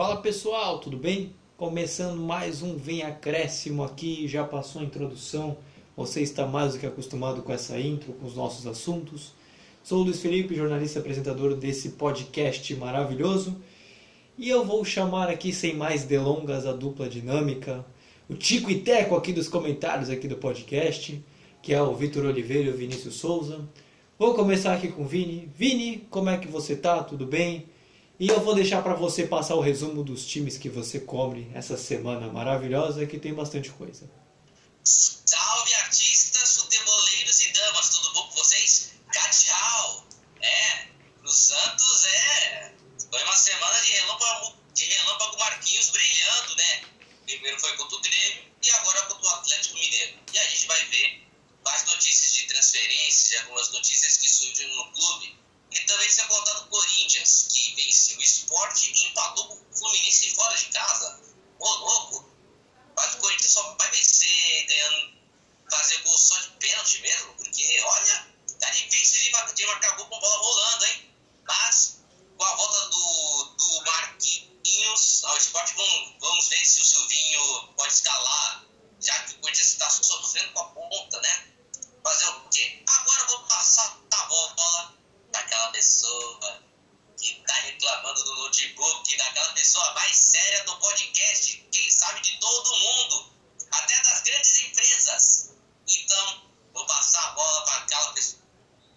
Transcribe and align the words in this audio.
Fala 0.00 0.16
pessoal, 0.16 0.78
tudo 0.78 0.96
bem? 0.96 1.34
Começando 1.58 2.18
mais 2.18 2.62
um 2.62 2.74
Vem 2.74 3.02
Acréscimo 3.02 3.84
aqui, 3.84 4.26
já 4.26 4.42
passou 4.42 4.80
a 4.80 4.84
introdução, 4.86 5.58
você 5.94 6.22
está 6.22 6.46
mais 6.46 6.72
do 6.72 6.78
que 6.78 6.86
acostumado 6.86 7.42
com 7.42 7.52
essa 7.52 7.78
intro, 7.78 8.14
com 8.14 8.24
os 8.24 8.34
nossos 8.34 8.66
assuntos. 8.66 9.34
Sou 9.84 10.00
o 10.00 10.04
Luiz 10.04 10.18
Felipe, 10.18 10.54
jornalista 10.54 10.98
e 10.98 11.00
apresentador 11.00 11.54
desse 11.54 11.90
podcast 11.90 12.74
maravilhoso, 12.76 13.60
e 14.38 14.48
eu 14.48 14.64
vou 14.64 14.82
chamar 14.86 15.28
aqui, 15.28 15.52
sem 15.52 15.76
mais 15.76 16.02
delongas, 16.04 16.64
a 16.64 16.72
dupla 16.72 17.06
dinâmica, 17.06 17.84
o 18.26 18.34
Tico 18.34 18.70
e 18.70 18.80
Teco 18.80 19.14
aqui 19.14 19.34
dos 19.34 19.48
comentários 19.48 20.08
aqui 20.08 20.26
do 20.26 20.36
podcast, 20.36 21.22
que 21.60 21.74
é 21.74 21.82
o 21.82 21.94
Vitor 21.94 22.24
Oliveira 22.24 22.70
e 22.70 22.72
o 22.72 22.76
Vinícius 22.78 23.16
Souza. 23.16 23.68
Vou 24.18 24.32
começar 24.32 24.72
aqui 24.72 24.88
com 24.88 25.02
o 25.02 25.06
Vini. 25.06 25.46
Vini, 25.54 26.06
como 26.08 26.30
é 26.30 26.38
que 26.38 26.48
você 26.48 26.74
tá? 26.74 27.04
Tudo 27.04 27.26
bem? 27.26 27.68
E 28.20 28.28
eu 28.28 28.38
vou 28.38 28.54
deixar 28.54 28.82
para 28.82 28.92
você 28.92 29.26
passar 29.26 29.54
o 29.54 29.62
resumo 29.62 30.04
dos 30.04 30.26
times 30.26 30.58
que 30.58 30.68
você 30.68 31.00
cobre 31.00 31.50
essa 31.54 31.78
semana 31.78 32.30
maravilhosa, 32.30 33.06
que 33.06 33.18
tem 33.18 33.32
bastante 33.32 33.70
coisa. 33.70 34.10
Salve 34.84 35.72
artistas, 35.76 36.58
futeboleiros 36.58 37.40
e 37.40 37.50
damas, 37.50 37.88
tudo 37.88 38.12
bom 38.12 38.28
com 38.28 38.34
vocês? 38.34 38.90
Tchau! 39.10 40.06
É, 40.42 40.88
no 41.22 41.30
Santos 41.30 42.04
é. 42.04 42.74
Foi 43.10 43.22
uma 43.24 43.36
semana 43.36 43.80
de 43.80 43.90
relâmpago, 43.90 44.54
de 44.74 44.84
relâmpago 44.84 45.38
Marquinhos 45.38 45.88
brilhando, 45.88 46.56
né? 46.56 46.82
Primeiro 47.24 47.58
foi 47.58 47.74
contra 47.78 47.96
o 47.96 48.00
Grêmio 48.02 48.44
e 48.62 48.70
agora 48.70 49.00
contra 49.06 49.26
o 49.28 49.30
Atlético 49.36 49.76
Mineiro. 49.76 50.18
E 50.30 50.38
a 50.38 50.44
gente 50.44 50.66
vai 50.66 50.84
ver 50.88 51.26
quais 51.62 51.86
notícias 51.86 52.34
de 52.34 52.42
transferência, 52.48 53.40
algumas 53.44 53.70
notícias 53.70 54.18
que 54.18 54.28
surgiram 54.28 54.76
no 54.76 54.79
também 56.00 56.10
ser 56.10 56.26
contado 56.28 56.62
o 56.62 56.68
Corinthians, 56.68 57.46
que 57.50 57.74
venceu 57.74 58.16
o 58.16 58.22
esporte 58.22 58.90
e 58.90 59.06
empatou 59.08 59.48
com 59.48 59.54
o 59.54 59.76
Fluminense 59.76 60.34
fora 60.34 60.56
de 60.56 60.64
casa. 60.66 61.20
Ô, 61.58 61.68
louco! 61.68 62.30
Mas 62.96 63.14
o 63.14 63.18
Corinthians 63.18 63.52
só 63.52 63.74
vai 63.74 63.90
vencer 63.90 64.66
ganhando, 64.66 65.12
fazer 65.70 65.98
gol 65.98 66.16
só 66.16 66.40
de 66.40 66.50
pênalti 66.52 67.00
mesmo, 67.02 67.34
porque, 67.34 67.80
olha, 67.82 68.34
tá 68.58 68.70
difícil 68.70 69.20
de, 69.20 69.54
de 69.54 69.66
marcar 69.66 69.96
gol 69.96 70.06
com 70.06 70.20
bola 70.20 70.36
rolando, 70.38 70.84
hein? 70.86 71.14
Mas, 71.46 71.98
com 72.38 72.44
a 72.44 72.54
volta 72.54 72.88
do, 72.88 73.44
do 73.58 73.84
Marquinhos 73.84 75.24
ao 75.24 75.36
esporte, 75.36 75.74
vamos, 75.74 76.14
vamos 76.18 76.48
ver 76.48 76.64
se 76.64 76.80
o 76.80 76.84
Silvinho 76.84 77.74
pode 77.76 77.92
escalar, 77.92 78.64
já 79.02 79.18
que 79.24 79.34
o 79.34 79.38
Corinthians 79.40 79.68
está 79.68 79.90
sofrendo 79.90 80.50
com 80.54 80.60
a 80.60 80.68
ponta, 80.70 81.20
né? 81.20 81.52
Fazer 82.02 82.26
o 82.26 82.48
quê? 82.48 82.82
Agora 82.86 83.20
eu 83.20 83.26
vou 83.26 83.40
passar 83.44 84.00
a 84.10 84.24
bola 84.24 84.99
daquela 85.30 85.70
pessoa 85.70 86.62
que 87.18 87.32
está 87.32 87.54
reclamando 87.54 88.24
do 88.24 88.34
notebook, 88.36 89.16
daquela 89.16 89.52
pessoa 89.52 89.92
mais 89.94 90.16
séria 90.16 90.64
do 90.64 90.76
podcast, 90.78 91.68
quem 91.70 91.90
sabe 91.90 92.20
de 92.20 92.38
todo 92.38 92.78
mundo, 92.78 93.30
até 93.70 94.02
das 94.02 94.22
grandes 94.22 94.62
empresas. 94.62 95.50
Então, 95.86 96.50
vou 96.72 96.86
passar 96.86 97.22
a 97.24 97.32
bola 97.32 97.64
para 97.64 97.76
aquela 97.76 98.12
pessoa 98.12 98.42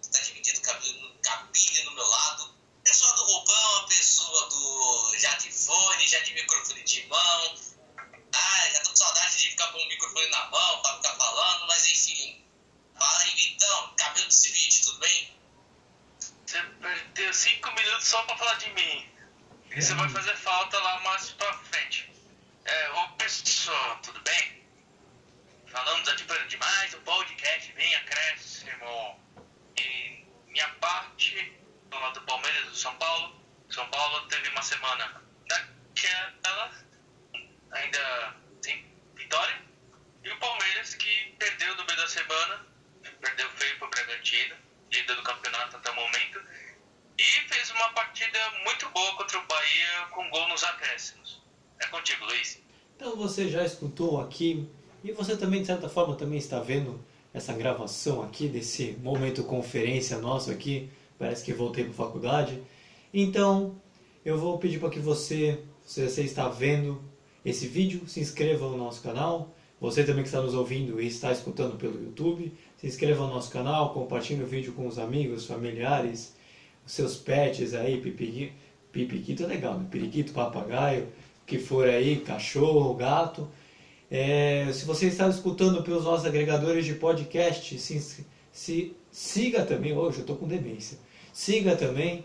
que 0.02 0.08
está 0.08 0.20
dividindo 0.20 0.62
cabelo, 0.62 1.16
cabine 1.22 1.84
no 1.84 1.92
meu 1.92 2.08
lado. 2.08 2.54
Pessoa 2.84 3.14
do 3.16 3.24
roupão, 3.26 3.88
pessoa 3.88 4.50
do 4.50 5.16
já 5.18 5.34
de 5.36 5.52
fone, 5.52 6.08
já 6.08 6.20
de 6.20 6.34
microfone 6.34 6.84
de 6.84 7.08
mão. 7.08 7.56
Cinco 17.34 17.72
minutos 17.72 18.08
só 18.08 18.22
pra 18.24 18.38
falar 18.38 18.56
de 18.56 18.70
mim. 18.72 19.10
Isso 19.76 19.96
vai 19.96 20.08
fazer 20.10 20.36
falta 20.38 20.78
lá 20.80 21.00
mais 21.00 21.32
pra 21.32 21.52
frente. 21.54 22.12
É, 22.66 22.92
ô 22.92 23.10
pessoal, 23.10 24.00
tudo 24.04 24.20
bem? 24.22 24.64
Falamos 25.68 26.08
aqui 26.10 26.24
demais, 26.48 26.94
o 26.94 27.00
podcast 27.00 27.72
vem 27.72 27.96
acréscimo. 27.96 29.20
E 29.78 30.26
minha 30.48 30.70
parte, 30.76 31.60
do 32.14 32.22
Palmeiras 32.22 32.70
do 32.70 32.76
São 32.76 32.96
Paulo. 32.98 33.42
São 33.70 33.90
Paulo 33.90 34.28
teve 34.28 34.50
uma 34.50 34.62
semana 34.62 35.22
daquela, 35.48 36.72
ainda 37.72 38.36
sem 38.62 38.86
vitória. 39.16 39.62
E 40.24 40.30
o 40.30 40.38
Palmeiras 40.38 40.94
que 40.94 41.36
perdeu 41.40 41.76
no 41.76 41.86
meio 41.86 41.98
da 41.98 42.08
semana, 42.08 42.68
perdeu 43.20 43.50
feio 43.52 43.80
pro 43.80 43.90
Bragantino 43.90 44.56
líder 44.94 45.16
do 45.16 45.24
campeonato 45.24 45.76
até 45.76 45.90
o 45.90 45.96
momento, 45.96 46.42
e 47.18 47.24
fez 47.24 47.72
uma 47.72 47.90
partida 47.90 48.40
muito 48.64 48.90
boa 48.90 49.16
contra 49.16 49.38
o 49.40 49.46
Bahia 49.46 50.08
com 50.12 50.30
gol 50.30 50.48
nos 50.50 50.64
acréscimos. 50.64 51.42
É 51.80 51.88
contigo, 51.88 52.26
Luiz. 52.26 52.62
Então 52.96 53.16
você 53.16 53.50
já 53.50 53.64
escutou 53.64 54.20
aqui 54.20 54.68
e 55.04 55.12
você 55.12 55.36
também 55.36 55.62
de 55.62 55.68
certa 55.68 55.90
forma 55.90 56.16
também 56.16 56.40
está 56.40 56.60
vendo 56.60 57.04
essa 57.34 57.54
gravação 57.54 58.22
aqui 58.22 58.48
desse 58.48 58.98
momento 59.02 59.44
conferência 59.44 60.18
nosso 60.18 60.52
aqui. 60.52 60.90
Parece 61.18 61.44
que 61.44 61.54
voltei 61.54 61.84
para 61.84 61.94
faculdade. 61.94 62.62
Então 63.14 63.76
eu 64.24 64.38
vou 64.38 64.58
pedir 64.58 64.80
para 64.80 64.90
que 64.90 65.00
você, 65.00 65.60
se 65.86 66.08
você 66.08 66.24
está 66.24 66.48
vendo 66.48 67.04
esse 67.44 67.68
vídeo, 67.68 68.08
se 68.08 68.20
inscreva 68.20 68.68
no 68.68 68.78
nosso 68.78 69.02
canal. 69.02 69.54
Você 69.82 70.04
também 70.04 70.24
que 70.24 70.30
está 70.30 70.42
nos 70.42 70.54
ouvindo 70.54 71.02
e 71.02 71.08
está 71.08 71.32
escutando 71.32 71.78
pelo 71.78 72.02
YouTube, 72.02 72.54
se 72.78 72.88
inscreva 72.88 73.28
no 73.28 73.34
nosso 73.34 73.52
canal, 73.52 73.94
compartilhe 73.94 74.42
o 74.42 74.48
vídeo 74.48 74.72
com 74.72 74.88
os 74.88 74.98
amigos, 74.98 75.46
familiares, 75.46 76.34
seus 76.86 77.16
pets 77.16 77.74
aí, 77.74 78.02
pipiquito, 78.92 79.44
é 79.44 79.48
legal, 79.48 79.80
né? 79.80 79.86
Periquito, 79.90 80.34
papagaio, 80.34 81.08
que 81.46 81.58
for 81.58 81.88
aí, 81.88 82.18
cachorro, 82.18 82.94
gato. 82.94 83.48
É, 84.10 84.68
se 84.72 84.86
você 84.86 85.08
está 85.08 85.28
escutando 85.28 85.82
pelos 85.84 86.04
nossos 86.04 86.26
agregadores 86.26 86.86
de 86.86 86.94
podcast, 86.94 87.80
se, 87.80 88.26
se 88.52 88.96
siga 89.12 89.66
também, 89.66 89.98
hoje 89.98 90.18
eu 90.18 90.22
estou 90.22 90.36
com 90.36 90.48
demência, 90.48 91.00
siga 91.32 91.76
também 91.76 92.24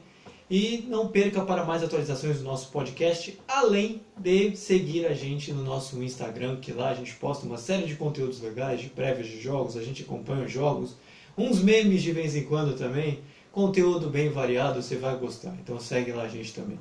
e 0.50 0.84
não 0.88 1.08
perca 1.08 1.42
para 1.42 1.64
mais 1.64 1.82
atualizações 1.82 2.38
do 2.38 2.44
nosso 2.44 2.70
podcast, 2.70 3.38
além 3.46 4.00
de 4.16 4.56
seguir 4.56 5.06
a 5.06 5.12
gente 5.12 5.52
no 5.52 5.62
nosso 5.62 6.02
Instagram, 6.02 6.56
que 6.56 6.72
lá 6.72 6.90
a 6.90 6.94
gente 6.94 7.14
posta 7.14 7.46
uma 7.46 7.58
série 7.58 7.86
de 7.86 7.96
conteúdos 7.96 8.40
legais, 8.40 8.80
de 8.80 8.88
prévias 8.88 9.26
de 9.26 9.40
jogos, 9.40 9.76
a 9.76 9.82
gente 9.82 10.02
acompanha 10.02 10.46
os 10.46 10.52
jogos, 10.52 10.96
uns 11.36 11.62
memes 11.62 12.02
de 12.02 12.12
vez 12.12 12.34
em 12.34 12.44
quando 12.44 12.76
também, 12.76 13.20
conteúdo 13.52 14.08
bem 14.08 14.30
variado, 14.30 14.82
você 14.82 14.96
vai 14.96 15.16
gostar. 15.16 15.54
Então 15.62 15.78
segue 15.78 16.12
lá 16.12 16.24
a 16.24 16.28
gente 16.28 16.54
também. 16.54 16.78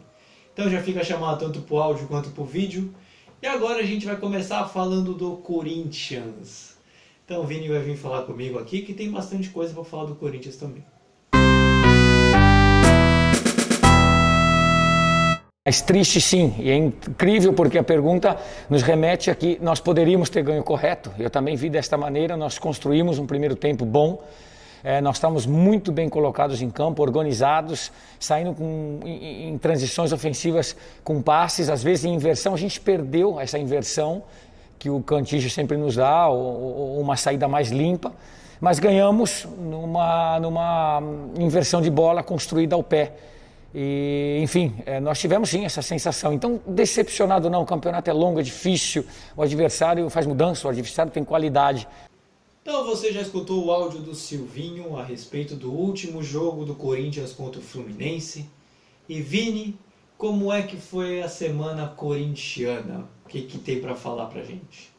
Então 0.53 0.69
já 0.69 0.81
fica 0.81 1.03
chamado 1.03 1.39
tanto 1.39 1.61
para 1.61 1.75
o 1.75 1.79
áudio 1.79 2.07
quanto 2.07 2.29
para 2.29 2.43
o 2.43 2.45
vídeo. 2.45 2.93
E 3.41 3.45
agora 3.45 3.79
a 3.79 3.85
gente 3.85 4.05
vai 4.05 4.15
começar 4.15 4.65
falando 4.65 5.13
do 5.13 5.37
Corinthians. 5.37 6.75
Então 7.23 7.41
o 7.41 7.45
Vini 7.45 7.67
vai 7.67 7.79
vir 7.79 7.97
falar 7.97 8.23
comigo 8.23 8.57
aqui, 8.57 8.81
que 8.81 8.93
tem 8.93 9.11
bastante 9.11 9.49
coisa 9.49 9.73
para 9.73 9.83
falar 9.83 10.05
do 10.05 10.15
Corinthians 10.15 10.55
também. 10.55 10.83
Mas 15.67 15.81
triste 15.81 16.21
sim, 16.21 16.55
e 16.59 16.69
é 16.69 16.75
incrível 16.75 17.51
porque 17.51 17.77
a 17.77 17.83
pergunta 17.83 18.37
nos 18.69 18.81
remete 18.81 19.29
a 19.29 19.35
que 19.35 19.59
nós 19.61 19.81
poderíamos 19.81 20.29
ter 20.29 20.41
ganho 20.41 20.63
correto. 20.63 21.11
Eu 21.19 21.29
também 21.29 21.57
vi 21.57 21.69
desta 21.69 21.97
maneira, 21.97 22.37
nós 22.37 22.57
construímos 22.57 23.19
um 23.19 23.27
primeiro 23.27 23.53
tempo 23.53 23.83
bom, 23.85 24.23
é, 24.83 25.01
nós 25.01 25.17
estamos 25.17 25.45
muito 25.45 25.91
bem 25.91 26.07
colocados 26.07 26.61
em 26.61 26.69
campo, 26.69 27.01
organizados, 27.01 27.91
saindo 28.19 28.53
com, 28.53 28.99
em, 29.03 29.49
em, 29.49 29.57
transições 29.57 30.11
ofensivas 30.11 30.75
com 31.03 31.21
passes, 31.21 31.69
às 31.69 31.83
vezes 31.83 32.05
em 32.05 32.13
inversão. 32.13 32.53
A 32.53 32.57
gente 32.57 32.79
perdeu 32.79 33.39
essa 33.39 33.57
inversão 33.57 34.23
que 34.79 34.89
o 34.89 35.01
Cantígio 35.01 35.49
sempre 35.49 35.77
nos 35.77 35.95
dá, 35.95 36.27
ou, 36.27 36.37
ou 36.37 37.01
uma 37.01 37.17
saída 37.17 37.47
mais 37.47 37.69
limpa, 37.69 38.13
mas 38.59 38.79
ganhamos 38.79 39.47
numa, 39.59 40.39
numa 40.39 41.01
inversão 41.37 41.81
de 41.81 41.89
bola 41.89 42.23
construída 42.23 42.75
ao 42.75 42.83
pé. 42.83 43.13
E, 43.73 44.39
enfim, 44.41 44.75
é, 44.85 44.99
nós 44.99 45.19
tivemos 45.19 45.49
sim 45.49 45.65
essa 45.65 45.81
sensação. 45.81 46.33
Então, 46.33 46.59
decepcionado 46.65 47.49
não, 47.49 47.61
o 47.61 47.65
campeonato 47.65 48.09
é 48.09 48.13
longo, 48.13 48.39
é 48.39 48.43
difícil, 48.43 49.05
o 49.35 49.41
adversário 49.41 50.09
faz 50.09 50.25
mudança, 50.25 50.67
o 50.67 50.71
adversário 50.71 51.11
tem 51.11 51.23
qualidade. 51.23 51.87
Então, 52.67 52.83
você 52.83 53.13
já 53.13 53.21
escutou 53.21 53.63
o 53.63 53.71
áudio 53.71 54.01
do 54.01 54.13
Silvinho 54.13 54.99
a 54.99 55.01
respeito 55.01 55.55
do 55.55 55.71
último 55.71 56.21
jogo 56.21 56.65
do 56.65 56.75
Corinthians 56.75 57.31
contra 57.31 57.61
o 57.61 57.63
Fluminense? 57.63 58.45
E 59.07 59.21
Vini, 59.21 59.79
como 60.17 60.51
é 60.51 60.61
que 60.61 60.75
foi 60.75 61.21
a 61.21 61.29
semana 61.29 61.87
corintiana? 61.87 63.09
O 63.23 63.29
que, 63.29 63.43
que 63.43 63.57
tem 63.57 63.79
para 63.79 63.95
falar 63.95 64.25
pra 64.25 64.43
gente? 64.43 64.91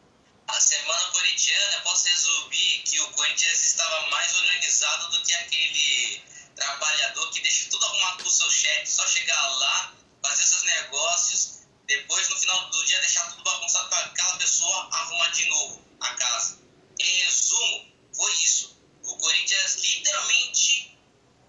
A 0.46 0.58
semana 0.58 1.12
corintiana, 1.12 1.82
posso 1.84 2.08
resumir 2.08 2.82
que 2.86 2.98
o 3.02 3.08
Corinthians 3.08 3.62
estava 3.62 4.08
mais 4.08 4.34
organizado 4.34 5.10
do 5.12 5.22
que 5.22 5.34
aquele 5.34 6.22
trabalhador 6.56 7.30
que 7.32 7.42
deixa 7.42 7.68
tudo 7.68 7.84
arrumado 7.84 8.16
pro 8.16 8.30
seu 8.30 8.50
chefe, 8.50 8.90
só 8.90 9.06
chegar 9.06 9.46
lá, 9.58 9.92
fazer 10.22 10.42
seus 10.44 10.62
negócios, 10.62 11.58
depois 11.86 12.30
no 12.30 12.36
final 12.38 12.70
do 12.70 12.84
dia 12.86 12.98
deixar 13.00 13.28
tudo 13.28 13.44
bagunçado 13.44 13.90
para 13.90 14.06
aquela 14.06 14.38
pessoa 14.38 14.88
arrumar 14.90 15.28
de 15.28 15.44
novo 15.50 15.82
a 16.00 16.14
casa. 16.14 16.67
Em 16.98 17.16
resumo, 17.24 17.92
foi 18.14 18.32
isso. 18.42 18.76
O 19.02 19.16
Corinthians 19.16 19.76
literalmente 19.76 20.98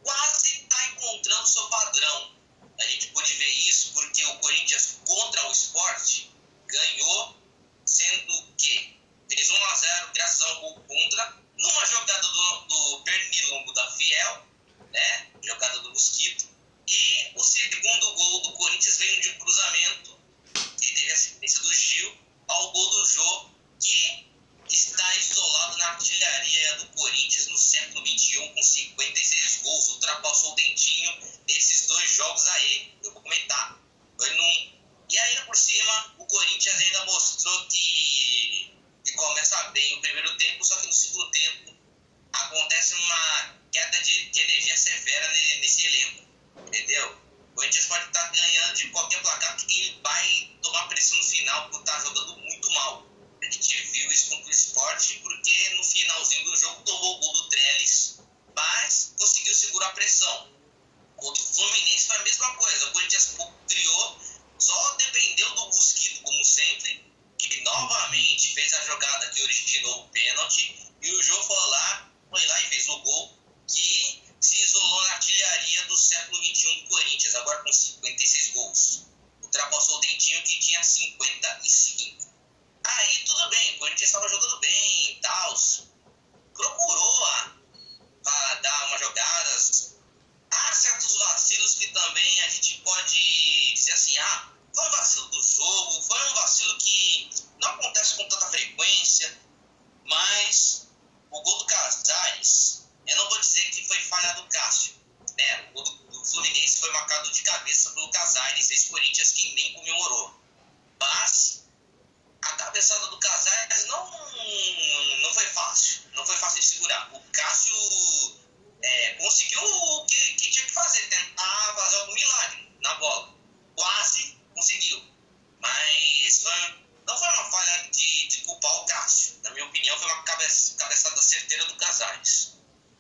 quase 0.04 0.62
está 0.62 0.88
encontrando 0.90 1.48
seu 1.48 1.68
padrão. 1.68 2.36
A 2.80 2.86
gente 2.86 3.08
pôde 3.08 3.34
ver 3.34 3.50
isso 3.50 3.94
porque 3.94 4.24
o 4.26 4.40
Corinthians 4.40 5.00
contra 5.06 5.40
Esporte 5.52 6.32
ganhou, 6.68 7.36
sendo 7.86 8.56
que 8.58 8.98
fez 9.30 9.50
1 9.50 9.56
a 9.66 9.76
0 9.76 10.12
graças 10.14 10.42
a 10.42 10.54
um 10.54 10.62
gol 10.62 10.84
contra, 10.88 11.38
numa 11.58 11.86
jogada 11.86 12.28
do, 12.28 12.60
do 12.68 13.04
Pernilongo 13.04 13.74
da 13.74 13.92
Fiel, 13.92 14.48
né? 14.92 15.32
Jogada 15.44 15.80
do 15.80 15.90
Mosquito. 15.90 16.48
E 16.88 17.32
o 17.36 17.44
segundo 17.44 18.14
gol 18.16 18.42
do 18.42 18.54
Corinthians 18.54 18.98
veio 18.98 19.22
de 19.22 19.30
um 19.30 19.40
cruzamento, 19.40 20.20
que 20.54 20.94
teve 20.94 21.12
a 21.12 21.14
assistência 21.14 21.60
do 21.62 21.74
Gil, 21.74 22.18
ao 22.48 22.72
gol 22.72 22.90
do 22.90 23.06
Jô, 23.08 23.50
que 23.80 24.26
está 24.70 25.16
isolado 25.18 25.29
ultrapassou 30.40 30.52
o 30.52 30.56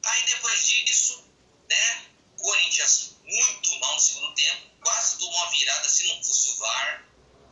Aí 0.06 0.26
depois 0.26 0.68
disso, 0.68 1.24
né, 1.70 2.06
Corinthians 2.38 3.16
muito 3.24 3.80
mal 3.80 3.96
no 3.96 4.02
segundo 4.02 4.34
tempo, 4.34 4.62
quase 4.84 5.18
tomou 5.20 5.36
uma 5.36 5.52
virada 5.52 5.90
se 5.90 6.08
não 6.08 6.24
fosse 6.24 6.50
o 6.50 6.58
VAR 6.58 7.06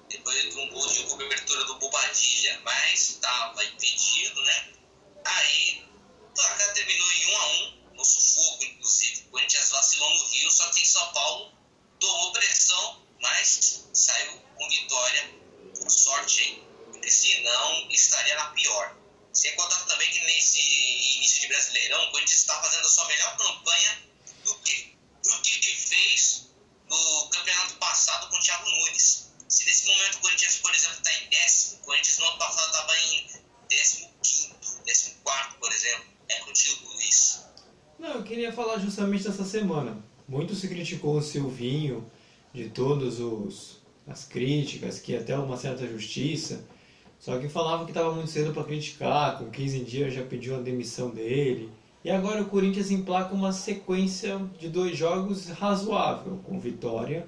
depois 0.09 0.41
de 0.41 0.59
um 0.59 0.69
gol 0.69 0.87
de 0.87 1.03
cobertura 1.03 1.63
do 1.65 1.79
Bobadilha, 1.79 2.61
mas 2.63 3.09
estava 3.09 3.63
impedido, 3.63 4.41
né? 4.41 4.73
Aí 5.25 5.85
o 6.21 6.33
placar 6.33 6.73
terminou 6.73 7.11
em 7.11 7.25
1 7.25 7.37
a 7.37 7.47
1 7.47 7.93
no 7.95 8.05
sufoco, 8.05 8.63
inclusive. 8.63 9.21
O 9.21 9.31
Corinthians 9.31 9.69
vacilou 9.69 10.09
no 10.17 10.27
Rio, 10.27 10.51
só 10.51 10.69
que 10.71 10.81
em 10.81 10.85
São 10.85 11.11
Paulo 11.13 11.53
tomou 11.99 12.31
pressão, 12.31 13.05
mas 13.21 13.85
saiu 13.93 14.39
com 14.39 14.69
vitória, 14.69 15.35
por 15.79 15.91
sorte 15.91 16.39
aí, 16.39 16.63
porque 16.85 17.11
senão 17.11 17.89
estaria 17.91 18.35
na 18.35 18.51
pior. 18.51 18.95
Sem 19.37 19.55
contar 19.55 19.85
também 19.85 20.09
que 20.09 20.19
nesse 20.25 20.59
início 21.17 21.41
de 21.41 21.47
Brasileirão, 21.47 22.07
o 22.07 22.11
Corinthians 22.11 22.39
está 22.39 22.61
fazendo 22.61 22.85
a 22.85 22.89
sua 22.89 23.07
melhor 23.07 23.37
campanha 23.37 24.03
do 24.43 24.55
que, 24.59 24.97
do 25.23 25.41
que 25.41 25.75
fez 25.75 26.47
no 26.89 27.29
campeonato 27.29 27.75
passado 27.75 28.29
com 28.29 28.37
o 28.37 28.39
Thiago 28.39 28.69
Nunes 28.69 29.27
se 29.47 29.65
nesse 29.65 29.87
momento 29.87 30.15
o 30.15 30.21
Corinthians, 30.21 30.55
por 30.57 30.73
exemplo, 30.73 30.97
está 30.97 31.11
em 31.13 31.29
décimo, 31.29 31.79
o 31.81 31.85
Corinthians 31.85 32.17
no 32.19 32.25
ano 32.25 32.37
passado 32.37 32.65
estava 32.67 32.91
em 32.97 33.27
décimo 33.69 34.09
quinto, 34.21 34.83
décimo 34.85 35.15
quarto, 35.23 35.59
por 35.59 35.71
exemplo. 35.71 36.05
É 36.29 36.39
contigo, 36.39 36.89
Luiz. 36.93 37.45
Não, 37.97 38.15
eu 38.15 38.23
queria 38.23 38.51
falar 38.51 38.79
justamente 38.79 39.23
dessa 39.23 39.45
semana. 39.45 40.03
Muito 40.27 40.53
se 40.53 40.67
criticou 40.67 41.17
o 41.17 41.21
Silvinho 41.21 42.11
de 42.53 42.69
todos 42.69 43.19
os 43.19 43.77
as 44.05 44.23
críticas, 44.23 44.99
que 44.99 45.15
até 45.15 45.37
uma 45.37 45.57
certa 45.57 45.85
justiça, 45.85 46.65
só 47.27 47.37
que 47.37 47.49
falavam 47.49 47.83
que 47.83 47.91
estava 47.91 48.13
muito 48.13 48.29
cedo 48.29 48.53
para 48.53 48.63
criticar, 48.63 49.37
com 49.37 49.49
15 49.49 49.79
dias 49.81 50.13
já 50.13 50.23
pediu 50.23 50.55
a 50.55 50.61
demissão 50.61 51.09
dele. 51.09 51.69
E 52.01 52.09
agora 52.09 52.41
o 52.41 52.45
Corinthians 52.45 52.89
emplaca 52.89 53.35
uma 53.35 53.51
sequência 53.51 54.39
de 54.57 54.69
dois 54.69 54.97
jogos 54.97 55.49
razoável, 55.49 56.39
com 56.45 56.57
vitória 56.57 57.27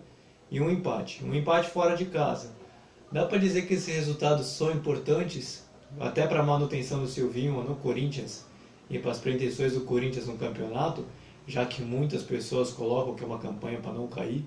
e 0.50 0.62
um 0.62 0.70
empate. 0.70 1.22
Um 1.26 1.36
empate 1.36 1.70
fora 1.70 1.98
de 1.98 2.06
casa. 2.06 2.56
Dá 3.12 3.26
para 3.26 3.40
dizer 3.40 3.64
que 3.64 3.74
esses 3.74 3.94
resultados 3.94 4.46
são 4.46 4.72
importantes 4.72 5.66
até 6.00 6.26
para 6.26 6.40
a 6.40 6.46
manutenção 6.46 7.02
do 7.02 7.08
Silvinho 7.08 7.62
no 7.62 7.76
Corinthians 7.76 8.46
e 8.90 8.98
para 8.98 9.12
as 9.12 9.20
pretensões 9.20 9.74
do 9.74 9.82
Corinthians 9.82 10.28
no 10.28 10.38
campeonato, 10.38 11.04
já 11.46 11.66
que 11.66 11.82
muitas 11.82 12.24
pessoas 12.24 12.72
colocam 12.72 13.16
que 13.16 13.24
é 13.26 13.28
uma 13.28 13.38
campanha 13.38 13.80
para 13.80 13.92
não 13.92 14.08
cair? 14.08 14.46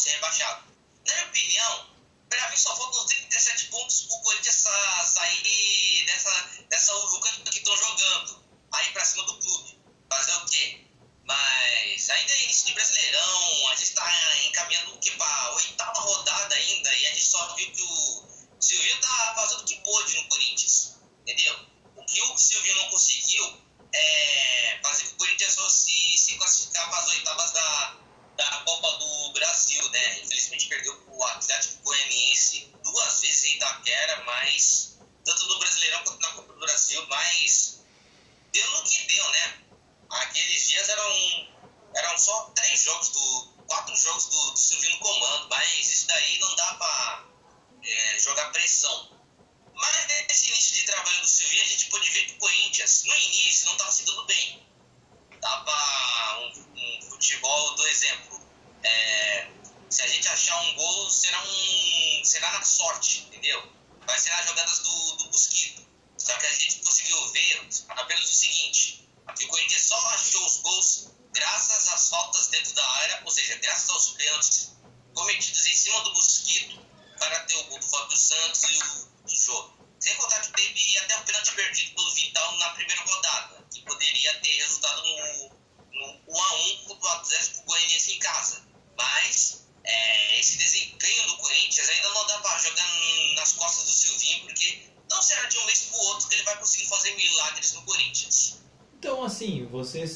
Ser 0.00 0.10
rebaixado. 0.12 0.64
Na 1.06 1.14
minha 1.14 1.26
opinião, 1.26 1.90
para 2.28 2.50
mim 2.50 2.56
só 2.56 2.74
faltam 2.76 3.06
37 3.06 3.66
pontos 3.66 4.02
para 4.02 4.16
o 4.16 4.22
Corinthians 4.22 4.54
sair 5.04 6.04
dessa, 6.06 6.50
dessa 6.68 6.94
uruca 6.94 7.30
que 7.50 7.58
estão 7.58 7.76
jogando, 7.76 8.44
aí 8.72 8.92
para 8.92 9.04
cima 9.04 9.24
do 9.24 9.38
clube. 9.38 9.80
Fazer 10.08 10.32
o 10.32 10.46
quê? 10.46 10.84
Mas 11.24 12.10
ainda 12.10 12.32
é 12.32 12.44
início 12.44 12.66
de 12.66 12.74
Brasileirão, 12.74 13.68
a 13.68 13.76
gente 13.76 13.88
está 13.88 14.46
encaminhando 14.46 15.00
para 15.16 15.26
a 15.26 15.54
oitava 15.54 16.00
rodada 16.00 16.54
ainda. 16.54 16.94
E 16.94 17.06
a 17.06 17.10
gente 17.10 17.24
só 17.24 17.54
viu 17.54 17.70
que 17.72 17.82
o 17.82 18.28
Silvinho 18.58 19.00
tá 19.00 19.32
fazendo 19.36 19.60
o 19.60 19.64
que 19.64 19.76
pôde 19.76 20.16
no 20.16 20.28
Corinthians, 20.28 20.39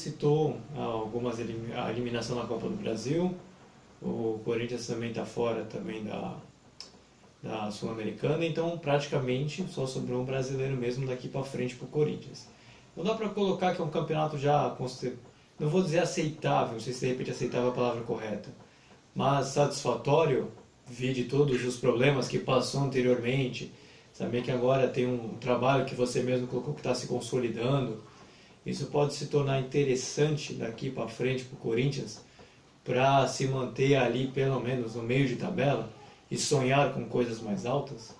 citou 0.05 0.57
algumas 0.77 1.39
elim 1.39 1.73
a 1.73 1.89
eliminação 1.89 2.35
na 2.35 2.45
Copa 2.45 2.69
do 2.69 2.75
Brasil, 2.75 3.33
o 4.01 4.39
Corinthians 4.45 4.85
também 4.85 5.09
está 5.09 5.25
fora 5.25 5.63
também 5.63 6.03
da, 6.03 6.35
da 7.41 7.71
Sul-Americana, 7.71 8.45
então 8.45 8.77
praticamente 8.77 9.65
só 9.67 9.87
sobrou 9.87 10.21
um 10.21 10.25
brasileiro 10.25 10.77
mesmo 10.77 11.07
daqui 11.07 11.27
para 11.27 11.43
frente 11.43 11.75
para 11.75 11.85
o 11.85 11.89
Corinthians. 11.89 12.47
Não 12.95 13.03
dá 13.03 13.15
para 13.15 13.29
colocar 13.29 13.73
que 13.73 13.81
é 13.81 13.83
um 13.83 13.89
campeonato 13.89 14.37
já, 14.37 14.75
não 15.59 15.69
vou 15.69 15.81
dizer 15.81 15.99
aceitável, 15.99 16.73
não 16.73 16.79
sei 16.79 16.93
se 16.93 16.99
de 16.99 17.07
repente 17.07 17.31
aceitável 17.31 17.69
é 17.69 17.71
a 17.71 17.75
palavra 17.75 18.03
correta, 18.03 18.49
mas 19.15 19.47
satisfatório, 19.47 20.51
de 20.87 21.23
todos 21.23 21.65
os 21.65 21.77
problemas 21.77 22.27
que 22.27 22.37
passou 22.37 22.83
anteriormente, 22.83 23.73
saber 24.13 24.43
que 24.43 24.51
agora 24.51 24.87
tem 24.87 25.07
um 25.07 25.29
trabalho 25.39 25.83
que 25.83 25.95
você 25.95 26.21
mesmo 26.21 26.45
colocou 26.45 26.75
que 26.75 26.81
está 26.81 26.93
se 26.93 27.07
consolidando, 27.07 28.03
isso 28.65 28.87
pode 28.87 29.13
se 29.13 29.27
tornar 29.27 29.59
interessante 29.59 30.53
daqui 30.53 30.89
para 30.89 31.07
frente 31.07 31.45
para 31.45 31.55
o 31.55 31.59
Corinthians, 31.59 32.23
para 32.83 33.27
se 33.27 33.47
manter 33.47 33.95
ali 33.95 34.27
pelo 34.27 34.59
menos 34.59 34.95
no 34.95 35.03
meio 35.03 35.27
de 35.27 35.35
tabela 35.35 35.91
e 36.29 36.37
sonhar 36.37 36.93
com 36.93 37.07
coisas 37.07 37.39
mais 37.41 37.65
altas? 37.65 38.15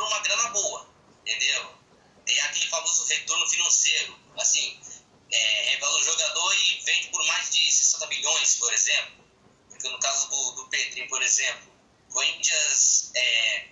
Por 0.00 0.06
uma 0.06 0.18
grana 0.20 0.48
boa. 0.48 0.88
Entendeu? 1.20 1.74
Tem 2.24 2.40
aquele 2.40 2.66
famoso 2.68 3.04
retorno 3.04 3.46
financeiro. 3.48 4.18
Assim, 4.38 4.80
é, 5.30 5.70
revela 5.70 5.98
o 5.98 6.02
jogador 6.02 6.54
e 6.54 6.80
vende 6.84 7.08
por 7.08 7.22
mais 7.26 7.50
de 7.50 7.70
60 7.70 8.06
milhões, 8.06 8.54
por 8.54 8.72
exemplo. 8.72 9.24
Porque 9.68 9.88
no 9.88 10.00
caso 10.00 10.28
do, 10.30 10.52
do 10.52 10.68
Pedrinho, 10.68 11.08
por 11.08 11.22
exemplo, 11.22 11.70
Corinthians 12.08 13.10
é, 13.14 13.68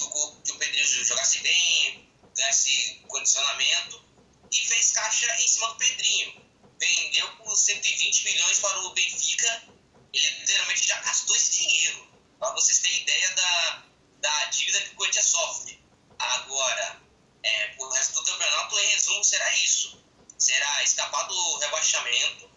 o, 0.00 0.42
que 0.42 0.52
o 0.52 0.56
Pedrinho 0.56 1.04
jogasse 1.04 1.38
bem, 1.40 2.08
ganhasse 2.34 3.02
condicionamento 3.06 4.02
e 4.50 4.66
fez 4.66 4.92
caixa 4.92 5.26
em 5.42 5.48
cima 5.48 5.68
do 5.68 5.76
Pedrinho. 5.76 6.48
Vendeu 6.80 7.36
por 7.36 7.56
120 7.56 8.24
milhões 8.24 8.58
para 8.60 8.78
o 8.80 8.94
Benfica, 8.94 9.64
ele 10.12 10.30
literalmente 10.40 10.86
já 10.86 10.98
gastou 11.00 11.36
esse 11.36 11.58
dinheiro. 11.58 12.08
Para 12.38 12.52
vocês 12.52 12.78
terem 12.78 13.02
ideia 13.02 13.34
da, 13.34 13.87
da 14.20 14.44
dívida 14.46 14.80
que 14.80 14.90
o 14.90 14.94
Corinthians 14.96 15.26
sofre. 15.26 15.82
Agora, 16.18 17.00
é, 17.42 17.74
o 17.78 17.88
resto 17.88 18.14
do 18.14 18.24
campeonato, 18.24 18.78
em 18.78 18.86
resumo, 18.88 19.24
será 19.24 19.54
isso 19.56 20.08
será 20.38 20.82
escapar 20.84 21.24
do 21.26 21.56
rebaixamento, 21.58 22.48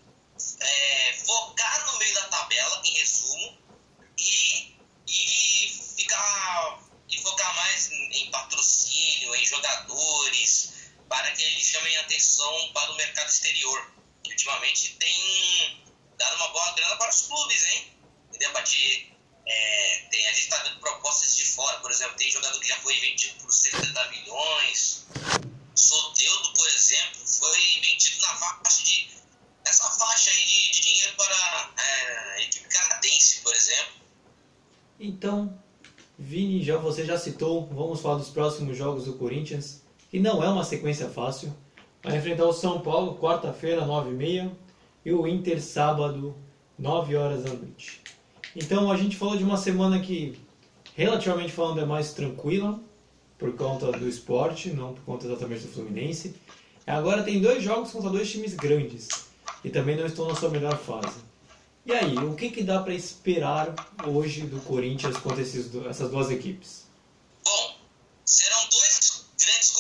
é, 0.59 1.13
focar 1.25 1.85
no 1.87 1.97
meio 1.97 2.13
da 2.13 2.27
tabela, 2.27 2.81
em 2.85 2.91
resumo, 2.93 3.57
e, 4.17 4.77
e 5.07 5.81
ficar 5.97 6.79
e 7.09 7.21
focar 7.21 7.53
mais 7.55 7.91
em, 7.91 8.31
patrocínio, 8.31 9.35
em 9.35 9.45
jogadores, 9.45 10.73
para 11.09 11.31
que 11.31 11.43
eles 11.43 11.67
chamem 11.67 11.97
atenção 11.97 12.71
para 12.73 12.91
o 12.91 12.95
mercado 12.95 13.27
exterior, 13.27 13.93
que 14.23 14.31
ultimamente 14.31 14.95
tem 14.95 15.83
dado 16.17 16.35
uma 16.35 16.47
boa 16.49 16.71
grana 16.73 16.95
para 16.95 17.09
os 17.09 17.21
clubes, 17.23 17.63
hein? 17.63 17.97
Bater, 18.53 19.10
é, 19.45 20.07
tem, 20.09 20.27
a 20.27 20.31
gente 20.31 20.43
está 20.43 20.57
dando 20.63 20.79
propostas 20.79 21.35
de 21.35 21.45
fora, 21.45 21.79
por 21.79 21.91
exemplo, 21.91 22.15
tem 22.15 22.31
jogador 22.31 22.59
que 22.59 22.67
já 22.67 22.77
foi 22.77 22.99
vendido 22.99 23.33
por 23.41 23.51
70 23.51 24.09
milhões. 24.09 25.05
Soteudo, 25.75 26.53
por 26.53 26.67
exemplo, 26.69 27.25
foi 27.25 27.59
vendido 27.81 28.21
na 28.21 28.35
faixa 28.35 28.83
de 28.83 29.09
essa 29.65 29.89
faixa 29.91 30.29
aí 30.31 30.45
de, 30.45 30.71
de 30.71 30.81
dinheiro 30.81 31.15
para 31.15 31.73
é, 31.77 32.33
a 32.33 32.41
equipe 32.41 32.67
canadense, 32.67 33.41
por 33.41 33.53
exemplo. 33.53 33.93
Então, 34.99 35.57
Vini, 36.17 36.63
já 36.63 36.77
você 36.77 37.05
já 37.05 37.17
citou, 37.17 37.67
vamos 37.67 38.01
falar 38.01 38.17
dos 38.17 38.29
próximos 38.29 38.77
jogos 38.77 39.05
do 39.05 39.13
Corinthians, 39.13 39.81
que 40.09 40.19
não 40.19 40.43
é 40.43 40.49
uma 40.49 40.63
sequência 40.63 41.09
fácil. 41.09 41.55
Vai 42.03 42.17
enfrentar 42.17 42.45
o 42.45 42.53
São 42.53 42.81
Paulo 42.81 43.17
quarta-feira, 43.17 43.81
9h30, 43.85 44.51
e 45.05 45.11
o 45.11 45.27
Inter 45.27 45.61
sábado, 45.61 46.35
9 46.77 47.15
horas 47.15 47.43
da 47.43 47.53
noite. 47.53 48.00
Então 48.55 48.91
a 48.91 48.97
gente 48.97 49.15
falou 49.15 49.37
de 49.37 49.43
uma 49.43 49.57
semana 49.57 49.99
que, 49.99 50.39
relativamente 50.95 51.53
falando, 51.53 51.79
é 51.81 51.85
mais 51.85 52.13
tranquila, 52.13 52.79
por 53.37 53.55
conta 53.55 53.91
do 53.91 54.07
esporte, 54.07 54.69
não 54.69 54.93
por 54.93 55.03
conta 55.03 55.25
exatamente 55.25 55.65
do 55.65 55.73
Fluminense. 55.73 56.35
Agora 56.85 57.23
tem 57.23 57.41
dois 57.41 57.63
jogos 57.63 57.91
contra 57.91 58.09
dois 58.09 58.29
times 58.29 58.53
grandes 58.53 59.07
e 59.63 59.69
também 59.69 59.95
não 59.95 60.05
estão 60.05 60.27
na 60.27 60.35
sua 60.35 60.49
melhor 60.49 60.77
fase. 60.77 61.19
E 61.85 61.91
aí, 61.91 62.15
o 62.17 62.35
que, 62.35 62.51
que 62.51 62.61
dá 62.61 62.79
para 62.81 62.93
esperar 62.93 63.73
hoje 64.05 64.41
do 64.41 64.59
Corinthians 64.61 65.17
contra 65.17 65.41
esses, 65.41 65.73
essas 65.89 66.11
duas 66.11 66.29
equipes? 66.29 66.85
Bom, 67.43 67.75
serão 68.23 68.59
dois 68.69 69.25
grandes 69.39 69.71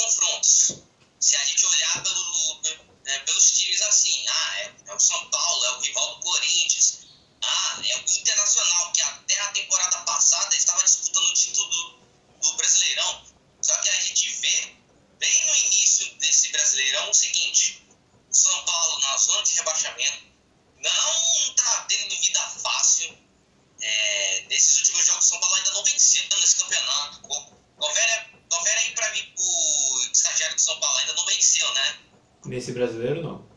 Nesse 32.61 32.73
brasileiro, 32.73 33.23
não. 33.23 33.50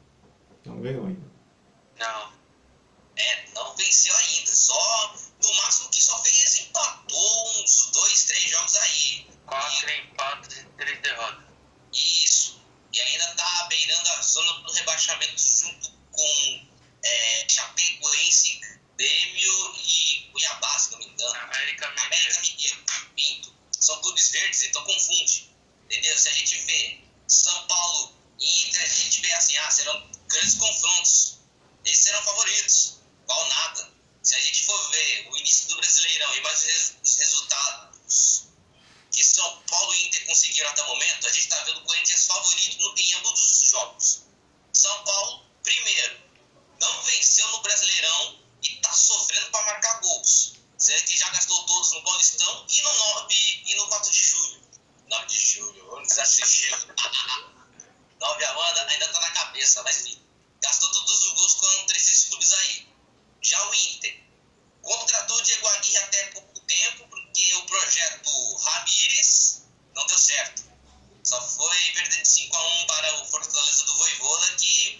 Perder 71.94 72.22
de 72.22 72.28
5 72.28 72.56
a 72.56 72.82
1 72.82 72.86
para 72.86 73.22
o 73.22 73.26
Fortaleza 73.26 73.84
do 73.84 73.96
Voivoda, 73.96 74.56
que, 74.56 74.98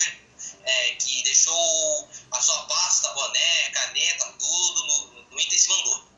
é, 0.65 0.95
que 0.95 1.23
deixou 1.25 2.09
a 2.31 2.41
sua 2.41 2.65
pasta, 2.67 3.13
boné, 3.13 3.71
caneta, 3.71 4.33
tudo 4.39 4.87
no, 4.87 5.23
no 5.31 5.41
Inter 5.41 5.59
se 5.59 5.69
mandou. 5.69 6.09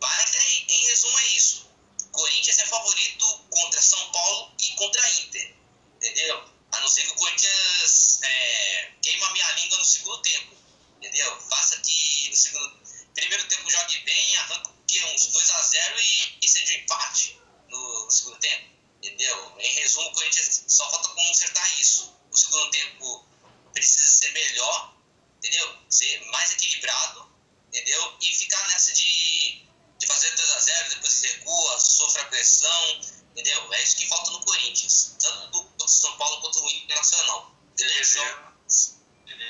Mas, 0.00 0.34
é, 0.34 0.48
em 0.68 0.86
resumo, 0.86 1.18
é 1.18 1.26
isso. 1.28 1.66
Corinthians 2.12 2.58
é 2.58 2.66
favorito 2.66 3.44
contra 3.50 3.82
São 3.82 4.12
Paulo 4.12 4.54
e 4.58 4.68
contra 4.74 5.10
Inter. 5.20 5.54
Entendeu? 5.96 6.44
A 6.72 6.80
não 6.80 6.88
ser 6.88 7.02
que 7.02 7.12
o 7.12 7.16
Corinthians 7.16 8.20
é, 8.22 8.92
queima 9.02 9.26
a 9.26 9.32
minha 9.32 9.52
língua 9.52 9.78
no 9.78 9.84
segundo 9.84 10.22
tempo. 10.22 10.56
Entendeu? 10.98 11.40
Faça 11.48 11.80
que 11.80 12.28
no 12.30 12.36
segundo, 12.36 12.80
primeiro 13.14 13.46
tempo 13.48 13.70
jogue 13.70 13.98
bem, 14.00 14.36
arranca 14.36 14.70
que, 14.86 15.04
uns 15.04 15.26
2 15.26 15.50
a 15.50 15.62
0 15.62 16.00
e, 16.00 16.38
e 16.42 16.48
seja 16.48 16.72
um 16.72 16.76
empate 16.76 17.40
no, 17.68 18.04
no 18.04 18.10
segundo 18.10 18.38
tempo. 18.38 18.73
Entendeu? 19.04 19.54
Em 19.58 19.74
resumo, 19.80 20.08
o 20.08 20.12
Corinthians 20.14 20.64
só 20.66 20.90
falta 20.90 21.10
consertar 21.10 21.78
isso. 21.78 22.18
O 22.30 22.36
segundo 22.36 22.70
tempo 22.70 23.28
precisa 23.74 24.06
ser 24.06 24.32
melhor, 24.32 24.96
entendeu? 25.36 25.76
Ser 25.90 26.24
mais 26.30 26.50
equilibrado, 26.52 27.30
entendeu? 27.68 28.16
E 28.22 28.34
ficar 28.34 28.66
nessa 28.68 28.94
de, 28.94 29.68
de 29.98 30.06
fazer 30.06 30.34
2 30.34 30.50
a 30.52 30.58
0 30.58 30.88
depois 30.88 31.20
recua, 31.20 31.78
sofre 31.78 32.22
a 32.22 32.24
pressão, 32.28 33.00
entendeu? 33.32 33.74
É 33.74 33.82
isso 33.82 33.96
que 33.98 34.08
falta 34.08 34.30
no 34.30 34.42
Corinthians, 34.42 35.16
tanto 35.20 35.48
do, 35.48 35.62
do 35.76 35.86
São 35.86 36.16
Paulo 36.16 36.40
quanto 36.40 36.64
o 36.64 36.70
Internacional. 36.70 37.54
Entendeu? 37.74 38.54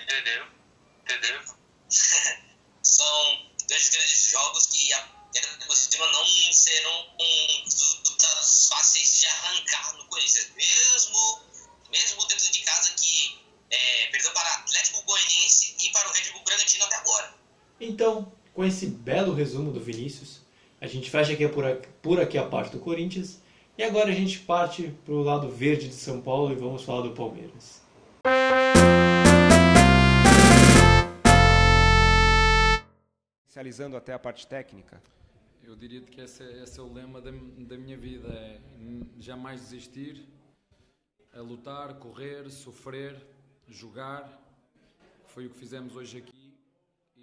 Entendeu? 0.02 0.46
Entendeu? 1.02 1.44
São 2.82 3.52
dois 3.68 3.88
grandes 3.88 4.30
jogos 4.30 4.66
que 4.66 4.92
por 5.66 5.76
cima 5.76 6.06
não 6.12 6.24
serão 6.52 7.06
um, 7.20 7.64
resultados 7.64 8.68
fáceis 8.68 9.20
de 9.20 9.26
arrancar 9.26 9.96
no 9.96 10.04
Corinthians, 10.06 10.50
mesmo, 10.56 11.40
mesmo 11.90 12.26
dentro 12.26 12.52
de 12.52 12.60
casa 12.60 12.92
que 12.94 13.40
é, 13.70 14.06
perdeu 14.06 14.32
para 14.32 14.48
o 14.48 14.52
Atlético 14.62 15.02
Goianiense 15.02 15.76
e 15.80 15.90
para 15.90 16.08
o 16.08 16.12
Red 16.12 16.32
Bull 16.32 16.44
Bragantino 16.44 16.84
até 16.84 16.96
agora. 16.96 17.34
Então, 17.80 18.32
com 18.52 18.64
esse 18.64 18.86
belo 18.86 19.34
resumo 19.34 19.72
do 19.72 19.80
Vinícius, 19.80 20.40
a 20.80 20.86
gente 20.86 21.10
fecha 21.10 21.32
aqui 21.32 21.48
por, 21.48 21.64
aqui 21.64 21.88
por 22.00 22.20
aqui 22.20 22.38
a 22.38 22.46
parte 22.46 22.72
do 22.72 22.78
Corinthians 22.78 23.38
e 23.76 23.82
agora 23.82 24.10
a 24.10 24.14
gente 24.14 24.38
parte 24.38 24.94
para 25.04 25.14
o 25.14 25.22
lado 25.22 25.50
verde 25.50 25.88
de 25.88 25.94
São 25.94 26.20
Paulo 26.20 26.52
e 26.52 26.54
vamos 26.54 26.84
falar 26.84 27.02
do 27.02 27.12
Palmeiras. 27.12 27.82
Especializando 33.46 33.96
até 33.96 34.12
a 34.12 34.18
parte 34.18 34.46
técnica. 34.46 35.02
Eu 35.66 35.74
diria 35.74 36.02
que 36.02 36.20
esse, 36.20 36.42
é, 36.42 36.62
esse 36.62 36.78
é 36.78 36.82
o 36.82 36.92
lema 36.92 37.22
da, 37.22 37.30
da 37.30 37.78
minha 37.78 37.96
vida, 37.96 38.28
é 38.28 38.60
jamais 39.18 39.60
desistir, 39.60 40.28
a 41.32 41.40
lutar, 41.40 41.94
correr, 41.94 42.50
sofrer, 42.50 43.16
jogar. 43.66 44.40
Foi 45.26 45.46
o 45.46 45.50
que 45.50 45.58
fizemos 45.58 45.96
hoje 45.96 46.18
aqui. 46.18 46.54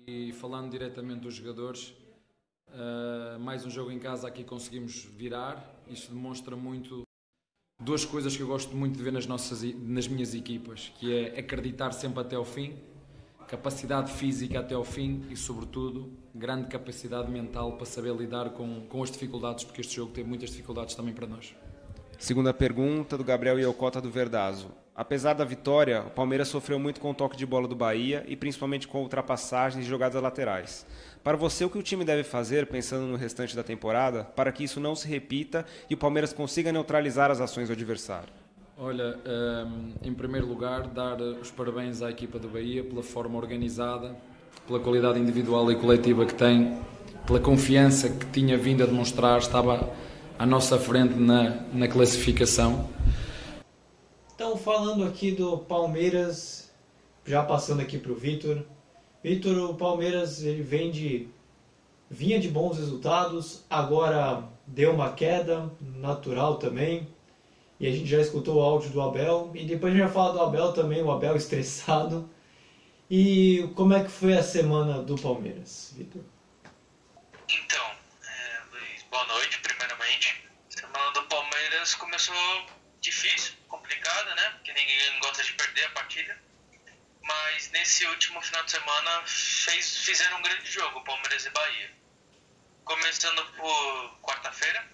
E 0.08 0.34
falando 0.34 0.72
diretamente 0.72 1.22
dos 1.22 1.36
jogadores, 1.36 1.94
uh, 2.70 3.40
mais 3.40 3.64
um 3.64 3.70
jogo 3.70 3.92
em 3.92 4.00
casa 4.00 4.28
aqui 4.28 4.44
conseguimos 4.44 5.06
virar. 5.06 5.80
Isto 5.88 6.12
demonstra 6.12 6.56
muito 6.56 7.04
duas 7.80 8.04
coisas 8.06 8.36
que 8.36 8.42
eu 8.42 8.48
gosto 8.48 8.76
muito 8.76 8.98
de 8.98 9.04
ver 9.04 9.14
nas, 9.14 9.28
nossas, 9.28 9.62
nas 9.76 10.08
minhas 10.08 10.34
equipas, 10.34 10.92
que 10.98 11.14
é 11.14 11.40
acreditar 11.40 11.92
sempre 11.92 12.22
até 12.22 12.36
ao 12.36 12.46
fim 12.46 12.76
capacidade 13.52 14.14
física 14.14 14.62
até 14.62 14.74
ao 14.74 14.84
fim 14.86 15.26
e, 15.30 15.36
sobretudo, 15.36 16.10
grande 16.34 16.68
capacidade 16.68 17.30
mental 17.30 17.74
para 17.74 17.86
saber 17.86 18.16
lidar 18.16 18.52
com, 18.52 18.88
com 18.88 19.04
as 19.04 19.12
dificuldades, 19.12 19.66
porque 19.66 19.82
este 19.82 19.98
jogo 19.98 20.14
teve 20.14 20.28
muitas 20.28 20.52
dificuldades 20.52 20.96
também 20.96 21.14
para 21.14 21.28
nós. 21.28 21.54
Segunda 22.18 22.54
pergunta 22.54 23.18
do 23.18 23.26
Gabriel 23.26 23.60
Iocota 23.60 24.00
do 24.00 24.10
Verdazo. 24.10 24.72
Apesar 24.96 25.34
da 25.34 25.44
vitória, 25.44 26.02
o 26.02 26.12
Palmeiras 26.12 26.48
sofreu 26.48 26.80
muito 26.80 27.02
com 27.02 27.12
o 27.12 27.14
toque 27.14 27.36
de 27.36 27.46
bola 27.46 27.68
do 27.68 27.76
Bahia 27.76 28.24
e 28.26 28.38
principalmente 28.38 28.88
com 28.88 29.02
ultrapassagens 29.02 29.86
e 29.86 29.90
jogadas 29.90 30.22
laterais. 30.22 30.86
Para 31.22 31.36
você, 31.36 31.66
o 31.66 31.70
que 31.70 31.78
o 31.78 31.84
time 31.84 32.06
deve 32.06 32.24
fazer, 32.24 32.68
pensando 32.68 33.06
no 33.06 33.18
restante 33.18 33.54
da 33.54 33.64
temporada, 33.64 34.24
para 34.24 34.52
que 34.54 34.64
isso 34.64 34.80
não 34.80 34.96
se 34.96 35.10
repita 35.10 35.66
e 35.90 35.94
o 35.94 35.98
Palmeiras 35.98 36.32
consiga 36.32 36.72
neutralizar 36.72 37.30
as 37.30 37.42
ações 37.42 37.68
do 37.68 37.74
adversário? 37.74 38.41
Olha, 38.84 39.16
um, 39.64 39.94
em 40.04 40.12
primeiro 40.12 40.48
lugar, 40.48 40.88
dar 40.88 41.22
os 41.22 41.52
parabéns 41.52 42.02
à 42.02 42.10
equipa 42.10 42.40
do 42.40 42.48
Bahia 42.48 42.84
pela 42.84 43.04
forma 43.04 43.38
organizada, 43.38 44.16
pela 44.66 44.80
qualidade 44.80 45.20
individual 45.20 45.72
e 45.72 45.76
coletiva 45.76 46.26
que 46.26 46.34
tem, 46.34 46.82
pela 47.28 47.40
confiança 47.40 48.10
que 48.10 48.26
tinha 48.32 48.58
vindo 48.58 48.82
a 48.82 48.88
demonstrar, 48.88 49.38
estava 49.38 49.88
à 50.40 50.48
nossa 50.48 50.80
frente 50.80 51.14
na, 51.14 51.64
na 51.72 51.88
classificação. 51.88 52.90
Então, 54.34 54.58
falando 54.58 55.04
aqui 55.04 55.30
do 55.30 55.60
Palmeiras, 55.60 56.74
já 57.24 57.44
passando 57.44 57.82
aqui 57.82 58.00
para 58.00 58.12
o 58.12 58.16
Vitor. 58.16 58.64
Vitor, 59.24 59.70
o 59.70 59.76
Palmeiras 59.76 60.44
ele 60.44 60.64
vem 60.64 60.90
de, 60.90 61.28
vinha 62.10 62.40
de 62.40 62.48
bons 62.48 62.80
resultados, 62.80 63.64
agora 63.70 64.44
deu 64.66 64.92
uma 64.92 65.12
queda 65.12 65.72
natural 65.80 66.56
também 66.56 67.08
e 67.82 67.88
a 67.88 67.92
gente 67.92 68.08
já 68.08 68.22
escutou 68.22 68.58
o 68.58 68.62
áudio 68.62 68.92
do 68.92 69.02
Abel, 69.02 69.52
e 69.56 69.66
depois 69.66 69.92
a 69.92 69.96
gente 69.98 70.06
vai 70.06 70.14
falar 70.14 70.34
do 70.34 70.42
Abel 70.42 70.72
também, 70.72 71.02
o 71.02 71.10
Abel 71.10 71.34
estressado. 71.36 72.30
E 73.10 73.72
como 73.76 73.96
é 73.96 74.04
que 74.04 74.12
foi 74.12 74.38
a 74.38 74.44
semana 74.44 75.02
do 75.02 75.16
Palmeiras, 75.18 75.92
Vitor? 75.98 76.22
Então, 77.50 77.86
é, 78.24 78.62
Luiz, 78.72 79.04
boa 79.10 79.26
noite, 79.26 79.60
primeiramente. 79.62 80.48
A 80.70 80.80
semana 80.80 81.12
do 81.12 81.24
Palmeiras 81.24 81.96
começou 81.96 82.36
difícil, 83.02 83.56
complicada, 83.68 84.36
né? 84.36 84.50
Porque 84.58 84.74
ninguém 84.74 85.20
gosta 85.20 85.44
de 85.44 85.52
perder 85.54 85.86
a 85.86 85.90
partida. 85.90 86.38
Mas 87.24 87.72
nesse 87.72 88.06
último 88.06 88.40
final 88.44 88.64
de 88.64 88.72
semana 88.72 89.24
fez, 89.26 89.98
fizeram 90.06 90.38
um 90.38 90.44
grande 90.44 90.70
jogo, 90.70 91.04
Palmeiras 91.04 91.48
e 91.48 91.50
Bahia. 91.50 91.92
Começando 92.86 93.44
por 93.58 94.20
quarta-feira, 94.22 94.88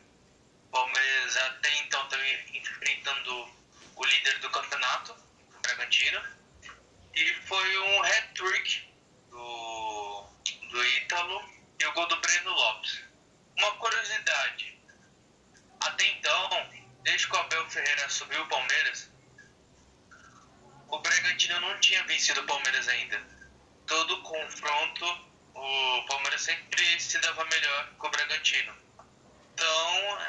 Palmeiras 0.72 1.38
até 1.38 1.78
então 1.80 2.04
está 2.04 2.18
enfrentando 2.54 3.50
o 3.96 4.06
líder 4.06 4.40
do 4.40 4.50
campeonato, 4.50 5.14
o 5.56 5.60
Bragantino. 5.62 6.22
E 7.16 7.34
foi 7.46 7.78
um 7.80 8.04
hat-trick 8.04 8.94
do, 9.30 10.28
do 10.72 10.86
Ítalo 10.86 11.50
e 11.80 11.86
o 11.86 11.94
gol 11.94 12.08
do 12.08 12.18
Breno 12.18 12.52
Lopes. 12.52 13.04
Uma 13.58 13.72
curiosidade, 13.78 14.80
até 15.82 16.06
então, 16.06 16.70
desde 17.04 17.28
que 17.28 17.36
o 17.36 17.40
Abel 17.40 17.70
Ferreira 17.70 18.06
assumiu 18.06 18.44
o 18.44 18.48
Palmeiras, 18.48 19.10
o 20.90 21.00
Bragantino 21.00 21.60
não 21.60 21.80
tinha 21.80 22.04
vencido 22.04 22.42
o 22.42 22.46
Palmeiras 22.46 22.88
ainda. 22.88 23.22
Todo 23.88 24.22
confronto, 24.22 25.06
o 25.54 26.06
Palmeiras 26.08 26.42
sempre 26.42 27.00
se 27.00 27.18
dava 27.20 27.44
melhor 27.46 27.94
que 28.00 28.06
o 28.06 28.10
Bragantino. 28.10 28.74
Então, 29.54 30.20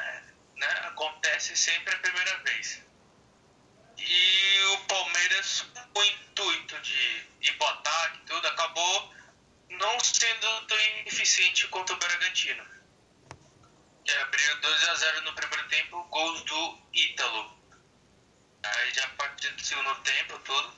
né, 0.59 0.67
acontece 0.85 1.55
sempre 1.55 1.95
a 1.95 1.99
primeira 1.99 2.37
vez. 2.39 2.83
E 3.97 4.61
o 4.73 4.77
Palmeiras, 4.85 5.65
com 5.93 5.99
o 5.99 6.05
intuito 6.05 6.79
de 6.81 7.29
para 7.57 7.71
ataque 7.71 8.19
tudo, 8.25 8.47
acabou 8.47 9.13
não 9.69 9.99
sendo 9.99 10.67
tão 10.67 10.77
eficiente 11.05 11.67
quanto 11.67 11.93
o 11.93 11.97
Bragantino. 11.97 12.65
Que 14.05 14.11
abriu 14.11 14.61
2 14.61 14.89
a 14.89 14.95
0 14.95 15.21
no 15.21 15.33
primeiro 15.33 15.67
tempo, 15.67 16.03
gols 16.05 16.41
do 16.43 16.79
Ítalo. 16.93 17.57
Aí 18.63 18.93
já 18.93 19.05
a 19.05 19.09
partir 19.09 19.49
do 19.51 19.63
segundo 19.63 19.95
tempo 20.01 20.39
todo, 20.39 20.73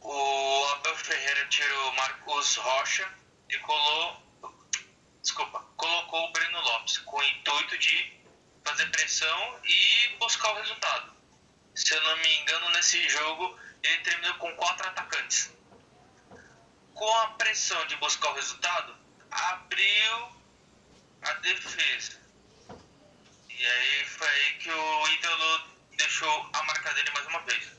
o 0.00 0.64
Abel 0.72 0.96
Ferreira 0.96 1.46
tirou 1.48 1.92
Marcos 1.92 2.56
Rocha 2.56 3.12
e 3.48 3.58
colou, 3.58 4.22
desculpa, 5.20 5.60
colocou 5.76 6.28
o 6.28 6.32
Breno 6.32 6.60
Lopes 6.60 6.98
com 6.98 7.16
o 7.18 7.22
intuito 7.22 7.78
de 7.78 8.19
fazer 8.64 8.86
pressão 8.90 9.60
e 9.64 10.16
buscar 10.18 10.50
o 10.52 10.56
resultado. 10.56 11.12
Se 11.74 11.94
eu 11.94 12.02
não 12.02 12.16
me 12.18 12.40
engano, 12.40 12.70
nesse 12.70 13.08
jogo 13.08 13.58
ele 13.82 13.98
terminou 14.02 14.34
com 14.34 14.54
quatro 14.56 14.86
atacantes. 14.88 15.50
Com 16.94 17.16
a 17.18 17.28
pressão 17.28 17.86
de 17.86 17.96
buscar 17.96 18.30
o 18.30 18.34
resultado, 18.34 18.96
abriu 19.30 20.32
a 21.22 21.32
defesa. 21.34 22.20
E 23.48 23.66
aí 23.66 24.04
foi 24.06 24.28
aí 24.28 24.54
que 24.58 24.70
o 24.70 25.08
ídolo 25.08 25.70
deixou 25.96 26.50
a 26.52 26.62
marca 26.62 26.92
dele 26.94 27.10
mais 27.12 27.26
uma 27.26 27.40
vez. 27.40 27.72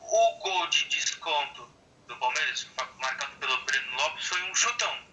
O 0.00 0.38
gol 0.38 0.66
de 0.68 0.84
desconto 0.88 1.68
do 2.06 2.16
Palmeiras, 2.16 2.66
marcado 2.98 3.36
pelo 3.36 3.64
Breno 3.64 3.96
Lopes, 3.96 4.26
foi 4.26 4.42
um 4.44 4.54
chutão. 4.54 5.06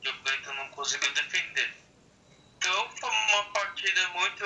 Que 0.00 0.08
o 0.08 0.22
Cleiton 0.22 0.54
não 0.54 0.68
conseguiu 0.70 1.12
defender. 1.12 1.81
Então 2.62 2.88
foi 2.96 3.10
uma 3.10 3.44
partida 3.50 4.08
muito 4.10 4.44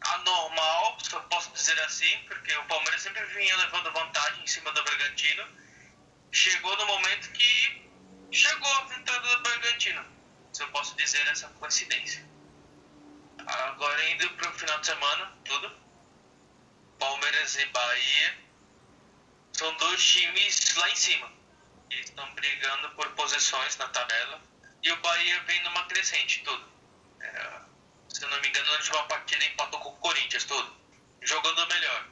anormal, 0.00 0.98
se 1.00 1.12
eu 1.12 1.22
posso 1.22 1.52
dizer 1.52 1.80
assim, 1.82 2.18
porque 2.26 2.52
o 2.56 2.64
Palmeiras 2.64 3.02
sempre 3.02 3.24
vinha 3.26 3.56
levando 3.56 3.92
vantagem 3.92 4.42
em 4.42 4.46
cima 4.48 4.72
do 4.72 4.82
Bragantino. 4.82 5.46
Chegou 6.32 6.76
no 6.76 6.86
momento 6.86 7.30
que 7.30 7.88
chegou 8.32 8.68
a 8.68 8.84
vitória 8.86 9.20
do 9.20 9.42
Bragantino, 9.44 10.04
se 10.52 10.64
eu 10.64 10.68
posso 10.72 10.96
dizer 10.96 11.24
essa 11.28 11.46
coincidência. 11.50 12.28
Agora 13.46 14.10
indo 14.10 14.28
para 14.30 14.50
o 14.50 14.54
final 14.54 14.80
de 14.80 14.86
semana, 14.86 15.38
tudo. 15.44 15.78
Palmeiras 16.98 17.54
e 17.54 17.66
Bahia 17.66 18.38
são 19.52 19.72
dois 19.76 20.04
times 20.04 20.74
lá 20.74 20.90
em 20.90 20.96
cima. 20.96 21.32
Eles 21.90 22.06
estão 22.06 22.28
brigando 22.34 22.90
por 22.96 23.08
posições 23.10 23.76
na 23.76 23.86
tabela. 23.86 24.53
E 24.84 24.92
o 24.92 24.96
Bahia 24.98 25.40
vem 25.44 25.62
numa 25.62 25.84
crescente, 25.86 26.42
tudo. 26.44 26.68
É, 27.18 27.60
se 28.10 28.20
não 28.26 28.38
me 28.42 28.48
engano, 28.48 28.66
na 28.66 28.72
última 28.72 29.02
partida 29.04 29.44
empatou 29.46 29.80
com 29.80 29.88
o 29.88 29.96
Corinthians, 29.96 30.44
tudo. 30.44 30.76
Jogando 31.22 31.66
melhor. 31.66 32.06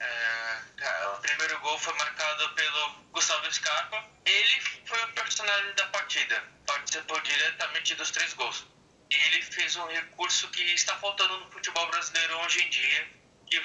É, 0.00 1.06
o 1.08 1.20
primeiro 1.20 1.60
gol 1.60 1.78
foi 1.78 1.92
marcado 1.98 2.48
pelo 2.54 2.88
Gustavo 3.12 3.52
Scarpa. 3.52 4.08
Ele 4.24 4.60
foi 4.86 5.04
o 5.04 5.12
personagem 5.12 5.74
da 5.74 5.86
partida. 5.88 6.42
Participou 6.66 7.20
diretamente 7.20 7.94
dos 7.94 8.10
três 8.10 8.32
gols. 8.32 8.66
E 9.10 9.14
ele 9.14 9.42
fez 9.42 9.76
um 9.76 9.86
recurso 9.86 10.48
que 10.48 10.62
está 10.72 10.96
faltando 10.96 11.38
no 11.40 11.52
futebol 11.52 11.86
brasileiro 11.88 12.38
hoje 12.38 12.62
em 12.62 12.70
dia, 12.70 13.08
que 13.46 13.62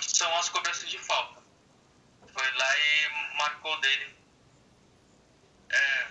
são 0.00 0.32
as 0.38 0.48
cobranças 0.48 0.88
de 0.88 0.98
falta. 0.98 1.42
Foi 2.32 2.52
lá 2.52 2.78
e 2.78 3.36
marcou 3.36 3.80
dele. 3.80 4.16
É, 5.70 6.01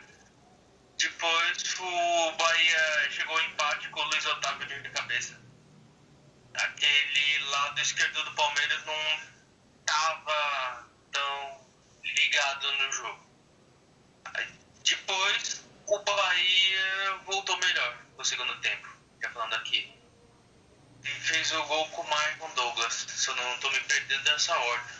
depois 1.22 1.80
o 1.80 2.32
Bahia 2.32 3.12
chegou 3.12 3.38
ao 3.38 3.44
empate 3.44 3.88
com 3.90 4.00
o 4.00 4.04
Luiz 4.06 4.26
Otávio 4.26 4.82
de 4.82 4.90
cabeça. 4.90 5.40
Aquele 6.56 7.40
lado 7.46 7.80
esquerdo 7.80 8.24
do 8.24 8.34
Palmeiras 8.34 8.84
não 8.86 9.20
estava 9.82 10.90
tão 11.12 11.68
ligado 12.04 12.72
no 12.72 12.92
jogo. 12.92 13.26
Depois 14.84 15.64
o 15.86 16.00
Bahia 16.00 17.20
voltou 17.28 17.56
melhor 17.58 18.00
no 18.18 18.26
segundo 18.26 18.60
tempo, 18.62 18.90
já 19.22 19.30
falando 19.30 19.54
aqui. 19.54 19.96
E 21.04 21.08
fez 21.08 21.52
o 21.52 21.64
gol 21.66 21.88
com 21.90 22.02
o 22.02 22.10
Marcon 22.10 22.52
Douglas, 22.56 22.94
se 22.96 23.28
eu 23.28 23.36
não 23.36 23.54
estou 23.54 23.72
me 23.72 23.80
perdendo 23.82 24.24
dessa 24.24 24.58
ordem. 24.58 24.96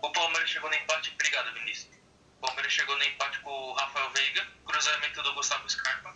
O 0.00 0.10
Palmeiras 0.10 0.48
chegou 0.48 0.70
no 0.70 0.76
empate, 0.76 1.10
obrigado 1.10 1.52
Vinícius. 1.52 2.01
O 2.42 2.46
Palmeiras 2.46 2.72
chegou 2.72 2.96
no 2.96 3.04
empate 3.04 3.38
com 3.38 3.50
o 3.52 3.72
Rafael 3.74 4.10
Veiga, 4.10 4.44
cruzamento 4.66 5.22
do 5.22 5.32
Gustavo 5.34 5.70
Scarpa. 5.70 6.12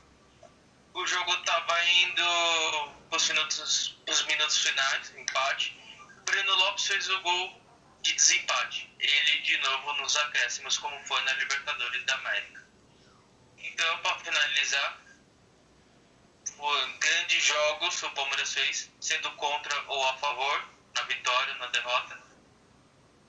O 0.92 1.06
jogo 1.06 1.32
estava 1.34 1.84
indo 1.84 2.90
para 3.08 3.16
os 3.16 3.28
minutos, 3.28 3.96
minutos 4.26 4.58
finais, 4.60 5.14
empate. 5.16 5.80
Breno 6.24 6.52
Lopes 6.56 6.88
fez 6.88 7.08
o 7.10 7.20
gol 7.20 7.62
de 8.02 8.12
desempate. 8.12 8.92
Ele 8.98 9.40
de 9.42 9.56
novo 9.58 9.92
nos 9.92 10.16
acréscimos, 10.16 10.78
como 10.78 10.98
foi 11.06 11.22
na 11.22 11.32
Libertadores 11.34 12.04
da 12.06 12.14
América. 12.14 12.66
Então, 13.58 13.98
para 13.98 14.18
finalizar, 14.18 14.98
grandes 16.98 17.44
jogos 17.44 18.02
o 18.02 18.10
Palmeiras 18.10 18.52
fez, 18.52 18.90
sendo 19.00 19.30
contra 19.36 19.80
ou 19.86 20.08
a 20.08 20.16
favor, 20.16 20.68
na 20.92 21.02
vitória, 21.02 21.54
na 21.54 21.66
derrota. 21.68 22.20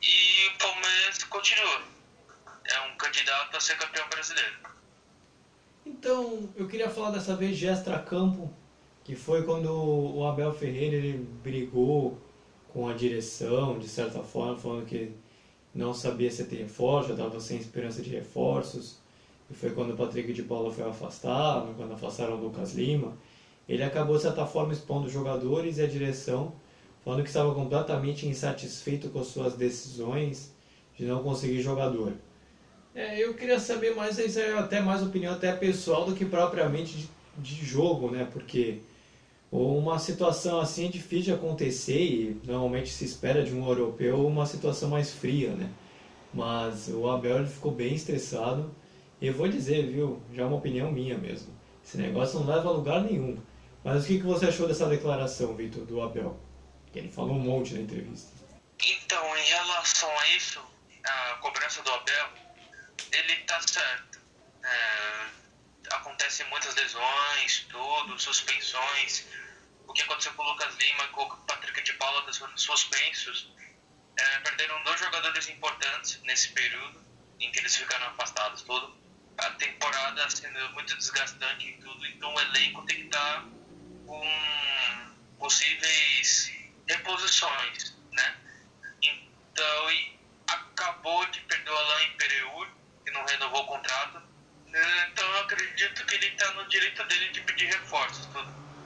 E 0.02 0.48
o 0.48 0.58
Palmeiras 0.58 1.24
continua. 1.26 1.97
É 2.68 2.92
um 2.92 2.98
candidato 2.98 3.56
a 3.56 3.60
ser 3.60 3.78
campeão 3.78 4.08
brasileiro. 4.10 4.56
Então, 5.86 6.50
eu 6.56 6.68
queria 6.68 6.90
falar 6.90 7.12
dessa 7.12 7.36
vez 7.36 7.58
de 7.58 7.68
extra-campo, 7.68 8.54
que 9.04 9.16
foi 9.16 9.44
quando 9.44 9.72
o 9.72 10.26
Abel 10.28 10.54
Ferreira 10.54 10.98
ele 10.98 11.18
brigou 11.42 12.20
com 12.74 12.90
a 12.90 12.94
direção, 12.94 13.80
de 13.80 13.88
certa 13.88 14.22
forma, 14.22 14.58
falando 14.58 14.86
que 14.86 15.14
não 15.74 15.94
sabia 15.94 16.30
se 16.30 16.44
ter 16.46 16.58
reforço, 16.58 17.10
já 17.10 17.14
estava 17.16 17.40
sem 17.40 17.58
esperança 17.58 18.02
de 18.02 18.10
reforços 18.10 18.98
e 19.50 19.54
foi 19.54 19.72
quando 19.72 19.94
o 19.94 19.98
Patrick 19.98 20.34
de 20.34 20.44
Paula 20.44 20.72
foi 20.72 20.88
afastado, 20.88 21.74
quando 21.76 21.94
afastaram 21.94 22.34
o 22.34 22.44
Lucas 22.44 22.74
Lima, 22.74 23.18
ele 23.68 23.84
acabou, 23.84 24.18
de 24.18 24.24
certa 24.24 24.46
forma, 24.46 24.74
expondo 24.74 25.08
os 25.08 25.14
jogadores 25.14 25.78
e 25.78 25.82
a 25.82 25.88
direção, 25.88 26.54
falando 27.04 27.24
que 27.24 27.30
estava 27.30 27.54
completamente 27.54 28.28
insatisfeito 28.28 29.10
com 29.10 29.24
suas 29.24 29.56
decisões 29.56 30.54
de 30.98 31.06
não 31.06 31.24
conseguir 31.24 31.62
jogador. 31.62 32.14
É, 32.98 33.24
eu 33.24 33.36
queria 33.36 33.60
saber 33.60 33.94
mais, 33.94 34.18
isso 34.18 34.40
é 34.40 34.58
até 34.58 34.82
mais 34.82 35.04
opinião 35.04 35.32
até 35.32 35.52
pessoal 35.56 36.04
do 36.04 36.16
que 36.16 36.26
propriamente 36.26 36.98
de, 36.98 37.10
de 37.38 37.64
jogo, 37.64 38.10
né? 38.10 38.28
Porque 38.34 38.80
uma 39.52 40.00
situação 40.00 40.60
assim 40.60 40.88
é 40.88 40.90
difícil 40.90 41.26
de 41.26 41.34
acontecer 41.34 42.02
e 42.02 42.42
normalmente 42.44 42.90
se 42.90 43.06
espera 43.06 43.44
de 43.44 43.54
um 43.54 43.68
europeu 43.68 44.26
uma 44.26 44.48
situação 44.48 44.90
mais 44.90 45.14
fria, 45.14 45.52
né? 45.52 45.70
Mas 46.34 46.88
o 46.88 47.08
Abel 47.08 47.46
ficou 47.46 47.72
bem 47.72 47.94
estressado 47.94 48.74
e 49.22 49.28
eu 49.28 49.34
vou 49.36 49.48
dizer, 49.48 49.86
viu, 49.86 50.20
já 50.34 50.42
é 50.42 50.46
uma 50.48 50.58
opinião 50.58 50.92
minha 50.92 51.20
mesmo. 51.20 51.54
Esse 51.86 52.00
negócio 52.00 52.40
não 52.40 52.48
leva 52.48 52.68
a 52.68 52.72
lugar 52.72 53.04
nenhum. 53.04 53.38
Mas 53.84 54.06
o 54.06 54.08
que, 54.08 54.18
que 54.18 54.26
você 54.26 54.48
achou 54.48 54.68
dessa 54.68 54.88
declaração, 54.88 55.56
Vitor, 55.56 55.86
do 55.86 56.02
Abel? 56.02 56.36
Que 56.92 56.98
ele 56.98 57.10
falou 57.10 57.36
um 57.36 57.40
monte 57.40 57.76
na 57.76 57.82
entrevista. 57.82 58.32
Então, 58.84 59.38
em 59.38 59.46
relação 59.46 60.10
a 60.18 60.36
isso, 60.36 60.60
a 61.04 61.38
cobrança 61.42 61.84
do 61.84 61.92
Abel, 61.92 62.47
ele 63.12 63.36
tá 63.44 63.62
certo. 63.62 64.20
É, 64.64 65.28
acontecem 65.92 66.46
muitas 66.48 66.76
lesões, 66.76 67.66
tudo, 67.70 68.20
suspensões. 68.20 69.26
O 69.88 69.94
que 69.94 70.02
aconteceu 70.02 70.34
com 70.34 70.44
o 70.44 70.50
Lucas 70.52 70.76
Lima 70.76 71.08
com 71.10 71.24
o 71.24 71.38
Patrick 71.46 71.82
de 71.82 71.94
Paula, 71.94 72.26
suspensos. 72.56 73.52
É, 74.18 74.40
perderam 74.40 74.84
dois 74.84 75.00
jogadores 75.00 75.48
importantes 75.48 76.20
nesse 76.24 76.50
período 76.50 77.06
em 77.40 77.52
que 77.52 77.60
eles 77.60 77.76
ficaram 77.76 78.08
afastados, 78.08 78.64
tudo 78.64 78.98
a 79.38 79.52
temporada 79.52 80.30
sendo 80.30 80.70
muito 80.72 80.96
desgastante 80.98 81.68
e 81.68 81.74
tudo, 81.74 82.06
então 82.08 82.34
o 82.34 82.40
elenco 82.40 82.84
tem 82.86 82.98
que 82.98 83.06
estar 83.06 83.46
com 84.06 85.16
possíveis 85.38 86.52
reposições, 86.88 87.96
né? 88.12 88.38
Então, 89.02 89.90
acabou 90.48 91.26
de 91.28 91.40
perder 91.42 91.70
o 91.70 91.78
Alain 91.78 92.12
Pereur, 92.18 92.68
que 93.08 93.12
não 93.12 93.26
renovou 93.26 93.64
o 93.64 93.68
contrato, 93.68 94.22
então 94.68 95.26
eu 95.26 95.40
acredito 95.40 96.06
que 96.06 96.16
ele 96.16 96.28
está 96.28 96.52
no 96.56 96.68
direito 96.68 97.02
dele 97.06 97.30
de 97.30 97.40
pedir 97.40 97.68
reforços, 97.68 98.26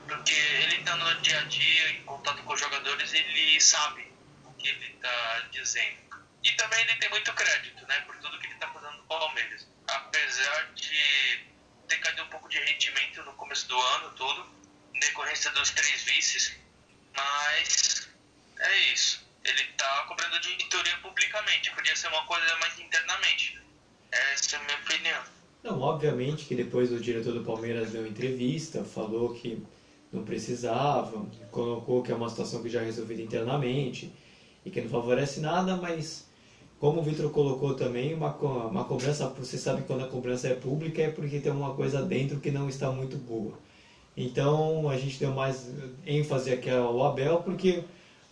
porque 0.06 0.32
ele 0.32 0.76
está 0.76 0.94
no 0.94 1.20
dia 1.22 1.40
a 1.40 1.42
dia, 1.42 1.90
em 1.90 2.04
contato 2.04 2.40
com 2.44 2.52
os 2.52 2.60
jogadores, 2.60 3.12
ele 3.12 3.60
sabe 3.60 4.06
o 4.44 4.54
que 4.54 4.68
ele 4.68 4.86
está 4.94 5.40
dizendo. 5.50 5.98
E 6.44 6.52
também 6.52 6.80
ele 6.82 6.94
tem 7.00 7.10
muito 7.10 7.32
crédito, 7.32 7.84
né, 7.88 8.00
por 8.02 8.16
tudo 8.18 8.38
que 8.38 8.46
ele 8.46 8.54
está 8.54 8.68
fazendo 8.68 8.98
no 8.98 9.02
Palmeiras 9.06 9.66
apesar 9.88 10.72
de 10.74 11.46
ter 11.88 11.96
caído 11.98 12.22
um 12.22 12.28
pouco 12.28 12.48
de 12.48 12.58
rendimento 12.58 13.24
no 13.24 13.34
começo 13.34 13.66
do 13.66 13.80
ano 13.80 14.10
todo, 14.10 14.48
em 14.94 15.00
decorrência 15.00 15.50
dos 15.50 15.70
três 15.70 16.02
vices, 16.04 16.56
mas 17.16 18.08
é 18.60 18.78
isso. 18.92 19.26
Ele 19.44 19.62
está 19.62 20.04
cobrando 20.04 20.38
diretoria 20.38 20.96
publicamente, 20.98 21.72
podia 21.72 21.96
ser 21.96 22.06
uma 22.06 22.24
coisa 22.26 22.56
mais 22.58 22.78
internamente. 22.78 23.61
Essa 24.12 24.56
é 24.56 24.58
a 24.58 24.62
minha 24.62 24.78
opinião. 24.78 25.22
Não, 25.62 25.80
obviamente 25.80 26.44
que 26.44 26.54
depois 26.54 26.92
o 26.92 27.00
diretor 27.00 27.32
do 27.32 27.44
Palmeiras 27.44 27.92
deu 27.92 28.06
entrevista, 28.06 28.84
falou 28.84 29.32
que 29.32 29.62
não 30.12 30.22
precisava, 30.24 31.24
colocou 31.50 32.02
que 32.02 32.12
é 32.12 32.14
uma 32.14 32.28
situação 32.28 32.62
que 32.62 32.68
já 32.68 32.82
é 32.82 32.84
resolvida 32.84 33.22
internamente 33.22 34.12
e 34.66 34.70
que 34.70 34.82
não 34.82 34.90
favorece 34.90 35.40
nada, 35.40 35.76
mas 35.76 36.26
como 36.78 37.00
o 37.00 37.02
Vitor 37.02 37.30
colocou 37.30 37.74
também, 37.74 38.12
uma, 38.12 38.34
uma 38.34 38.84
cobrança, 38.84 39.28
você 39.28 39.56
sabe 39.56 39.82
quando 39.82 40.04
a 40.04 40.08
cobrança 40.08 40.48
é 40.48 40.54
pública 40.54 41.00
é 41.00 41.10
porque 41.10 41.40
tem 41.40 41.52
uma 41.52 41.74
coisa 41.74 42.02
dentro 42.02 42.40
que 42.40 42.50
não 42.50 42.68
está 42.68 42.90
muito 42.90 43.16
boa. 43.16 43.58
Então 44.16 44.88
a 44.90 44.96
gente 44.96 45.18
deu 45.18 45.32
mais 45.32 45.70
ênfase 46.04 46.52
aqui 46.52 46.68
ao 46.68 47.02
Abel, 47.04 47.38
porque 47.42 47.84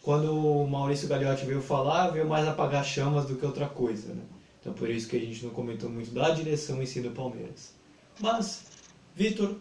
quando 0.03 0.35
o 0.35 0.69
Maurício 0.69 1.09
Gagliotti 1.09 1.47
veio 1.47 1.63
falar, 1.63 2.11
veio 2.11 2.29
mais 2.29 2.47
apagar 2.47 2.85
chamas 2.85 3.25
do 3.25 3.37
que 3.37 3.47
outra 3.47 3.67
coisa. 3.67 4.13
Né? 4.13 4.23
Então 4.61 4.73
por 4.73 4.91
isso 4.91 5.09
que 5.09 5.17
a 5.17 5.21
gente 5.21 5.45
não 5.45 5.51
comentou 5.51 5.89
muito 5.89 6.11
da 6.11 6.31
direção 6.31 6.83
em 6.83 6.87
si 6.87 7.01
do 7.01 7.11
Palmeiras. 7.11 7.75
Mas, 8.19 8.65
Vitor, 9.15 9.57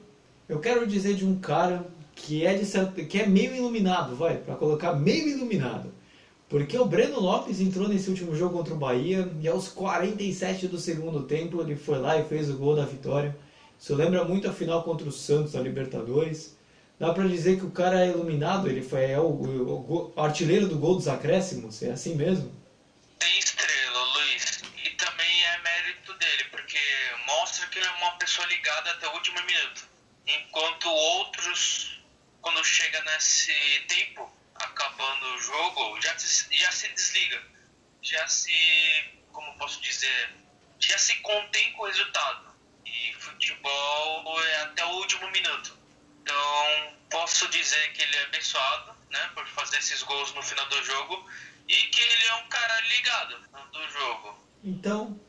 Eu 0.48 0.60
quero 0.60 0.88
dizer 0.88 1.14
de 1.14 1.26
um 1.26 1.40
cara 1.40 1.86
que 2.16 2.46
é, 2.46 2.56
de 2.56 2.66
certo, 2.66 2.94
que 3.06 3.20
é 3.20 3.28
meio 3.28 3.56
iluminado, 3.56 4.16
vai, 4.16 4.38
para 4.38 4.56
colocar 4.56 4.94
meio 4.94 5.28
iluminado. 5.28 5.92
Porque 6.50 6.76
o 6.78 6.86
Breno 6.86 7.20
Lopes 7.20 7.62
entrou 7.62 7.88
nesse 7.88 8.10
último 8.10 8.36
jogo 8.36 8.58
contra 8.58 8.74
o 8.74 8.78
Bahia 8.78 9.32
e 9.40 9.48
aos 9.48 9.68
47 9.68 10.68
do 10.68 10.80
segundo 10.80 11.24
tempo 11.24 11.62
ele 11.62 11.76
foi 11.76 12.00
lá 12.00 12.20
e 12.20 12.26
fez 12.26 12.50
o 12.50 12.58
gol 12.58 12.76
da 12.76 12.86
vitória. 12.86 13.38
Isso 13.80 13.94
lembra 13.94 14.26
muito 14.26 14.50
a 14.50 14.52
final 14.52 14.82
contra 14.82 15.08
o 15.08 15.12
Santos 15.12 15.52
da 15.54 15.62
Libertadores. 15.62 16.58
Dá 16.98 17.14
para 17.14 17.28
dizer 17.28 17.60
que 17.60 17.66
o 17.66 17.72
cara 17.72 18.04
é 18.04 18.10
iluminado, 18.10 18.68
ele 18.68 18.82
foi 18.82 19.06
é 19.06 19.20
o, 19.20 19.28
o, 19.28 20.12
o, 20.16 20.22
artilheiro 20.22 20.68
do 20.68 20.78
gol 20.78 20.96
dos 20.96 21.08
acréscimos, 21.08 21.82
é 21.84 21.92
assim 21.92 22.16
mesmo? 22.16 22.50
Enquanto 30.38 30.90
outros, 30.90 32.00
quando 32.42 32.64
chega 32.64 33.02
nesse 33.04 33.54
tempo, 33.88 34.32
acabando 34.56 35.26
o 35.26 35.42
jogo, 35.42 36.02
já 36.02 36.18
se, 36.18 36.46
já 36.56 36.72
se 36.72 36.88
desliga. 36.90 37.42
Já 38.02 38.28
se, 38.28 38.54
como 39.32 39.58
posso 39.58 39.82
dizer, 39.82 40.30
já 40.80 40.98
se 40.98 41.16
contém 41.18 41.72
com 41.74 41.84
o 41.84 41.88
resultado. 41.88 42.50
E 42.86 43.14
futebol 43.16 44.44
é 44.44 44.62
até 44.62 44.86
o 44.86 44.90
último 44.90 45.30
minuto. 45.32 45.78
Então, 46.22 46.94
posso 47.10 47.48
dizer 47.50 47.92
que 47.94 48.04
ele 48.04 48.16
é 48.16 48.24
abençoado, 48.26 48.96
né, 49.10 49.32
por 49.34 49.46
fazer 49.48 49.78
esses 49.78 50.04
gols 50.04 50.34
no 50.34 50.44
final 50.44 50.68
do 50.68 50.84
jogo 50.84 51.26
e 51.68 51.74
que 51.74 52.02
ele 52.02 52.26
é 52.28 52.36
um 52.36 52.50
cara 52.50 52.82
ligado 52.82 53.36
do 53.72 53.90
jogo. 53.92 54.40
Então, 54.64 55.20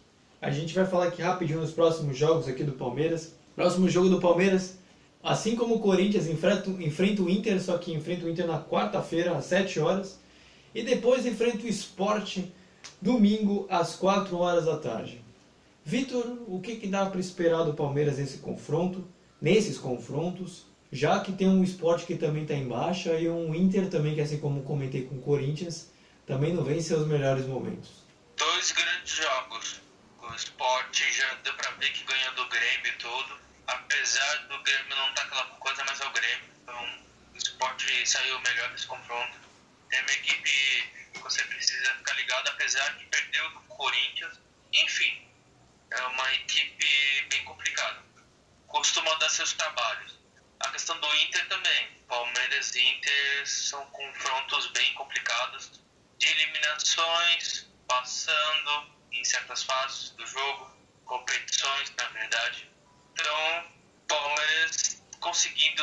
a 0.40 0.50
gente 0.50 0.74
vai 0.74 0.86
falar 0.86 1.08
aqui 1.08 1.22
rapidinho 1.22 1.60
nos 1.60 1.72
próximos 1.72 2.16
jogos 2.16 2.48
aqui 2.48 2.64
do 2.64 2.72
Palmeiras. 2.72 3.34
Próximo 3.54 3.88
jogo 3.88 4.08
do 4.08 4.20
Palmeiras, 4.20 4.78
assim 5.22 5.56
como 5.56 5.76
o 5.76 5.80
Corinthians 5.80 6.26
enfrenta, 6.26 6.70
enfrenta 6.70 7.22
o 7.22 7.30
Inter, 7.30 7.60
só 7.60 7.78
que 7.78 7.92
enfrenta 7.92 8.26
o 8.26 8.28
Inter 8.28 8.46
na 8.46 8.62
quarta-feira 8.62 9.36
às 9.36 9.46
7 9.46 9.80
horas. 9.80 10.18
E 10.74 10.82
depois 10.82 11.26
enfrenta 11.26 11.64
o 11.64 11.68
Esporte 11.68 12.52
domingo 13.00 13.66
às 13.68 13.96
4 13.96 14.36
horas 14.38 14.66
da 14.66 14.76
tarde. 14.76 15.20
Vitor, 15.84 16.38
o 16.46 16.60
que, 16.60 16.76
que 16.76 16.86
dá 16.86 17.06
para 17.06 17.20
esperar 17.20 17.64
do 17.64 17.74
Palmeiras 17.74 18.18
nesse 18.18 18.38
confronto, 18.38 19.04
nesses 19.40 19.78
confrontos? 19.78 20.70
já 20.92 21.20
que 21.20 21.32
tem 21.32 21.48
um 21.48 21.62
esporte 21.62 22.04
que 22.04 22.16
também 22.16 22.42
está 22.42 22.54
em 22.54 22.66
baixa 22.66 23.12
e 23.14 23.28
um 23.28 23.54
Inter 23.54 23.88
também, 23.88 24.14
que 24.14 24.20
assim 24.20 24.38
como 24.38 24.62
comentei 24.62 25.04
com 25.04 25.16
o 25.16 25.20
Corinthians, 25.20 25.90
também 26.26 26.52
não 26.52 26.64
vem 26.64 26.80
seus 26.80 27.06
melhores 27.06 27.46
momentos. 27.46 27.90
Dois 28.36 28.72
grandes 28.72 29.14
jogos. 29.14 29.80
O 30.20 30.34
esporte 30.34 31.04
já 31.12 31.34
deu 31.42 31.54
para 31.54 31.70
ver 31.72 31.92
que 31.92 32.04
ganhou 32.04 32.34
do 32.34 32.48
Grêmio 32.48 32.92
todo. 32.98 33.49
Apesar 33.66 34.36
do 34.48 34.62
Grêmio 34.62 34.96
não 34.96 35.08
estar 35.10 35.22
tá 35.22 35.26
aquela 35.28 35.44
coisa, 35.58 35.84
mas 35.84 36.00
é 36.00 36.06
o 36.06 36.10
Grêmio. 36.10 36.50
Então 36.62 37.04
o 37.32 37.36
esporte 37.36 38.06
saiu 38.08 38.38
melhor 38.40 38.70
desse 38.70 38.86
confronto. 38.86 39.38
É 39.92 40.00
uma 40.00 40.12
equipe 40.12 40.90
que 41.12 41.18
você 41.18 41.42
precisa 41.44 41.94
ficar 41.94 42.14
ligado, 42.14 42.48
apesar 42.48 42.96
de 42.96 43.04
perdeu 43.06 43.50
do 43.50 43.60
Corinthians. 43.62 44.38
Enfim, 44.72 45.28
é 45.90 46.02
uma 46.02 46.34
equipe 46.34 47.26
bem 47.28 47.44
complicada. 47.44 48.02
Costuma 48.68 49.14
dar 49.14 49.28
seus 49.28 49.52
trabalhos 49.54 50.20
a 50.60 50.68
questão 50.70 50.98
do 51.00 51.16
Inter 51.16 51.48
também. 51.48 51.88
Palmeiras 52.06 52.74
e 52.74 52.80
Inter 52.80 53.46
são 53.46 53.84
confrontos 53.86 54.66
bem 54.68 54.92
complicados 54.94 55.80
de 56.18 56.26
eliminações, 56.26 57.66
passando 57.88 58.94
em 59.10 59.24
certas 59.24 59.62
fases 59.62 60.10
do 60.10 60.26
jogo, 60.26 60.70
competições, 61.06 61.90
na 61.96 62.08
verdade. 62.08 62.69
Então, 63.14 63.64
Palmeiras 64.08 65.00
conseguindo 65.20 65.82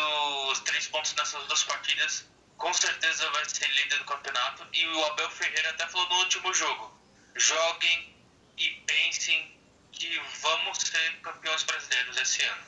os 0.51 0.59
três 0.61 0.87
pontos 0.87 1.15
nessas 1.15 1.45
duas 1.45 1.63
partidas, 1.63 2.25
com 2.57 2.73
certeza 2.73 3.29
vai 3.31 3.45
ser 3.45 3.67
líder 3.67 3.99
do 3.99 4.05
campeonato. 4.05 4.65
E 4.73 4.85
o 4.87 5.05
Abel 5.05 5.29
Ferreira 5.29 5.69
até 5.69 5.87
falou 5.87 6.09
no 6.09 6.15
último 6.15 6.53
jogo: 6.53 6.91
joguem 7.35 8.13
e 8.57 8.69
pensem 8.85 9.51
que 9.91 10.19
vamos 10.41 10.79
ser 10.79 11.21
campeões 11.21 11.63
brasileiros 11.63 12.17
esse 12.17 12.41
ano. 12.43 12.63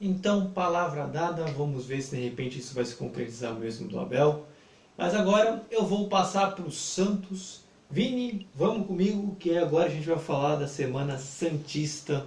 Então, 0.00 0.52
palavra 0.52 1.06
dada, 1.06 1.44
vamos 1.46 1.86
ver 1.86 2.02
se 2.02 2.16
de 2.16 2.22
repente 2.22 2.58
isso 2.58 2.74
vai 2.74 2.84
se 2.84 2.96
concretizar 2.96 3.52
mesmo 3.54 3.88
do 3.88 4.00
Abel. 4.00 4.48
Mas 4.96 5.14
agora 5.14 5.64
eu 5.70 5.86
vou 5.86 6.08
passar 6.08 6.52
para 6.52 6.64
o 6.64 6.72
Santos. 6.72 7.62
Vini, 7.88 8.48
vamos 8.54 8.86
comigo, 8.86 9.36
que 9.36 9.56
agora 9.56 9.86
a 9.86 9.90
gente 9.90 10.08
vai 10.08 10.18
falar 10.18 10.56
da 10.56 10.66
Semana 10.66 11.18
Santista 11.18 12.26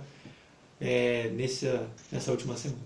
é, 0.80 1.30
nessa, 1.30 1.88
nessa 2.12 2.32
última 2.32 2.56
semana. 2.56 2.82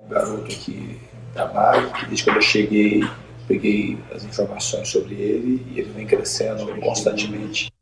Um 0.00 0.08
garoto 0.08 0.44
que 0.44 1.00
trabalha, 1.32 1.90
que 1.90 2.06
desde 2.06 2.24
quando 2.24 2.36
eu 2.36 2.42
cheguei, 2.42 3.00
peguei 3.48 3.98
as 4.14 4.24
informações 4.24 4.88
sobre 4.88 5.14
ele 5.14 5.66
e 5.70 5.80
ele 5.80 5.92
vem 5.92 6.06
crescendo 6.06 6.66
constantemente 6.80 7.72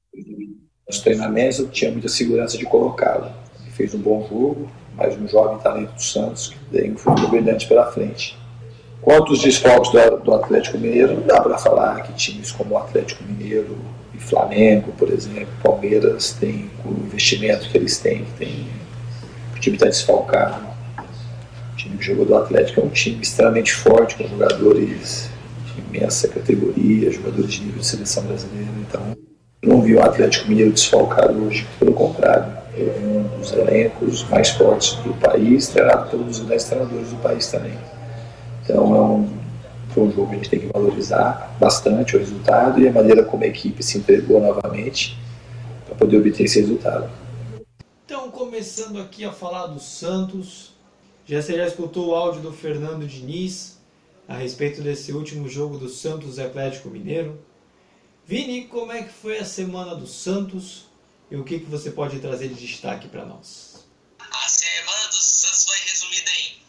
nos 0.90 0.98
treinamentos 0.98 1.60
eu 1.60 1.68
tinha 1.68 1.92
muita 1.92 2.08
segurança 2.08 2.58
de 2.58 2.64
colocá-lo. 2.64 3.30
Ele 3.62 3.70
fez 3.70 3.94
um 3.94 3.98
bom 3.98 4.26
jogo, 4.28 4.68
mas 4.96 5.16
um 5.16 5.28
jovem 5.28 5.58
talento 5.58 5.92
do 5.92 6.02
Santos 6.02 6.48
que 6.48 6.58
tem 6.76 6.92
um 6.92 6.98
futuro 6.98 7.28
brilhante 7.28 7.68
pela 7.68 7.92
frente. 7.92 8.36
Quanto 9.00 9.30
aos 9.30 9.40
desfalques 9.40 9.92
do, 9.92 10.16
do 10.18 10.34
Atlético 10.34 10.78
Mineiro, 10.78 11.14
não 11.14 11.26
dá 11.26 11.40
para 11.40 11.56
falar 11.58 12.02
que 12.02 12.12
times 12.14 12.50
como 12.50 12.74
o 12.74 12.78
Atlético 12.78 13.22
Mineiro 13.22 13.78
Flamengo, 14.20 14.92
por 14.98 15.10
exemplo, 15.10 15.48
Palmeiras, 15.62 16.32
têm 16.38 16.70
o 16.84 16.90
investimento 17.06 17.68
que 17.68 17.76
eles 17.76 17.98
têm, 17.98 18.24
que 18.24 18.32
tem, 18.32 18.66
o 19.54 19.58
time 19.58 19.76
está 19.76 19.86
desfalcado. 19.86 20.66
O 21.72 21.76
time 21.76 21.96
que 21.96 22.04
jogou 22.04 22.24
do 22.24 22.36
Atlético 22.36 22.80
é 22.80 22.84
um 22.84 22.90
time 22.90 23.20
extremamente 23.22 23.72
forte, 23.72 24.16
com 24.16 24.28
jogadores 24.28 25.28
de 25.66 25.96
imensa 25.96 26.28
categoria, 26.28 27.10
jogadores 27.10 27.52
de 27.52 27.64
nível 27.64 27.80
de 27.80 27.86
seleção 27.86 28.24
brasileira. 28.24 28.70
Então, 28.88 29.16
não 29.62 29.82
vi 29.82 29.94
o 29.94 30.02
Atlético 30.02 30.48
Mineiro 30.48 30.72
desfalcado 30.72 31.44
hoje, 31.44 31.66
pelo 31.78 31.92
contrário, 31.92 32.60
vi 32.74 32.82
um 32.82 33.38
dos 33.38 33.52
elencos 33.52 34.24
mais 34.28 34.50
fortes 34.50 34.94
do 35.02 35.12
país, 35.14 35.68
treinado 35.68 36.10
pelos 36.10 36.40
grandes 36.40 36.64
treinadores 36.64 37.10
do 37.10 37.16
país 37.16 37.46
também. 37.48 37.74
Então 38.64 38.94
é 38.94 39.00
um, 39.00 39.39
foi 39.92 40.04
um 40.04 40.12
jogo 40.12 40.28
que 40.28 40.34
a 40.34 40.36
gente 40.36 40.50
tem 40.50 40.60
que 40.60 40.66
valorizar 40.66 41.56
bastante 41.58 42.16
o 42.16 42.18
resultado 42.18 42.80
e 42.80 42.88
a 42.88 42.92
maneira 42.92 43.24
como 43.24 43.44
a 43.44 43.46
equipe 43.46 43.82
se 43.82 43.98
entregou 43.98 44.40
novamente 44.40 45.18
para 45.86 45.94
poder 45.94 46.18
obter 46.18 46.44
esse 46.44 46.60
resultado. 46.60 47.10
Então, 48.04 48.30
começando 48.30 49.00
aqui 49.00 49.24
a 49.24 49.32
falar 49.32 49.66
do 49.66 49.80
Santos, 49.80 50.72
já 51.26 51.40
você 51.40 51.56
já 51.56 51.66
escutou 51.66 52.08
o 52.08 52.14
áudio 52.14 52.42
do 52.42 52.52
Fernando 52.52 53.06
Diniz 53.06 53.78
a 54.26 54.34
respeito 54.34 54.80
desse 54.80 55.12
último 55.12 55.48
jogo 55.48 55.76
do 55.76 55.88
Santos 55.88 56.38
Atlético 56.38 56.88
Mineiro. 56.88 57.40
Vini, 58.24 58.66
como 58.66 58.92
é 58.92 59.02
que 59.02 59.12
foi 59.12 59.38
a 59.38 59.44
semana 59.44 59.94
do 59.94 60.06
Santos 60.06 60.86
e 61.30 61.36
o 61.36 61.44
que, 61.44 61.58
que 61.58 61.66
você 61.66 61.90
pode 61.90 62.18
trazer 62.20 62.48
de 62.48 62.54
destaque 62.54 63.08
para 63.08 63.24
nós? 63.24 63.86
A 64.18 64.48
semana 64.48 65.06
do 65.08 65.14
Santos 65.14 65.64
foi 65.64 65.78
resumida 65.78 66.30
em 66.30 66.59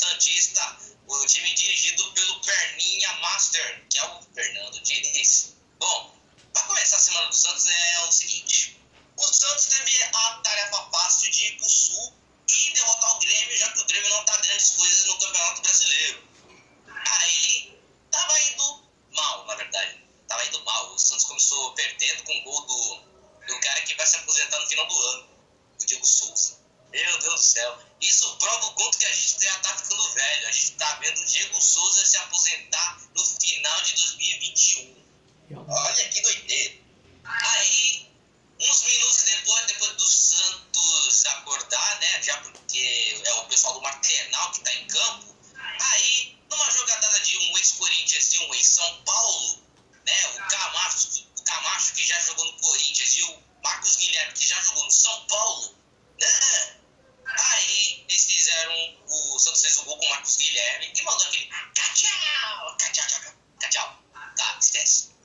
Santista, 0.00 0.78
o 1.06 1.26
time 1.26 1.52
dirigido 1.52 2.10
pelo 2.12 2.40
Perninha 2.40 3.12
Master, 3.20 3.86
que 3.90 3.98
é 3.98 4.04
o 4.04 4.22
Fernando 4.34 4.80
Diniz. 4.80 5.56
Bom, 5.78 6.16
para 6.54 6.62
começar 6.62 6.96
a 6.96 7.00
semana 7.00 7.28
do 7.28 7.36
Santos 7.36 7.66
é 7.66 8.00
o 8.06 8.10
seguinte: 8.10 8.80
o 9.18 9.22
Santos 9.22 9.66
teve 9.66 10.02
a 10.04 10.40
tarefa 10.42 10.90
fácil 10.90 11.30
de 11.30 11.48
ir 11.48 11.56
para 11.58 11.66
o 11.66 11.70
Sul 11.70 12.14
e 12.48 12.72
derrotar 12.72 13.14
o 13.14 13.18
Grêmio, 13.18 13.58
já 13.58 13.70
que 13.72 13.80
o 13.80 13.86
Grêmio 13.86 14.08
não 14.08 14.24
tá 14.24 14.38
grandes 14.38 14.70
coisas 14.70 15.04
no 15.04 15.18
Campeonato 15.18 15.60
Brasileiro. 15.60 16.28
Aí 16.88 17.78
tava 18.10 18.40
indo 18.40 18.88
mal, 19.10 19.46
na 19.46 19.54
verdade. 19.54 20.02
Tava 20.26 20.46
indo 20.46 20.64
mal. 20.64 20.94
O 20.94 20.98
Santos 20.98 21.26
começou 21.26 21.74
perdendo 21.74 22.24
com 22.24 22.38
o 22.38 22.42
gol 22.44 22.66
do, 22.66 23.46
do 23.46 23.60
cara 23.60 23.82
que 23.82 23.94
vai 23.96 24.06
se 24.06 24.16
aposentar 24.16 24.58
no 24.60 24.66
final 24.66 24.86
do 24.86 25.02
ano, 25.02 25.28
o 25.78 25.84
Diego 25.84 26.06
Souza. 26.06 26.59
Meu 26.90 27.18
Deus 27.18 27.34
do 27.34 27.42
céu. 27.42 27.78
Isso 28.00 28.36
prova 28.36 28.66
o 28.66 28.74
quanto 28.74 28.98
que 28.98 29.04
a 29.04 29.12
gente 29.12 29.44
já 29.44 29.58
tá 29.60 29.76
ficando 29.76 30.12
velho. 30.12 30.48
A 30.48 30.52
gente 30.52 30.72
tá 30.72 30.94
vendo 30.96 31.20
o 31.20 31.24
Diego 31.24 31.60
Souza 31.60 32.04
se 32.04 32.16
aposentar 32.16 33.00
no 33.14 33.24
final 33.24 33.82
de 33.82 33.94
2021. 33.94 35.04
Olha 35.68 36.08
que 36.08 36.20
doideira. 36.20 36.80
Aí 37.24 38.10
Uns 38.62 38.82
minutos 38.82 39.22
depois, 39.22 39.66
depois 39.68 39.92
do 39.96 40.06
Santos 40.06 41.26
acordar, 41.26 42.00
né? 42.00 42.22
Já 42.22 42.36
porque 42.42 43.22
é 43.24 43.32
o 43.34 43.44
pessoal 43.46 43.72
do 43.72 43.80
Martenal 43.80 44.50
que 44.52 44.58
está 44.58 44.74
em 44.74 44.86
campo. 44.86 45.34
Aí, 45.56 46.38
numa 46.50 46.70
jogada 46.70 47.20
de 47.20 47.38
um 47.38 47.56
ex-Corinthians 47.56 48.32
e 48.34 48.38
um 48.40 48.54
ex-São 48.54 49.02
Paulo, 49.04 49.62
né? 50.06 50.26
O 50.34 50.48
Camacho, 50.50 51.24
o 51.38 51.42
Camacho 51.42 51.94
que 51.94 52.06
já 52.06 52.20
jogou 52.20 52.44
no 52.44 52.60
Corinthians 52.60 53.14
e 53.14 53.22
o 53.22 53.42
Marcos 53.64 53.96
Guilherme 53.96 54.34
que 54.34 54.46
já 54.46 54.60
jogou 54.60 54.84
no 54.84 54.92
São 54.92 55.26
Paulo, 55.26 55.74
né? 56.20 56.79
Aí 57.38 58.04
eles 58.08 58.24
fizeram, 58.24 58.98
o 59.06 59.38
Santos 59.38 59.62
fez 59.62 59.78
o 59.78 59.84
gol 59.84 59.98
com 59.98 60.06
o 60.06 60.10
Marcos 60.10 60.36
Guilherme 60.36 60.92
e 60.94 61.02
mandou 61.02 61.26
aquele 61.26 61.48
tchau, 61.74 62.76
tchau, 62.78 62.92
tchau, 62.92 63.08
tchau, 63.08 63.70
tchau, 63.70 64.02
tá, 64.36 64.58
esquece. 64.60 65.19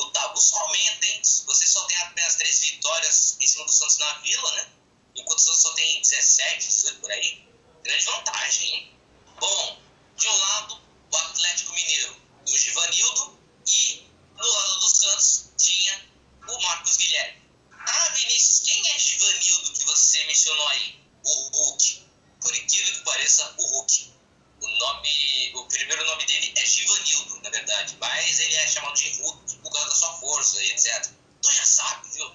E 0.00 0.02
o 0.02 0.10
tabu 0.12 0.40
só 0.40 0.58
aumenta, 0.60 1.06
hein? 1.06 1.20
Você 1.22 1.66
só 1.66 1.84
tem 1.84 1.96
apenas 1.98 2.36
três 2.36 2.58
vitórias 2.60 3.36
em 3.38 3.46
cima 3.46 3.66
do 3.66 3.70
Santos 3.70 3.98
na 3.98 4.12
Vila, 4.20 4.52
né? 4.52 4.72
Enquanto 5.14 5.38
o 5.38 5.42
Santos 5.42 5.60
só 5.60 5.74
tem 5.74 6.00
17, 6.00 6.66
18 6.66 7.00
por 7.00 7.10
aí. 7.12 7.46
Grande 7.84 8.04
vantagem, 8.06 8.74
hein? 8.74 8.98
Bom, 9.38 9.82
de 10.16 10.26
um 10.26 10.36
lado, 10.36 10.80
o 11.12 11.16
Atlético 11.16 11.74
Mineiro 11.74 12.16
do 12.46 12.58
Givanildo 12.58 13.38
e 13.66 14.08
do 14.38 14.48
lado 14.48 14.80
do 14.80 14.88
Santos 14.88 15.50
tinha 15.58 16.08
o 16.48 16.62
Marcos 16.62 16.96
Guilherme. 16.96 17.42
Ah, 17.70 18.08
Vinícius, 18.14 18.60
quem 18.60 18.90
é 18.92 18.98
Givanildo 18.98 19.72
que 19.74 19.84
você 19.84 20.24
mencionou 20.24 20.66
aí? 20.68 20.98
O 21.24 21.48
Hulk. 21.50 22.06
Por 22.40 22.56
incrível 22.56 22.94
que 22.94 23.04
pareça, 23.04 23.54
o 23.58 23.66
Hulk. 23.66 24.14
O 24.62 24.68
nome, 24.68 25.52
o 25.56 25.64
primeiro 25.66 26.06
nome 26.06 26.24
dele 26.24 26.54
é 26.56 26.64
Givanildo, 26.64 27.40
na 27.42 27.50
verdade, 27.50 27.96
mas 28.00 28.40
ele 28.40 28.54
é 28.54 28.66
chamado 28.66 28.94
de 28.94 29.10
Hulk 29.20 29.39
por 29.70 29.74
causa 29.74 29.88
da 29.88 29.94
sua 29.94 30.12
força 30.14 30.62
e 30.62 30.70
etc. 30.72 31.10
Tu 31.40 31.52
já 31.52 31.64
sabe, 31.64 32.08
viu? 32.10 32.26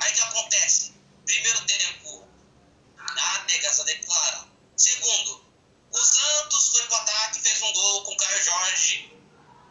Aí 0.00 0.10
o 0.10 0.14
que 0.14 0.20
acontece? 0.20 0.92
Primeiro 1.24 1.64
tempo, 1.64 2.28
a 2.98 3.44
negação 3.44 3.84
declara. 3.84 4.48
Segundo, 4.76 5.44
o 5.92 5.98
Santos 5.98 6.68
foi 6.68 6.82
pro 6.86 6.96
ataque 6.96 7.40
fez 7.40 7.62
um 7.62 7.72
gol 7.72 8.04
com 8.04 8.12
o 8.12 8.16
Caio 8.16 8.42
Jorge, 8.42 9.12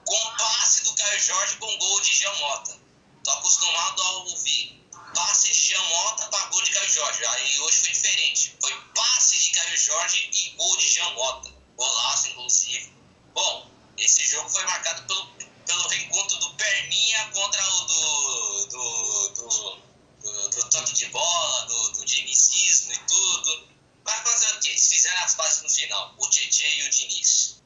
com 0.06 0.38
passe 0.38 0.84
do 0.84 0.96
Caio 0.96 1.20
Jorge 1.20 1.58
com 1.58 1.78
gol 1.78 2.02
de 2.02 2.14
Jean 2.14 2.34
Mota. 2.36 2.80
Tô 3.24 3.32
acostumado 3.32 4.02
a 4.02 4.12
ouvir 4.12 4.80
passe 5.14 5.52
de 5.52 5.68
Jean 5.68 5.82
Mota 5.82 6.28
para 6.28 6.46
gol 6.48 6.62
de 6.64 6.72
Caio 6.72 6.90
Jorge. 6.90 7.26
Aí 7.26 7.60
hoje 7.60 7.80
foi 7.80 7.92
diferente. 7.92 8.56
Foi 8.62 8.74
passe 8.96 9.38
de 9.38 9.52
Caio 9.52 9.78
Jorge 9.78 10.30
e 10.32 10.50
gol 10.52 10.78
de 10.78 10.90
Jean 10.90 11.10
Mota. 11.12 11.54
Golaço, 11.76 12.28
inclusive. 12.30 12.94
Bom, 13.34 13.70
esse 13.98 14.26
jogo 14.26 14.50
foi 14.50 14.64
marcado 14.66 15.06
pelo, 15.08 15.39
pelo 15.70 15.88
reencontro 15.88 16.36
do 16.40 16.56
Perninha 16.56 17.30
contra 17.32 17.64
o 17.64 17.86
do, 17.86 18.66
do, 18.66 19.30
do, 19.30 19.82
do, 20.20 20.50
do 20.50 20.70
toque 20.72 20.94
de 20.94 21.06
bola, 21.08 21.68
do, 21.68 21.92
do 21.92 22.06
e 22.06 22.98
tudo. 23.08 23.70
Mas 24.04 24.24
fazer 24.24 24.56
o 24.56 24.60
quê? 24.62 24.70
Eles 24.70 24.88
fizeram 24.88 25.24
as 25.24 25.36
bases 25.36 25.62
no 25.62 25.70
final, 25.70 26.16
o 26.18 26.28
Tietchan 26.28 26.66
e 26.66 26.88
o 26.88 26.90
Diniz. 26.90 27.62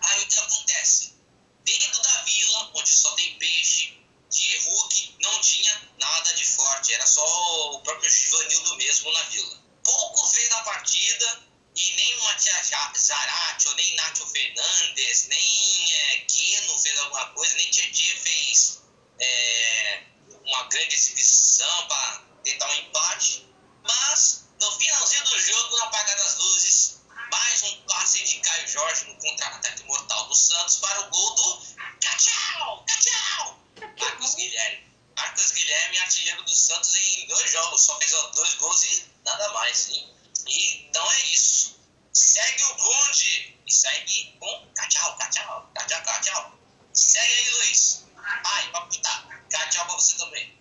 Aí 0.00 0.22
o 0.22 0.26
que 0.26 0.38
acontece? 0.38 1.14
Dentro 1.62 2.02
da 2.02 2.22
vila, 2.22 2.70
onde 2.74 2.90
só 2.90 3.10
tem 3.12 3.38
peixe, 3.38 3.98
de 4.30 4.58
Hulk 4.58 5.16
não 5.20 5.40
tinha 5.42 5.90
nada 5.98 6.32
de 6.34 6.44
forte, 6.44 6.94
era 6.94 7.06
só 7.06 7.72
o 7.74 7.80
próprio 7.80 8.10
Givanildo 8.10 8.76
mesmo 8.76 9.12
na 9.12 9.22
vila. 9.24 9.62
Pouco 9.84 10.26
fez 10.28 10.48
na 10.48 10.62
partida 10.62 11.42
e 11.76 11.92
nem 11.92 12.16
Matias 12.22 12.70
Zarate, 12.96 13.68
ou 13.68 13.74
nem 13.74 13.94
Nacho 13.96 14.26
Fernandes, 14.26 15.26
nem 15.28 15.92
é, 15.92 16.16
Keno 16.20 16.78
fez 16.78 16.98
alguma 17.00 17.26
coisa, 17.34 17.54
nem 17.56 17.70
Tietchan 17.70 18.18
fez 18.18 18.82
é, 19.20 20.02
uma 20.42 20.62
grande 20.64 20.94
exibição 20.94 21.88
para 21.88 22.22
tentar 22.44 22.66
um 22.70 22.74
empate. 22.76 23.46
Mas 23.82 24.48
no 24.58 24.70
finalzinho 24.78 25.24
do 25.24 25.38
jogo, 25.38 25.76
no 25.76 25.82
apagar 25.84 26.16
das 26.16 26.36
luzes, 26.36 27.00
mais 27.30 27.62
um 27.64 27.82
passe 27.82 28.24
de 28.24 28.40
Caio 28.40 28.68
Jorge 28.68 29.04
no 29.04 29.18
contra-ataque 29.18 29.82
mortal 29.84 30.28
do 30.28 30.34
Santos 30.34 30.76
para 30.76 31.00
o 31.02 31.10
gol 31.10 31.34
do 31.34 31.76
Cachau! 32.00 32.86
Cachau! 32.86 33.60
Marcos 34.00 34.34
Guilherme. 34.34 34.86
Marcos 35.14 35.52
Guilherme, 35.52 35.98
artilheiro 35.98 36.42
do 36.42 36.54
Santos 36.54 36.94
em 36.96 37.26
dois 37.26 37.52
jogos, 37.52 37.82
só 37.82 37.98
fez 37.98 38.10
dois 38.10 38.54
gols 38.54 38.82
e 38.84 39.04
nada 39.24 39.48
mais. 39.50 39.90
Hein? 39.90 40.16
Então 40.46 41.02
é 41.02 41.32
isso. 41.32 41.78
Segue 42.12 42.62
o 42.64 42.76
bonde 42.76 43.54
e 43.66 43.72
segue 43.72 44.36
com 44.38 44.66
Cachau, 44.74 45.16
Cachau, 45.18 45.70
Cachau, 45.74 46.02
Cachau. 46.04 46.58
Segue 46.92 47.32
aí, 47.32 47.50
Luiz. 47.56 48.06
Ai, 48.16 48.70
pra 48.70 48.80
puta. 48.82 49.26
Cachau 49.50 49.86
pra 49.86 49.94
você 49.94 50.16
também. 50.16 50.52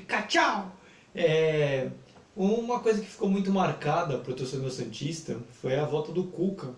Cachau! 0.06 0.72
É, 1.14 1.90
uma 2.36 2.80
coisa 2.80 3.00
que 3.00 3.06
ficou 3.06 3.28
muito 3.28 3.52
marcada 3.52 4.18
para 4.18 4.32
o 4.32 4.34
torcedor 4.34 4.70
Santista 4.70 5.38
foi 5.60 5.78
a 5.78 5.84
volta 5.84 6.10
do 6.10 6.24
Cuca, 6.24 6.74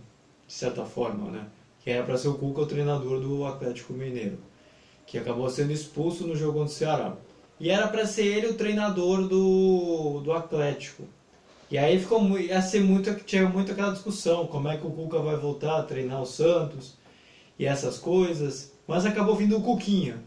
de 0.47 0.53
certa 0.53 0.84
forma, 0.84 1.30
né? 1.30 1.47
Que 1.82 1.90
era 1.90 2.05
para 2.05 2.18
ser 2.18 2.28
o 2.28 2.36
Cuca 2.36 2.61
o 2.61 2.66
treinador 2.66 3.20
do 3.20 3.47
Atlético 3.47 3.92
Mineiro, 3.92 4.38
que 5.07 5.16
acabou 5.16 5.49
sendo 5.49 5.72
expulso 5.72 6.26
no 6.26 6.36
jogo 6.36 6.59
contra 6.59 6.74
o 6.74 6.76
Ceará. 6.76 7.16
E 7.59 7.70
era 7.70 7.88
para 7.88 8.07
ser 8.07 8.26
ele 8.26 8.49
o 8.49 8.55
treinador 8.55 9.26
do, 9.26 10.20
do 10.20 10.32
Atlético. 10.32 11.09
E 11.71 11.77
aí 11.77 11.99
ficou 11.99 12.39
ia 12.39 12.62
ser 12.62 12.81
muito 12.81 13.12
tinha 13.25 13.49
muito 13.49 13.73
aquela 13.73 13.93
discussão, 13.93 14.47
como 14.47 14.69
é 14.69 14.77
que 14.77 14.87
o 14.87 14.91
Cuca 14.91 15.19
vai 15.19 15.37
voltar 15.37 15.79
a 15.79 15.83
treinar 15.83 16.23
o 16.23 16.27
Santos 16.27 16.95
e 17.59 17.67
essas 17.67 17.99
coisas, 17.99 18.73
mas 18.87 19.05
acabou 19.05 19.35
vindo 19.35 19.57
o 19.57 19.62
Cuquinha. 19.62 20.23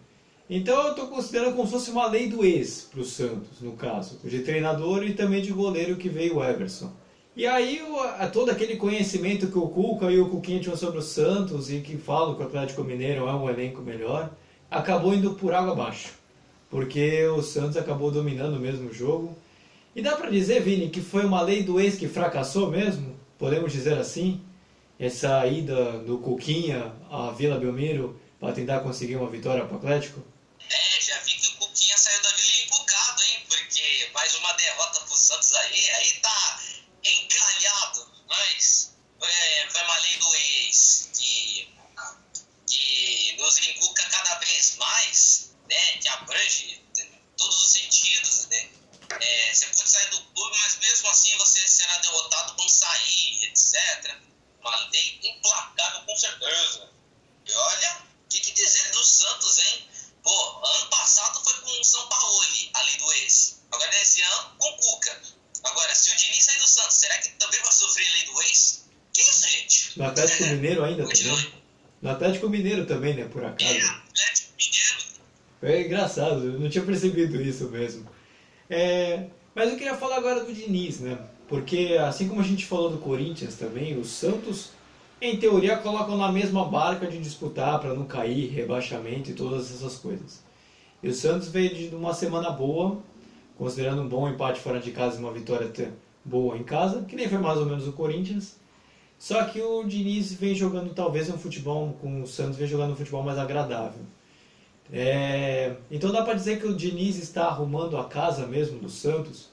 Então 0.49 0.81
eu 0.83 0.89
estou 0.91 1.07
considerando 1.07 1.55
como 1.55 1.67
se 1.67 1.73
fosse 1.73 1.91
uma 1.91 2.07
lei 2.07 2.27
do 2.27 2.43
ex 2.43 2.87
para 2.91 3.01
o 3.01 3.05
Santos, 3.05 3.61
no 3.61 3.73
caso, 3.73 4.19
de 4.23 4.39
treinador 4.39 5.03
e 5.03 5.13
também 5.13 5.41
de 5.41 5.51
goleiro 5.51 5.95
que 5.95 6.09
veio 6.09 6.37
o 6.37 6.43
Everson. 6.43 6.91
E 7.35 7.45
aí 7.45 7.81
todo 8.33 8.49
aquele 8.49 8.75
conhecimento 8.75 9.47
que 9.47 9.57
o 9.57 9.67
Cuca 9.67 10.11
e 10.11 10.19
o 10.19 10.27
Cuquinha 10.27 10.59
tinham 10.59 10.75
sobre 10.75 10.99
o 10.99 11.03
Santos 11.03 11.71
e 11.71 11.79
que 11.79 11.95
falam 11.95 12.35
que 12.35 12.41
o 12.41 12.45
Atlético 12.45 12.83
Mineiro 12.83 13.27
é 13.27 13.33
um 13.33 13.49
elenco 13.49 13.81
melhor, 13.81 14.29
acabou 14.69 15.13
indo 15.13 15.35
por 15.35 15.53
água 15.53 15.71
abaixo. 15.71 16.15
Porque 16.69 17.25
o 17.27 17.41
Santos 17.41 17.77
acabou 17.77 18.11
dominando 18.11 18.59
mesmo 18.59 18.89
o 18.89 18.93
jogo. 18.93 19.37
E 19.95 20.01
dá 20.01 20.15
para 20.15 20.29
dizer, 20.29 20.61
Vini, 20.61 20.89
que 20.89 21.01
foi 21.01 21.25
uma 21.25 21.41
lei 21.41 21.63
do 21.63 21.79
ex 21.79 21.97
que 21.97 22.07
fracassou 22.07 22.69
mesmo? 22.69 23.19
Podemos 23.37 23.71
dizer 23.71 23.97
assim? 23.97 24.45
Essa 24.99 25.45
ida 25.47 25.99
do 25.99 26.19
Cuquinha 26.19 26.93
à 27.09 27.31
Vila 27.31 27.57
Belmiro 27.57 28.21
para 28.39 28.53
tentar 28.53 28.81
conseguir 28.81 29.15
uma 29.15 29.29
vitória 29.29 29.65
para 29.65 29.75
o 29.75 29.77
Atlético? 29.77 30.23
É, 30.69 31.01
já 31.01 31.17
vi 31.21 31.33
que 31.33 31.47
o 31.47 31.57
Cuquinha 31.57 31.97
saiu 31.97 32.21
da 32.21 32.29
Vila 32.29 32.65
empolgado, 32.65 33.23
hein? 33.23 33.45
Porque 33.47 34.09
mais 34.13 34.35
uma 34.35 34.53
derrota 34.53 34.99
pro 35.01 35.15
Santos 35.15 35.55
aí, 35.55 35.89
aí 35.89 36.13
tá 36.21 36.61
encalhado. 37.03 38.07
Mas 38.27 38.95
é, 39.21 39.69
foi 39.69 39.81
uma 39.83 39.97
lei 39.97 40.17
do 40.17 40.35
ex 40.35 41.09
que, 41.17 41.67
que 42.67 43.37
nos 43.39 43.57
encuca 43.57 44.03
cada 44.03 44.35
vez 44.35 44.75
mais, 44.77 45.55
né? 45.67 45.97
Que 45.99 46.07
abrange 46.09 46.81
todos 47.37 47.65
os 47.65 47.71
sentidos? 47.71 48.28
É, 49.21 49.53
você 49.53 49.65
pode 49.67 49.89
sair 49.89 50.09
do 50.09 50.21
clube, 50.21 50.57
mas 50.61 50.77
mesmo 50.77 51.09
assim 51.09 51.37
você 51.37 51.67
será 51.67 51.97
derrotado 51.97 52.55
quando 52.55 52.69
sair, 52.69 53.43
etc. 53.45 54.15
Uma 54.61 54.75
lei 54.91 55.19
implacável, 55.23 56.01
com 56.01 56.15
certeza. 56.15 56.89
E 57.45 57.51
olha, 57.51 58.03
o 58.25 58.29
que, 58.29 58.39
que 58.39 58.51
dizer 58.51 58.91
do 58.91 59.03
Santos, 59.03 59.57
hein? 59.59 59.87
Pô, 60.23 60.65
ano 60.65 60.89
passado 60.89 61.43
foi 61.43 61.53
com 61.61 61.81
o 61.81 61.83
São 61.83 62.07
Paulo, 62.07 62.41
ali 62.73 62.97
do 62.97 63.11
ex. 63.13 63.61
Agora 63.71 63.91
nesse 63.91 64.21
ano, 64.21 64.55
com 64.57 64.67
o 64.67 64.77
Cuca. 64.77 65.21
Agora, 65.63 65.95
se 65.95 66.11
o 66.11 66.15
Diniz 66.15 66.43
sair 66.43 66.59
do 66.59 66.67
Santos, 66.67 66.95
será 66.97 67.17
que 67.17 67.29
também 67.31 67.59
vai 67.61 67.71
sofrer 67.71 68.11
lei 68.13 68.25
do 68.25 68.41
ex? 68.43 68.85
Que 69.13 69.21
isso, 69.21 69.47
gente? 69.49 69.99
No 69.99 70.05
Atlético 70.05 70.43
Mineiro 70.45 70.83
ainda 70.83 71.07
também? 71.07 71.53
No 72.01 72.09
Atlético 72.11 72.49
Mineiro 72.49 72.85
também, 72.85 73.13
né, 73.13 73.25
por 73.25 73.43
acaso? 73.43 73.71
É, 73.71 73.81
Atlético 73.81 74.53
Mineiro. 74.57 75.09
É 75.61 75.81
engraçado, 75.81 76.45
eu 76.45 76.59
não 76.59 76.69
tinha 76.69 76.85
percebido 76.85 77.41
isso 77.41 77.69
mesmo. 77.69 78.18
É, 78.69 79.25
mas 79.55 79.71
eu 79.71 79.77
queria 79.77 79.95
falar 79.95 80.17
agora 80.17 80.43
do 80.43 80.53
Diniz, 80.53 80.99
né? 80.99 81.17
Porque 81.47 81.97
assim 81.99 82.27
como 82.27 82.41
a 82.41 82.43
gente 82.43 82.65
falou 82.65 82.91
do 82.91 82.99
Corinthians 82.99 83.55
também, 83.55 83.97
o 83.97 84.05
Santos, 84.05 84.69
em 85.19 85.37
teoria, 85.37 85.77
colocam 85.77 86.15
na 86.15 86.31
mesma 86.31 86.63
barca 86.65 87.07
de 87.07 87.17
disputar 87.17 87.79
para 87.79 87.93
não 87.93 88.05
cair, 88.05 88.49
rebaixamento 88.49 89.31
e 89.31 89.33
todas 89.33 89.73
essas 89.73 89.97
coisas. 89.97 90.43
E 91.01 91.09
o 91.09 91.13
Santos 91.13 91.49
veio 91.49 91.73
de 91.73 91.95
uma 91.95 92.13
semana 92.13 92.51
boa, 92.51 92.99
considerando 93.57 94.03
um 94.03 94.07
bom 94.07 94.29
empate 94.29 94.59
fora 94.59 94.79
de 94.79 94.91
casa 94.91 95.17
e 95.17 95.19
uma 95.19 95.33
vitória 95.33 95.71
boa 96.23 96.55
em 96.55 96.63
casa, 96.63 97.01
que 97.01 97.15
nem 97.15 97.27
foi 97.27 97.39
mais 97.39 97.57
ou 97.57 97.65
menos 97.65 97.87
o 97.87 97.93
Corinthians. 97.93 98.57
Só 99.17 99.43
que 99.45 99.59
o 99.61 99.83
Diniz 99.83 100.31
vem 100.33 100.53
jogando 100.53 100.93
talvez 100.93 101.29
um 101.29 101.37
futebol, 101.37 101.97
com 101.99 102.21
o 102.21 102.27
Santos 102.27 102.57
vem 102.57 102.67
jogando 102.67 102.93
um 102.93 102.95
futebol 102.95 103.23
mais 103.23 103.37
agradável. 103.37 104.01
É, 104.91 105.75
então 105.91 106.11
dá 106.11 106.23
para 106.23 106.33
dizer 106.33 106.59
que 106.59 106.65
o 106.67 106.75
Diniz 106.75 107.17
está 107.17 107.45
arrumando 107.45 107.97
a 107.97 108.05
casa 108.05 108.47
mesmo 108.47 108.79
do 108.79 108.89
Santos, 108.89 109.49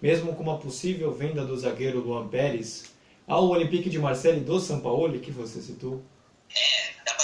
mesmo 0.00 0.34
com 0.34 0.42
uma 0.42 0.58
possível 0.58 1.10
venda 1.12 1.44
do 1.44 1.56
zagueiro 1.56 2.00
Luan 2.00 2.28
Pérez 2.28 2.92
ao 3.26 3.48
Olympique 3.48 3.88
de 3.88 3.98
Marseille 3.98 4.40
do 4.40 4.60
São 4.60 4.80
Paulo, 4.80 5.18
que 5.18 5.30
você 5.30 5.60
citou. 5.62 6.02
É, 6.50 7.04
dá 7.04 7.14
para 7.14 7.23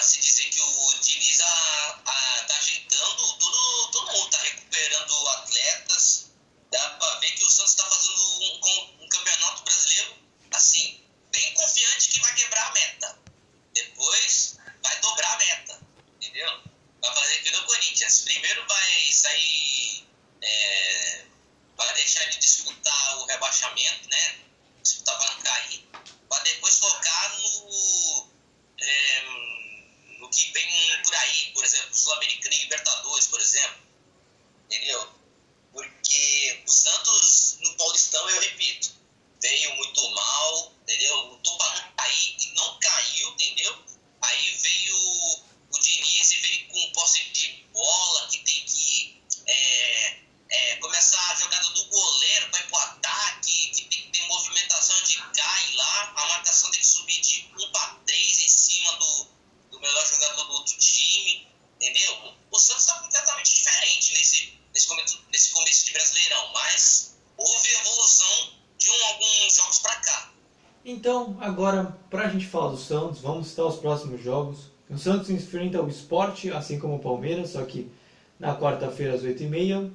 Então, 71.01 71.34
agora, 71.40 71.96
para 72.11 72.26
a 72.26 72.28
gente 72.28 72.46
falar 72.46 72.72
do 72.72 72.76
Santos, 72.76 73.22
vamos 73.22 73.48
citar 73.48 73.64
os 73.64 73.76
próximos 73.76 74.22
jogos. 74.22 74.70
O 74.90 74.98
Santos 74.98 75.30
enfrenta 75.30 75.82
o 75.82 75.88
Esporte, 75.88 76.53
assim 76.53 76.78
como 76.78 76.96
o 76.96 76.98
Palmeiras, 76.98 77.48
só 77.48 77.64
que 77.64 77.90
na 78.38 78.55
quarta-feira 78.55 79.14
às 79.14 79.22
8h30. 79.22 79.88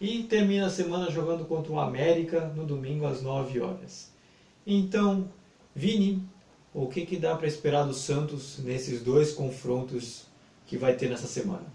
E 0.00 0.22
termina 0.22 0.66
a 0.66 0.70
semana 0.70 1.10
jogando 1.10 1.44
contra 1.44 1.72
o 1.72 1.80
América 1.80 2.52
no 2.54 2.64
domingo 2.64 3.04
às 3.04 3.20
9 3.20 3.58
horas. 3.58 4.12
Então, 4.64 5.28
Vini, 5.74 6.22
o 6.72 6.86
que, 6.86 7.04
que 7.04 7.16
dá 7.16 7.34
para 7.34 7.48
esperar 7.48 7.82
do 7.82 7.92
Santos 7.92 8.60
nesses 8.62 9.02
dois 9.02 9.32
confrontos 9.32 10.26
que 10.68 10.76
vai 10.76 10.94
ter 10.94 11.10
nessa 11.10 11.26
semana? 11.26 11.66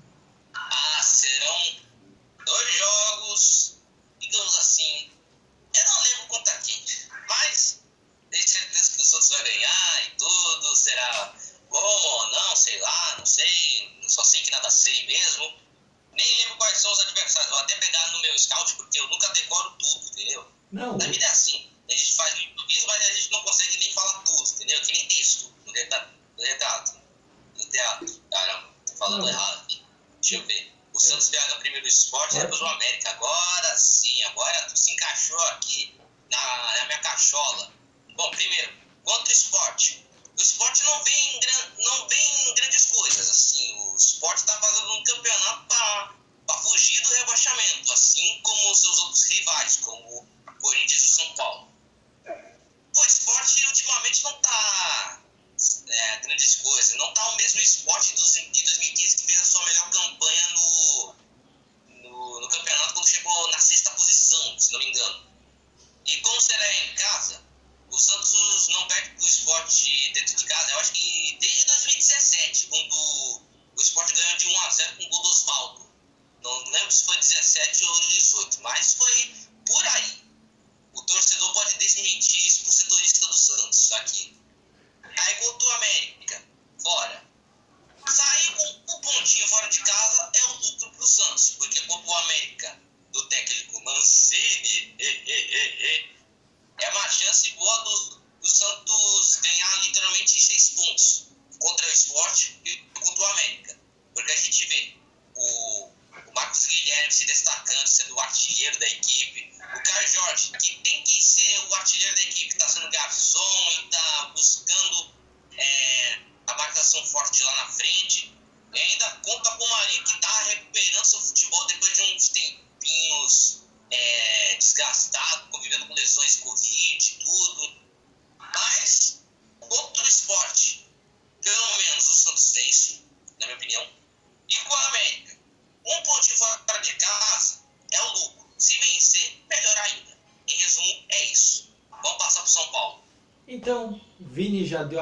Casa, 67.19 67.43
o 67.91 67.97
Santos 67.97 68.67
não 68.69 68.87
perde 68.87 69.09
pro 69.09 69.27
esporte 69.27 70.13
dentro 70.13 70.37
de 70.37 70.45
casa, 70.45 70.71
eu 70.71 70.79
acho 70.79 70.93
que 70.93 71.37
desde 71.41 71.65
2017, 71.65 72.67
quando 72.67 73.48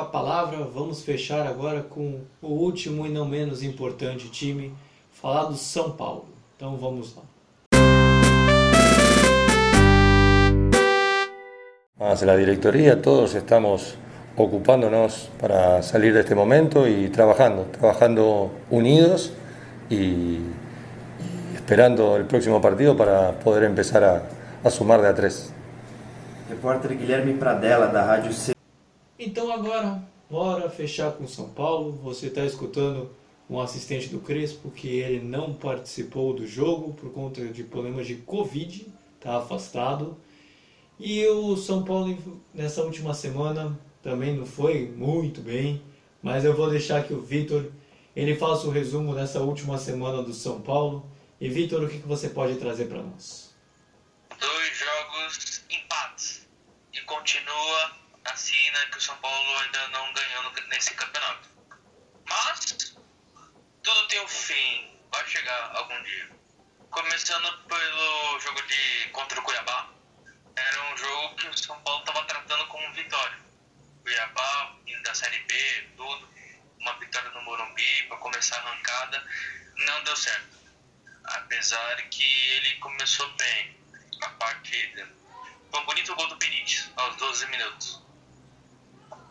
palavra, 0.07 0.57
vamos 0.65 1.03
fechar 1.03 1.45
agora 1.45 1.81
com 1.81 2.21
o 2.41 2.47
último 2.47 3.05
e 3.05 3.09
não 3.09 3.25
menos 3.25 3.61
importante 3.63 4.29
time, 4.29 4.73
falar 5.11 5.45
do 5.45 5.55
São 5.55 5.91
Paulo. 5.91 6.25
Então 6.55 6.77
vamos 6.77 7.15
lá. 7.15 7.23
Más 11.99 12.21
la 12.21 12.35
directoría, 12.35 13.01
todos 13.01 13.33
estamos 13.35 13.95
ocupándonos 14.35 15.29
para 15.39 15.81
salir 15.81 16.13
de 16.13 16.19
este 16.21 16.35
momento 16.35 16.87
y 16.87 17.09
trabajando, 17.09 17.65
trabajando 17.71 18.51
unidos 18.69 19.33
y 19.89 20.39
esperando 21.55 22.15
el 22.15 22.25
próximo 22.25 22.61
partido 22.61 22.95
para 22.95 23.31
poder 23.39 23.63
empezar 23.63 24.03
a, 24.03 24.23
a 24.63 24.69
sumar 24.69 25.01
de 25.01 25.07
a 25.07 25.15
tres. 25.15 25.51
Repórter 26.49 26.97
Guilherme 26.97 27.33
Pradella, 27.33 27.87
da 27.87 28.05
Rádio 28.05 28.31
C. 28.31 28.56
Então 29.19 29.51
agora, 29.51 30.03
bora 30.29 30.69
fechar 30.69 31.11
com 31.13 31.23
o 31.23 31.27
São 31.27 31.49
Paulo. 31.49 31.93
Você 32.03 32.27
está 32.27 32.45
escutando 32.45 33.09
um 33.49 33.59
assistente 33.59 34.09
do 34.09 34.19
Crespo 34.19 34.69
que 34.69 34.99
ele 34.99 35.19
não 35.19 35.55
participou 35.55 36.35
do 36.35 36.45
jogo 36.45 36.93
por 36.93 37.11
conta 37.11 37.43
de 37.47 37.63
problemas 37.63 38.05
de 38.05 38.17
Covid, 38.17 38.93
está 39.15 39.37
afastado. 39.37 40.15
E 40.99 41.25
o 41.25 41.57
São 41.57 41.83
Paulo 41.83 42.15
nessa 42.53 42.83
última 42.83 43.15
semana 43.15 43.79
também 44.03 44.35
não 44.35 44.45
foi 44.45 44.87
muito 44.87 45.41
bem, 45.41 45.81
mas 46.21 46.45
eu 46.45 46.55
vou 46.55 46.69
deixar 46.69 47.03
que 47.03 47.13
o 47.13 47.21
Vitor 47.21 47.71
ele 48.15 48.35
faça 48.35 48.67
o 48.67 48.71
resumo 48.71 49.15
dessa 49.15 49.39
última 49.41 49.79
semana 49.79 50.21
do 50.21 50.33
São 50.33 50.61
Paulo. 50.61 51.09
E 51.41 51.49
Vitor, 51.49 51.83
o 51.83 51.89
que 51.89 51.99
que 51.99 52.07
você 52.07 52.29
pode 52.29 52.55
trazer 52.57 52.85
para 52.85 53.01
nós? 53.01 53.55
Dois 54.39 54.77
jogos 54.77 55.63
empates. 55.71 56.47
E 56.93 57.01
continua 57.01 57.96
né, 58.37 58.85
que 58.91 58.97
o 58.99 59.01
São 59.01 59.17
Paulo 59.17 59.57
ainda 59.57 59.87
não 59.87 60.13
ganhou 60.13 60.51
nesse 60.67 60.93
campeonato. 60.93 61.49
Mas 62.29 62.95
tudo 63.83 64.07
tem 64.09 64.21
um 64.21 64.27
fim. 64.27 64.95
Vai 65.11 65.27
chegar 65.27 65.75
algum 65.75 66.03
dia. 66.03 66.29
Começando 66.91 67.57
pelo 67.67 68.39
jogo 68.39 68.61
de 68.61 69.09
contra 69.11 69.39
o 69.39 69.43
Cuiabá. 69.43 69.89
Era 70.55 70.93
um 70.93 70.97
jogo 70.97 71.35
que 71.35 71.47
o 71.47 71.57
São 71.57 71.81
Paulo 71.81 72.01
estava 72.01 72.25
tratando 72.25 72.67
como 72.67 72.93
vitória. 72.93 73.39
Cuiabá, 74.03 74.75
indo 74.85 75.01
da 75.01 75.15
Série 75.15 75.39
B, 75.39 75.89
tudo. 75.97 76.29
Uma 76.79 76.93
vitória 76.99 77.31
no 77.31 77.41
Morumbi 77.41 78.03
para 78.03 78.17
começar 78.17 78.57
a 78.57 78.69
arrancada. 78.69 79.27
Não 79.77 80.03
deu 80.03 80.15
certo. 80.15 80.57
Apesar 81.23 81.95
que 82.09 82.23
ele 82.23 82.75
começou 82.77 83.27
bem 83.33 83.75
a 84.21 84.29
partida. 84.29 85.09
Foi 85.71 85.79
um 85.79 85.85
bonito 85.85 86.15
gol 86.15 86.27
do 86.27 86.35
Benítez, 86.35 86.91
aos 86.95 87.15
12 87.15 87.47
minutos. 87.47 88.06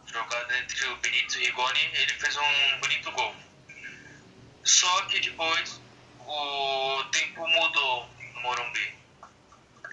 Jogada 0.06 0.58
entre 0.58 0.86
o 0.86 0.96
Benítez 0.96 1.34
e 1.34 1.38
o 1.38 1.40
Rigoni, 1.46 1.90
ele 1.94 2.12
fez 2.14 2.36
um 2.36 2.80
bonito 2.80 3.10
gol. 3.12 3.34
Só 4.64 5.02
que 5.06 5.20
depois 5.20 5.80
o 6.20 7.04
tempo 7.12 7.46
mudou 7.46 8.08
no 8.34 8.40
Morumbi. 8.40 8.94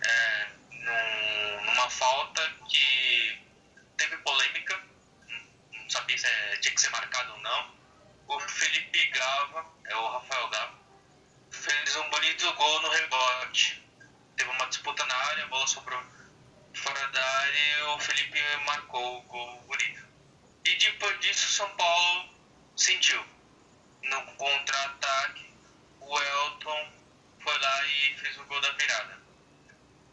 É, 0.06 0.48
num, 0.72 1.66
numa 1.66 1.90
falta 1.90 2.54
que 2.70 3.40
teve 3.98 4.18
polêmica, 4.18 4.80
não 5.72 5.90
sabia 5.90 6.18
se 6.18 6.28
é, 6.28 6.58
tinha 6.58 6.74
que 6.74 6.82
ser 6.82 6.90
marcado 6.90 7.34
ou 7.34 7.40
não. 7.40 7.74
O 8.28 8.40
Felipe 8.40 9.06
Gava, 9.08 9.66
é 9.86 9.96
o 9.96 10.08
Rafael 10.12 10.48
Gava, 10.50 10.80
fez 11.52 11.96
um 11.96 12.10
bonito 12.10 12.54
gol 12.54 12.82
no 12.82 12.90
rebote. 12.90 13.84
Teve 14.36 14.50
uma 14.50 14.66
disputa 14.68 15.06
na 15.06 15.16
área, 15.16 15.44
a 15.44 15.48
bola 15.48 15.68
sobrou 15.68 16.02
fora 16.74 17.08
da 17.08 17.24
área 17.24 17.90
o 17.90 18.00
Felipe 18.00 18.40
marcou 18.66 19.20
o 19.20 19.22
gol 19.24 19.62
bonito. 19.62 20.04
E 20.66 20.76
depois 20.76 21.20
disso, 21.20 21.52
São 21.52 21.70
Paulo 21.76 22.30
sentiu. 22.76 23.24
No 24.04 24.22
contra-ataque, 24.36 25.50
o 26.02 26.20
Elton 26.20 26.94
foi 27.40 27.58
lá 27.58 27.86
e 27.86 28.16
fez 28.18 28.38
o 28.38 28.46
gol 28.46 28.60
da 28.62 28.72
virada. 28.72 29.22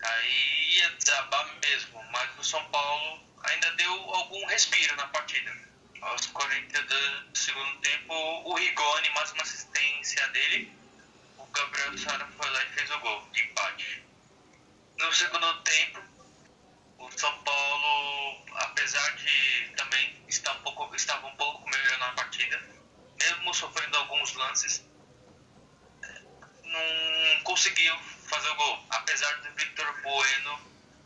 Aí 0.03 0.77
ia 0.77 0.91
desabar 0.91 1.47
mesmo, 1.61 2.03
mas 2.11 2.39
o 2.39 2.45
São 2.45 2.65
Paulo 2.71 3.23
ainda 3.45 3.71
deu 3.73 3.93
algum 3.93 4.47
respiro 4.47 4.95
na 4.97 5.07
partida. 5.09 5.57
Aos 6.01 6.27
40 6.27 6.83
do 6.83 7.39
segundo 7.39 7.79
tempo, 7.81 8.15
o 8.15 8.55
Rigoni, 8.55 9.11
mais 9.11 9.33
uma 9.33 9.43
assistência 9.43 10.27
dele, 10.29 10.73
o 11.37 11.45
Gabriel 11.47 11.99
Sara 11.99 12.27
foi 12.39 12.51
lá 12.51 12.65
e 12.65 12.69
fez 12.69 12.91
o 12.91 12.99
gol 13.01 13.29
de 13.33 13.43
empate. 13.43 14.03
No 14.99 15.13
segundo 15.13 15.61
tempo, 15.63 15.99
o 15.99 16.10
São 17.21 17.39
Paulo, 17.43 18.43
apesar 18.55 19.15
de 19.17 19.75
também 19.77 20.25
estar 20.27 20.53
um 20.53 20.63
pouco, 20.63 20.97
estava 20.97 21.27
um 21.27 21.37
pouco 21.37 21.69
melhor 21.69 21.99
na 21.99 22.13
partida, 22.13 22.59
mesmo 23.19 23.53
sofrendo 23.53 23.95
alguns 23.99 24.33
lances, 24.37 24.83
não 26.65 27.43
conseguiu 27.45 27.95
fazer 28.27 28.49
o 28.49 28.55
gol, 28.55 28.87
apesar 28.89 29.35
do 29.43 29.53
Victor 29.53 30.01
Bueno 30.01 30.61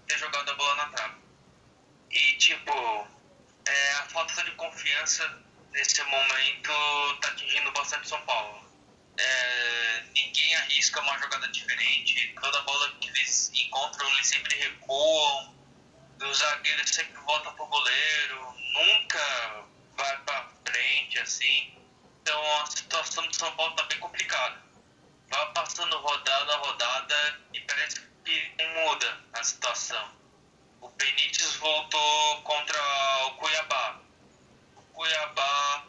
ter 0.06 0.16
jogado 0.16 0.48
a 0.48 0.54
bola 0.54 0.76
na 0.76 0.86
trave. 0.90 1.14
E, 2.12 2.32
tipo, 2.34 3.08
é, 3.66 3.92
a 3.94 4.02
falta 4.04 4.44
de 4.44 4.52
confiança 4.52 5.42
nesse 5.72 6.00
momento 6.04 6.70
está 7.14 7.28
atingindo 7.30 7.72
bastante 7.72 8.08
São 8.08 8.20
Paulo. 8.20 8.64
É, 9.18 10.04
ninguém 10.14 10.54
arrisca 10.54 11.00
uma 11.00 11.18
jogada 11.18 11.48
diferente, 11.48 12.32
toda 12.40 12.60
bola 12.60 12.92
que 13.00 13.08
eles 13.08 13.50
encontram, 13.52 14.08
eles 14.12 14.28
sempre 14.28 14.54
recuam, 14.54 15.53
os 16.20 16.38
zagueiros 16.38 16.90
sempre 16.90 17.20
voltam 17.20 17.54
pro 17.54 17.66
goleiro, 17.66 18.54
nunca 18.74 19.64
vai 19.96 20.16
para 20.18 20.48
frente 20.64 21.18
assim. 21.18 21.74
Então 22.22 22.60
a 22.62 22.66
situação 22.66 23.26
do 23.26 23.34
São 23.36 23.54
Paulo 23.56 23.72
está 23.72 23.84
bem 23.84 23.98
complicada 23.98 24.64
vai 25.34 25.52
passando 25.52 25.96
rodada 25.98 26.54
a 26.54 26.56
rodada 26.58 27.40
e 27.52 27.60
parece 27.60 28.00
que 28.24 28.52
muda 28.62 29.20
a 29.32 29.42
situação. 29.42 30.10
O 30.80 30.88
Benítez 30.90 31.56
voltou 31.56 32.42
contra 32.42 32.78
o 33.26 33.34
Cuiabá. 33.34 34.00
O 34.76 34.82
Cuiabá, 34.82 35.84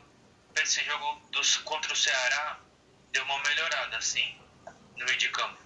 esse 0.55 0.83
jogo 0.83 1.21
dos, 1.31 1.57
contra 1.57 1.91
o 1.91 1.95
Ceará, 1.95 2.59
deu 3.11 3.23
uma 3.23 3.39
melhorada, 3.39 4.01
sim, 4.01 4.39
no 4.97 5.05
meio 5.05 5.17
de 5.17 5.29
campo. 5.29 5.57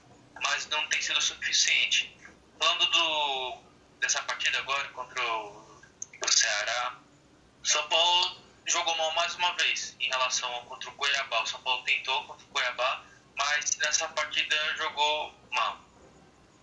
Mas 0.41 0.67
não 0.67 0.87
tem 0.89 1.01
sido 1.01 1.21
suficiente. 1.21 2.15
Falando 2.59 2.85
do, 2.87 3.63
dessa 3.99 4.21
partida 4.23 4.57
agora 4.59 4.87
contra 4.89 5.21
o, 5.21 5.81
o 6.25 6.31
Ceará, 6.31 6.97
São 7.63 7.87
Paulo 7.89 8.41
jogou 8.65 8.95
mal 8.95 9.11
mais 9.13 9.35
uma 9.35 9.53
vez 9.55 9.95
em 9.99 10.07
relação 10.07 10.51
ao 10.53 10.63
contra 10.65 10.89
o 10.89 10.93
Cuiabá. 10.93 11.41
O 11.41 11.47
São 11.47 11.61
Paulo 11.61 11.83
tentou 11.83 12.23
contra 12.25 12.45
o 12.45 12.49
Cuiabá, 12.49 13.03
mas 13.35 13.75
nessa 13.77 14.07
partida 14.09 14.55
jogou 14.77 15.33
mal. 15.51 15.79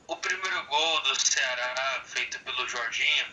O 0.06 0.16
primeiro 0.16 0.64
gol 0.66 1.00
do 1.02 1.20
Ceará, 1.20 2.02
feito 2.04 2.38
pelo 2.40 2.68
Jorginho, 2.68 3.26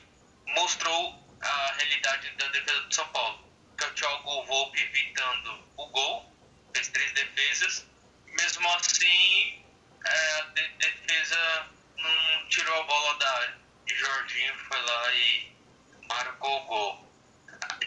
mostrou 0.48 1.24
a 1.42 1.74
realidade 1.78 2.30
da 2.32 2.48
defesa 2.48 2.82
do 2.82 2.94
São 2.94 3.08
Paulo. 3.10 3.44
Que 3.78 3.84
é 3.84 3.88
o 3.88 3.94
Thiago 3.94 4.46
Volpe 4.46 4.82
evitando 4.82 5.64
o 5.78 5.86
gol, 5.88 6.34
fez 6.74 6.88
três 6.90 7.12
defesas. 7.14 7.86
Mesmo 8.26 8.68
assim, 8.74 9.64
é, 10.04 10.40
a 10.40 10.42
de 10.46 10.68
defesa 10.70 11.68
não 11.98 12.50
tirou 12.50 12.82
a 12.82 12.84
bola 12.84 13.20
da 13.20 13.32
área. 13.38 13.63
E 13.88 13.96
Jorginho 13.96 14.58
foi 14.68 14.82
lá 14.82 15.14
e 15.14 15.56
marcou 16.08 16.62
o 16.62 16.66
gol. 16.66 17.14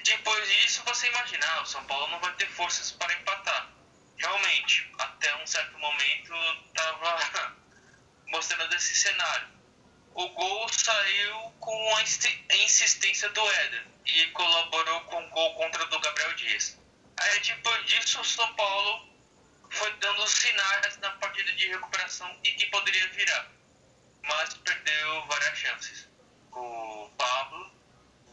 Depois 0.04 0.48
disso, 0.48 0.82
você 0.84 1.08
imaginar, 1.08 1.62
o 1.62 1.66
São 1.66 1.84
Paulo 1.84 2.08
não 2.08 2.20
vai 2.20 2.32
ter 2.34 2.48
forças 2.48 2.92
para 2.92 3.12
empatar 3.14 3.76
realmente, 4.16 4.90
até 4.98 5.34
um 5.36 5.46
certo 5.46 5.78
momento, 5.78 6.32
estava 6.68 7.56
mostrando 8.28 8.74
esse 8.74 8.94
cenário. 8.94 9.48
O 10.14 10.28
gol 10.30 10.68
saiu 10.70 11.34
com 11.60 11.96
a 11.96 12.02
insistência 12.02 13.28
do 13.30 13.50
Éder 13.50 13.86
e 14.06 14.26
colaborou 14.28 15.00
com 15.02 15.22
o 15.22 15.30
gol 15.30 15.54
contra 15.54 15.84
do 15.86 16.00
Gabriel 16.00 16.32
Dias. 16.34 16.78
Aí 17.18 17.40
depois 17.40 17.84
disso, 17.86 18.20
o 18.20 18.24
São 18.24 18.54
Paulo 18.54 19.08
foi 19.70 19.92
dando 19.96 20.26
sinais 20.26 20.96
na 20.98 21.10
partida 21.10 21.52
de 21.52 21.68
recuperação 21.68 22.34
e 22.44 22.52
que 22.52 22.66
poderia 22.66 23.08
virar, 23.08 23.50
mas 24.26 24.54
perdeu 24.54 25.26
várias 25.26 25.58
chances. 25.58 26.08
O 26.52 27.10
Pablo, 27.18 27.70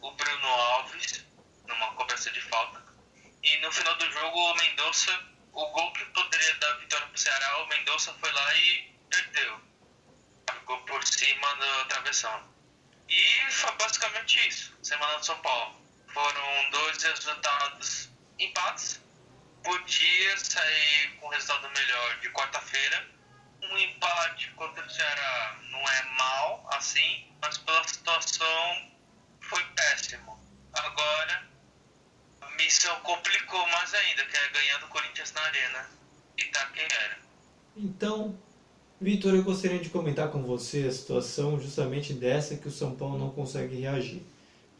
o 0.00 0.10
Bruno 0.12 0.46
Alves, 0.46 1.24
numa 1.66 1.92
cobrança 1.94 2.30
de 2.30 2.40
falta, 2.42 2.82
e 3.42 3.56
no 3.58 3.72
final 3.72 3.94
do 3.96 4.10
jogo 4.10 4.38
o 4.38 4.54
Mendonça 4.56 5.34
o 5.54 5.66
gol 5.70 5.92
que 5.92 6.04
poderia 6.06 6.54
dar 6.56 6.72
vitória 6.78 7.06
pro 7.06 7.18
Ceará, 7.18 7.62
o 7.62 7.66
Mendonça 7.68 8.12
foi 8.14 8.32
lá 8.32 8.56
e 8.56 8.92
perdeu. 9.08 9.60
Ficou 10.52 10.78
por 10.80 11.06
cima 11.06 11.54
da 11.56 11.84
travessão. 11.84 12.54
E 13.08 13.50
foi 13.50 13.72
basicamente 13.72 14.48
isso, 14.48 14.76
semana 14.82 15.18
do 15.18 15.24
São 15.24 15.38
Paulo. 15.40 15.80
Foram 16.12 16.70
dois 16.70 17.02
resultados 17.02 18.10
empates. 18.38 19.00
Podia 19.62 20.38
sair 20.38 21.16
com 21.16 21.26
um 21.26 21.30
resultado 21.30 21.70
melhor 21.70 22.20
de 22.20 22.30
quarta-feira. 22.30 23.13
Um 23.70 23.78
empate 23.78 24.50
contra 24.52 24.84
o 24.84 24.90
Ceará 24.90 25.58
não 25.70 25.80
é 25.80 26.02
mal 26.18 26.66
assim, 26.72 27.26
mas 27.40 27.58
pela 27.58 27.86
situação 27.86 28.90
foi 29.40 29.62
péssimo. 29.74 30.38
Agora 30.72 31.54
missão 32.56 32.94
complicou 33.02 33.66
mais 33.68 33.92
ainda, 33.94 34.24
que 34.24 34.36
é 34.36 34.60
ganhar 34.60 34.78
do 34.78 34.86
Corinthians 34.88 35.32
na 35.32 35.40
Arena. 35.42 35.90
E 36.38 36.44
tá 36.46 36.66
quem 36.74 36.84
era. 36.84 37.18
Então, 37.76 38.36
Vitor, 39.00 39.34
eu 39.34 39.42
gostaria 39.42 39.78
de 39.78 39.90
comentar 39.90 40.30
com 40.30 40.42
você 40.42 40.86
a 40.86 40.92
situação 40.92 41.60
justamente 41.60 42.12
dessa 42.12 42.56
que 42.56 42.68
o 42.68 42.72
São 42.72 42.94
Paulo 42.94 43.18
não 43.18 43.30
consegue 43.30 43.80
reagir. 43.80 44.22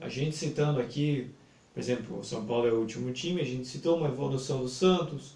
A 0.00 0.08
gente 0.08 0.36
citando 0.36 0.80
aqui, 0.80 1.32
por 1.72 1.80
exemplo, 1.80 2.18
o 2.18 2.24
São 2.24 2.46
Paulo 2.46 2.66
é 2.66 2.72
o 2.72 2.80
último 2.80 3.12
time, 3.12 3.40
a 3.40 3.44
gente 3.44 3.66
citou 3.66 3.96
uma 3.96 4.08
evolução 4.08 4.60
do 4.60 4.68
Santos, 4.68 5.33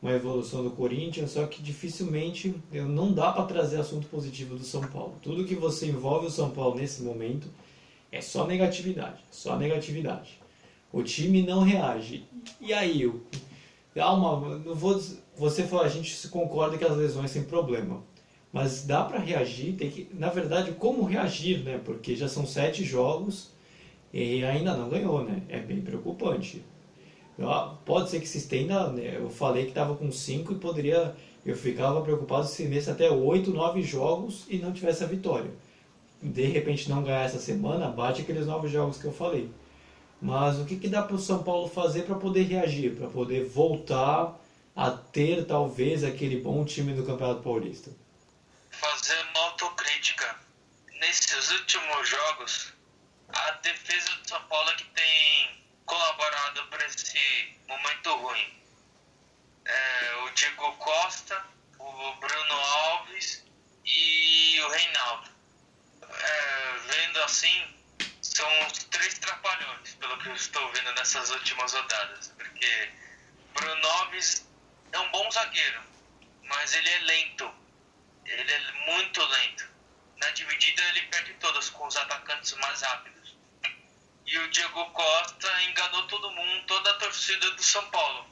uma 0.00 0.12
evolução 0.12 0.62
do 0.62 0.70
Corinthians, 0.70 1.32
só 1.32 1.46
que 1.46 1.60
dificilmente 1.60 2.54
não 2.72 3.12
dá 3.12 3.32
para 3.32 3.44
trazer 3.44 3.80
assunto 3.80 4.06
positivo 4.06 4.56
do 4.56 4.64
São 4.64 4.82
Paulo. 4.82 5.16
Tudo 5.22 5.44
que 5.44 5.54
você 5.54 5.86
envolve 5.86 6.26
o 6.26 6.30
São 6.30 6.50
Paulo 6.50 6.76
nesse 6.76 7.02
momento 7.02 7.48
é 8.10 8.20
só 8.20 8.46
negatividade, 8.46 9.20
só 9.30 9.56
negatividade. 9.56 10.38
O 10.92 11.02
time 11.02 11.42
não 11.42 11.62
reage. 11.62 12.24
E 12.60 12.72
aí, 12.72 13.02
eu, 13.02 13.20
há 13.98 14.12
uma, 14.12 14.58
não 14.58 14.74
vou, 14.74 14.98
você 15.36 15.64
falou, 15.64 15.84
a 15.84 15.88
gente 15.88 16.28
concorda 16.28 16.78
que 16.78 16.84
as 16.84 16.96
lesões 16.96 17.32
têm 17.32 17.42
problema. 17.42 18.02
Mas 18.50 18.86
dá 18.86 19.04
para 19.04 19.18
reagir, 19.18 19.74
tem 19.74 19.90
que, 19.90 20.08
na 20.14 20.30
verdade, 20.30 20.72
como 20.72 21.04
reagir, 21.04 21.62
né? 21.62 21.78
Porque 21.84 22.16
já 22.16 22.28
são 22.28 22.46
sete 22.46 22.82
jogos 22.82 23.50
e 24.12 24.42
ainda 24.42 24.74
não 24.74 24.88
ganhou, 24.88 25.22
né? 25.22 25.42
É 25.48 25.58
bem 25.58 25.82
preocupante. 25.82 26.64
Pode 27.84 28.10
ser 28.10 28.20
que 28.20 28.26
se 28.26 28.38
estenda, 28.38 28.90
né? 28.90 29.16
eu 29.16 29.30
falei 29.30 29.62
que 29.64 29.70
estava 29.70 29.94
com 29.94 30.10
cinco 30.10 30.52
e 30.52 30.56
poderia, 30.56 31.14
eu 31.46 31.56
ficava 31.56 32.00
preocupado 32.00 32.48
se 32.48 32.64
nesse 32.64 32.90
até 32.90 33.08
oito, 33.08 33.52
nove 33.52 33.80
jogos 33.80 34.44
e 34.48 34.58
não 34.58 34.72
tivesse 34.72 35.04
a 35.04 35.06
vitória. 35.06 35.50
De 36.20 36.44
repente 36.46 36.88
não 36.88 37.04
ganhar 37.04 37.22
essa 37.22 37.38
semana, 37.38 37.88
bate 37.88 38.22
aqueles 38.22 38.44
nove 38.44 38.66
jogos 38.66 38.98
que 38.98 39.04
eu 39.04 39.12
falei. 39.12 39.48
Mas 40.20 40.58
o 40.58 40.64
que, 40.64 40.76
que 40.76 40.88
dá 40.88 41.00
para 41.00 41.14
o 41.14 41.18
São 41.18 41.44
Paulo 41.44 41.68
fazer 41.68 42.02
para 42.02 42.16
poder 42.16 42.42
reagir, 42.42 42.96
para 42.96 43.06
poder 43.06 43.44
voltar 43.44 44.36
a 44.74 44.90
ter 44.90 45.46
talvez 45.46 46.02
aquele 46.02 46.40
bom 46.40 46.64
time 46.64 46.92
do 46.92 47.04
Campeonato 47.04 47.42
Paulista? 47.42 47.92
Fazer 48.70 49.16
uma 49.30 49.44
autocrítica. 49.46 50.36
Nesses 51.00 51.52
últimos 51.52 52.08
jogos, 52.08 52.72
a 53.28 53.52
defesa 53.62 54.10
do 54.20 54.28
São 54.28 54.42
Paulo 54.48 54.70
é 54.70 54.74
que 54.74 54.84
tem 54.86 55.57
colaborado 55.88 56.66
para 56.68 56.86
esse 56.86 57.58
momento 57.66 58.14
ruim. 58.16 58.62
É, 59.64 60.14
o 60.24 60.30
Diego 60.30 60.72
Costa, 60.76 61.44
o 61.78 62.12
Bruno 62.14 62.54
Alves 62.54 63.44
e 63.84 64.60
o 64.60 64.68
Reinaldo. 64.68 65.30
É, 66.02 66.78
vendo 66.86 67.22
assim, 67.24 67.74
são 68.22 68.66
os 68.66 68.84
três 68.84 69.18
trapalhões, 69.18 69.94
pelo 69.94 70.16
que 70.18 70.28
eu 70.28 70.34
estou 70.34 70.72
vendo 70.72 70.92
nessas 70.92 71.30
últimas 71.30 71.72
rodadas. 71.72 72.28
Porque 72.36 72.92
Bruno 73.54 73.88
Alves 73.88 74.46
é 74.92 74.98
um 74.98 75.30
zagueiro, 75.30 75.82
mas 76.44 76.74
ele 76.74 76.88
é 76.88 76.98
lento. 77.00 77.54
Ele 78.24 78.52
é 78.52 78.72
muito 78.92 79.24
lento. 79.24 79.68
Na 80.18 80.30
dividida 80.30 80.82
ele 80.82 81.02
perde 81.02 81.32
todas 81.34 81.70
com 81.70 81.86
os 81.86 81.96
atacantes 81.96 82.52
mais 82.54 82.82
rápidos. 82.82 83.17
E 84.28 84.38
o 84.40 84.48
Diego 84.50 84.84
Costa 84.90 85.62
enganou 85.62 86.06
todo 86.06 86.30
mundo, 86.32 86.66
toda 86.66 86.90
a 86.90 86.94
torcida 86.98 87.50
do 87.52 87.62
São 87.62 87.82
Paulo. 87.90 88.26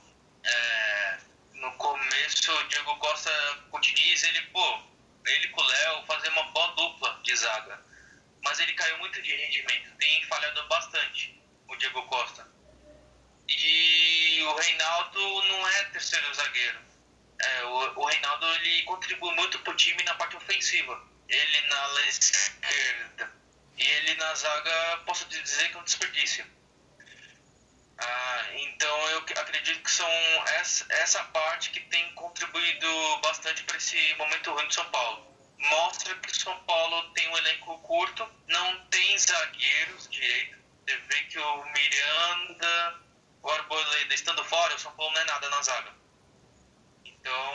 É, 0.44 1.18
no 1.54 1.72
começo, 1.78 2.52
o 2.52 2.68
Diego 2.68 2.94
Costa 2.96 3.30
com 3.70 3.78
o 3.78 3.80
Diniz, 3.80 4.22
ele, 4.24 4.42
pô, 4.48 4.78
ele 5.26 5.48
com 5.48 5.62
o 5.62 5.64
Léo 5.64 6.04
fazer 6.04 6.28
uma 6.28 6.42
boa 6.50 6.66
dupla 6.74 7.18
de 7.22 7.34
zaga. 7.34 7.82
Mas 8.44 8.60
ele 8.60 8.74
caiu 8.74 8.98
muito 8.98 9.22
de 9.22 9.34
rendimento, 9.34 9.96
tem 9.96 10.22
falhado 10.24 10.68
bastante 10.68 11.42
o 11.66 11.74
Diego 11.76 12.02
Costa. 12.02 12.46
E 13.48 14.42
o 14.42 14.54
Reinaldo 14.54 15.42
não 15.48 15.66
é 15.66 15.84
terceiro 15.84 16.34
zagueiro. 16.34 16.78
É, 17.40 17.64
o, 17.64 18.00
o 18.00 18.04
Reinaldo 18.04 18.46
ele 18.56 18.82
contribui 18.82 19.34
muito 19.34 19.58
pro 19.60 19.74
time 19.74 20.02
na 20.02 20.14
parte 20.16 20.36
ofensiva. 20.36 21.02
Ele 21.26 21.60
na 21.68 21.80
ala 21.80 22.06
esquerda 22.06 23.35
e 23.76 23.82
ele 23.82 24.14
na 24.14 24.34
zaga, 24.34 25.02
posso 25.04 25.26
dizer 25.26 25.70
que 25.70 25.76
é 25.76 25.80
um 25.80 25.84
desperdício. 25.84 26.46
Ah, 27.98 28.44
então 28.54 29.08
eu 29.10 29.18
acredito 29.18 29.82
que 29.82 29.90
são 29.90 30.08
essa, 30.58 30.86
essa 30.90 31.24
parte 31.24 31.70
que 31.70 31.80
tem 31.80 32.12
contribuído 32.14 32.86
bastante 33.22 33.62
para 33.64 33.76
esse 33.76 34.14
momento 34.14 34.52
ruim 34.52 34.68
de 34.68 34.74
São 34.74 34.84
Paulo. 34.90 35.26
Mostra 35.58 36.14
que 36.16 36.30
o 36.30 36.34
São 36.34 36.58
Paulo 36.64 37.10
tem 37.12 37.28
um 37.28 37.36
elenco 37.38 37.78
curto, 37.80 38.28
não 38.46 38.84
tem 38.86 39.18
zagueiros 39.18 40.08
direito. 40.08 40.56
Você 40.84 40.96
vê 40.96 41.22
que 41.24 41.38
o 41.38 41.64
Miranda, 41.72 43.00
o 43.42 43.50
Arboleda 43.50 44.14
estando 44.14 44.44
fora, 44.44 44.74
o 44.74 44.78
São 44.78 44.92
Paulo 44.92 45.12
não 45.14 45.20
é 45.20 45.24
nada 45.24 45.48
na 45.48 45.62
zaga. 45.62 45.92
Então, 47.04 47.52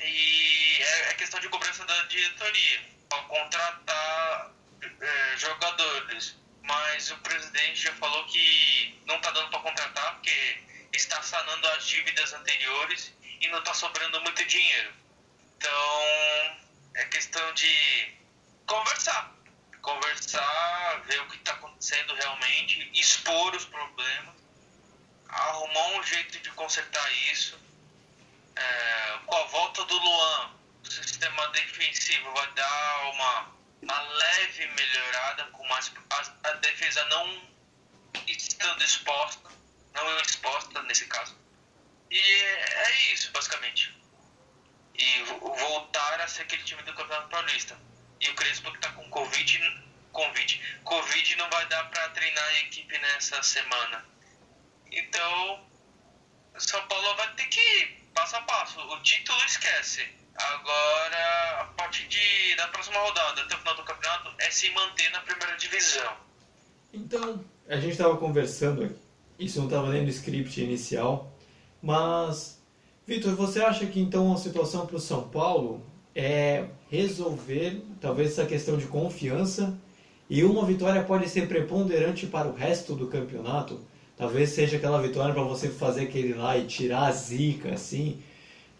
e 0.00 0.78
é, 0.80 1.10
é 1.10 1.14
questão 1.14 1.40
de 1.40 1.48
cobrança 1.48 1.84
da 1.84 2.02
diretoria. 2.04 2.98
Ao 3.10 3.24
contratar 3.26 4.57
é, 5.00 5.36
jogadores 5.36 6.36
mas 6.68 7.10
o 7.10 7.16
presidente 7.18 7.82
já 7.82 7.94
falou 7.94 8.24
que 8.26 9.00
não 9.06 9.16
está 9.16 9.30
dando 9.30 9.48
para 9.48 9.60
contratar 9.60 10.14
porque 10.16 10.62
está 10.92 11.20
sanando 11.22 11.66
as 11.68 11.86
dívidas 11.86 12.32
anteriores 12.34 13.12
e 13.40 13.48
não 13.48 13.58
está 13.58 13.72
sobrando 13.72 14.20
muito 14.20 14.44
dinheiro. 14.44 14.92
Então 15.56 16.58
é 16.94 17.04
questão 17.06 17.54
de 17.54 18.14
conversar, 18.66 19.34
conversar, 19.80 21.02
ver 21.06 21.22
o 21.22 21.28
que 21.28 21.36
está 21.36 21.52
acontecendo 21.52 22.14
realmente, 22.14 22.90
expor 22.92 23.54
os 23.54 23.64
problemas, 23.64 24.34
arrumar 25.26 25.98
um 25.98 26.02
jeito 26.02 26.38
de 26.38 26.50
consertar 26.50 27.10
isso. 27.32 27.58
É, 28.54 29.18
com 29.24 29.36
a 29.36 29.44
volta 29.44 29.84
do 29.86 29.96
Luan, 29.96 30.50
o 30.84 30.90
sistema 30.90 31.46
defensivo 31.48 32.30
vai 32.32 32.52
dar 32.52 33.10
uma 33.10 33.57
uma 33.82 34.00
leve 34.00 34.66
melhorada, 34.68 35.44
com 35.46 35.66
mais 35.68 35.92
a, 36.10 36.48
a 36.48 36.52
defesa 36.54 37.04
não 37.06 37.48
estando 38.26 38.82
exposta, 38.82 39.48
não 39.94 40.20
exposta 40.20 40.82
nesse 40.82 41.06
caso. 41.06 41.36
E 42.10 42.18
é 42.18 43.12
isso, 43.12 43.30
basicamente. 43.32 43.94
E 44.94 45.22
voltar 45.22 46.20
a 46.20 46.28
ser 46.28 46.42
aquele 46.42 46.62
time 46.64 46.82
do 46.82 46.94
Campeonato 46.94 47.28
Paulista. 47.28 47.78
E 48.20 48.28
o 48.30 48.34
Crespo 48.34 48.72
que 48.72 48.80
tá 48.80 48.90
com 48.92 49.08
Covid, 49.10 49.84
Covid, 50.12 50.80
Covid 50.82 51.36
não 51.36 51.48
vai 51.50 51.66
dar 51.66 51.84
para 51.88 52.08
treinar 52.10 52.44
a 52.44 52.60
equipe 52.60 52.98
nessa 52.98 53.40
semana. 53.42 54.04
Então, 54.90 55.70
São 56.58 56.84
Paulo 56.88 57.14
vai 57.14 57.32
ter 57.34 57.46
que 57.46 57.60
ir 57.60 58.10
passo 58.12 58.36
a 58.36 58.42
passo. 58.42 58.80
O 58.80 59.02
título 59.02 59.40
esquece 59.44 60.17
Agora, 60.38 61.62
a 61.62 61.64
partir 61.76 62.06
de, 62.06 62.56
da 62.56 62.68
próxima 62.68 62.98
rodada, 63.00 63.42
até 63.42 63.54
o 63.54 63.58
final 63.58 63.74
do 63.74 63.82
campeonato, 63.82 64.30
é 64.38 64.50
se 64.50 64.70
manter 64.70 65.10
na 65.10 65.20
primeira 65.20 65.56
divisão. 65.56 66.12
Então, 66.92 67.44
a 67.68 67.76
gente 67.76 67.92
estava 67.92 68.16
conversando 68.16 68.84
aqui, 68.84 68.96
isso 69.38 69.58
não 69.58 69.66
estava 69.66 69.90
nem 69.90 70.02
no 70.02 70.08
script 70.08 70.62
inicial, 70.62 71.32
mas, 71.82 72.60
Vitor, 73.06 73.34
você 73.34 73.60
acha 73.60 73.86
que 73.86 74.00
então 74.00 74.32
a 74.32 74.36
situação 74.36 74.86
para 74.86 74.96
o 74.96 75.00
São 75.00 75.28
Paulo 75.28 75.84
é 76.14 76.66
resolver 76.90 77.82
talvez 78.00 78.32
essa 78.32 78.46
questão 78.46 78.76
de 78.76 78.86
confiança 78.86 79.78
e 80.30 80.44
uma 80.44 80.64
vitória 80.64 81.02
pode 81.04 81.28
ser 81.28 81.48
preponderante 81.48 82.26
para 82.26 82.48
o 82.48 82.54
resto 82.54 82.94
do 82.94 83.06
campeonato? 83.06 83.80
Talvez 84.16 84.50
seja 84.50 84.76
aquela 84.76 85.00
vitória 85.00 85.32
para 85.32 85.42
você 85.42 85.68
fazer 85.68 86.02
aquele 86.02 86.34
lá 86.34 86.58
e 86.58 86.66
tirar 86.66 87.06
a 87.06 87.12
zica, 87.12 87.72
assim, 87.74 88.22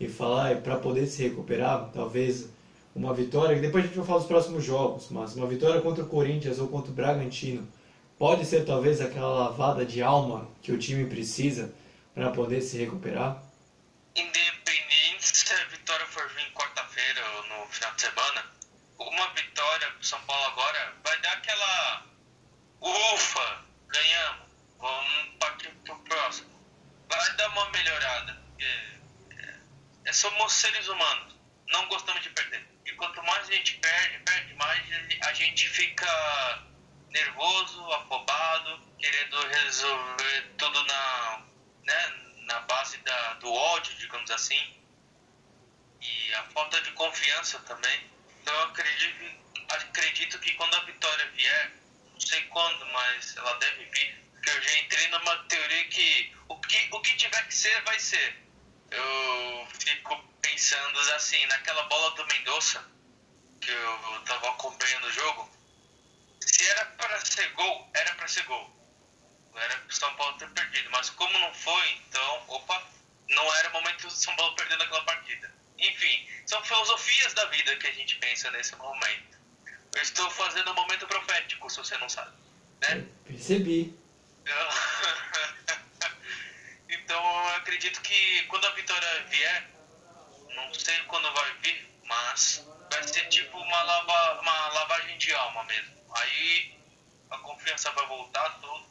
e 0.01 0.09
falar 0.09 0.57
para 0.63 0.77
poder 0.77 1.07
se 1.07 1.23
recuperar, 1.23 1.91
talvez 1.93 2.49
uma 2.95 3.15
vitória, 3.15 3.55
que 3.55 3.63
depois 3.63 3.85
a 3.85 3.87
gente 3.87 3.97
vai 3.97 4.07
falar 4.07 4.19
dos 4.19 4.29
próximos 4.29 4.65
jogos, 4.65 5.09
mas 5.11 5.35
uma 5.37 5.47
vitória 5.47 5.81
contra 5.81 6.05
o 6.05 6.09
Corinthians 6.09 6.59
ou 6.59 6.69
contra 6.69 6.91
o 6.91 6.95
Bragantino 6.95 7.67
pode 8.19 8.45
ser 8.45 8.65
talvez 8.65 9.01
aquela 9.01 9.29
lavada 9.29 9.85
de 9.85 10.03
alma 10.03 10.49
que 10.61 10.73
o 10.73 10.79
time 10.79 11.07
precisa 11.07 11.73
para 12.15 12.31
poder 12.31 12.61
se 12.61 12.77
recuperar? 12.77 13.43
Independente 14.17 15.21
se 15.21 15.53
a 15.53 15.65
vitória 15.67 16.05
for 16.07 16.29
vir 16.31 16.53
quarta-feira 16.53 17.21
ou 17.37 17.43
no 17.49 17.67
final 17.69 17.95
de 17.95 18.01
semana, 18.03 18.45
uma 18.99 19.29
vitória 19.35 19.87
pro 19.93 20.05
São 20.05 20.21
Paulo 20.23 20.45
agora 20.47 20.95
vai 21.05 21.21
dar 21.21 21.33
aquela 21.35 22.07
ufa, 22.81 23.65
ganhamos, 23.89 24.47
vamos 24.81 25.37
partir 25.39 25.71
pro 25.85 25.97
próximo. 26.01 26.49
Vai 27.09 27.37
dar 27.37 27.49
uma 27.51 27.71
melhorada. 27.71 28.39
Porque 28.49 28.98
somos 30.13 30.53
seres 30.53 30.89
humanos, 30.89 31.35
não 31.69 31.87
gostamos 31.89 32.23
de 32.23 32.31
perder. 32.31 32.67
E 32.87 32.93
quanto 32.93 33.23
mais 33.23 33.49
a 33.49 33.53
gente 33.53 33.75
perde, 33.75 34.19
perde 34.25 34.55
mais, 34.55 34.83
a 35.27 35.33
gente 35.35 35.69
fica 35.69 36.65
nervoso, 37.11 37.93
afobado, 37.93 38.81
querendo 38.99 39.47
resolver 39.49 40.55
tudo 40.57 40.85
na, 40.85 41.43
né, 41.85 42.15
na 42.47 42.61
base 42.61 42.97
da, 42.99 43.35
do 43.35 43.53
ódio, 43.53 43.95
digamos 43.97 44.31
assim. 44.31 44.77
E 46.01 46.35
a 46.35 46.45
falta 46.45 46.81
de 46.81 46.93
confiança 46.93 47.59
também. 47.61 48.11
Então 48.41 48.55
eu 48.55 48.63
acredito, 48.65 49.25
acredito 49.69 50.39
que 50.39 50.53
quando 50.55 50.75
a 50.75 50.85
vitória 50.85 51.27
vier, 51.33 51.73
não 52.13 52.21
sei 52.21 52.43
quando, 52.45 52.87
mas 52.87 53.37
ela 53.37 53.55
deve 53.59 53.85
vir, 53.85 54.25
porque 54.33 54.51
eu 54.51 54.63
já 54.63 54.79
entrei 54.79 55.09
numa 55.09 55.37
teoria 55.45 55.85
que 55.89 56.33
o 56.49 56.57
que, 56.61 56.89
o 56.93 57.01
que 57.01 57.17
tiver 57.17 57.47
que 57.47 57.55
ser, 57.55 57.83
vai 57.83 57.99
ser 57.99 58.48
eu 58.91 59.69
fico 59.79 60.17
pensando 60.41 60.99
assim, 61.15 61.45
naquela 61.47 61.83
bola 61.85 62.11
do 62.17 62.27
Mendonça, 62.27 62.85
que 63.61 63.71
eu 63.71 64.23
tava 64.25 64.51
acompanhando 64.51 65.07
o 65.07 65.13
jogo, 65.13 65.51
se 66.41 66.67
era 66.69 66.85
para 66.87 67.25
ser 67.25 67.53
gol, 67.53 67.91
era 67.95 68.15
para 68.15 68.29
ser 68.29 68.43
gol. 68.45 68.75
Era 69.55 69.77
pro 69.79 69.95
São 69.95 70.15
Paulo 70.15 70.39
ter 70.39 70.49
perdido. 70.51 70.89
Mas 70.91 71.11
como 71.11 71.37
não 71.39 71.53
foi, 71.53 71.91
então, 72.07 72.45
opa, 72.49 72.87
não 73.29 73.55
era 73.57 73.69
o 73.71 73.73
momento 73.73 74.07
do 74.07 74.11
São 74.13 74.35
Paulo 74.37 74.55
perder 74.55 74.79
naquela 74.79 75.05
partida. 75.05 75.53
Enfim, 75.79 76.29
são 76.47 76.63
filosofias 76.65 77.35
da 77.35 77.45
vida 77.47 77.77
que 77.77 77.87
a 77.87 77.93
gente 77.93 78.17
pensa 78.17 78.51
nesse 78.51 78.75
momento. 78.77 79.39
Eu 79.95 80.03
estou 80.03 80.31
fazendo 80.31 80.71
um 80.71 80.75
momento 80.75 81.07
profético, 81.07 81.69
se 81.71 81.77
você 81.77 81.97
não 81.99 82.09
sabe. 82.09 82.37
Né? 82.83 83.07
percebi. 83.25 83.99
Então 87.09 87.25
eu 87.25 87.57
acredito 87.57 88.03
que 88.03 88.43
quando 88.49 88.67
a 88.67 88.71
vitória 88.73 89.09
vier, 89.31 89.71
não 90.55 90.75
sei 90.75 90.95
quando 91.07 91.33
vai 91.33 91.55
vir, 91.63 91.89
mas 92.07 92.69
vai 92.93 93.03
ser 93.03 93.27
tipo 93.29 93.57
uma, 93.57 93.83
lava, 93.83 94.43
uma 94.43 94.69
lavagem 94.75 95.17
de 95.17 95.33
alma 95.33 95.65
mesmo. 95.65 95.95
Aí 96.15 96.75
a 97.31 97.39
confiança 97.39 97.91
vai 97.93 98.07
voltar 98.09 98.61
tudo. 98.61 98.85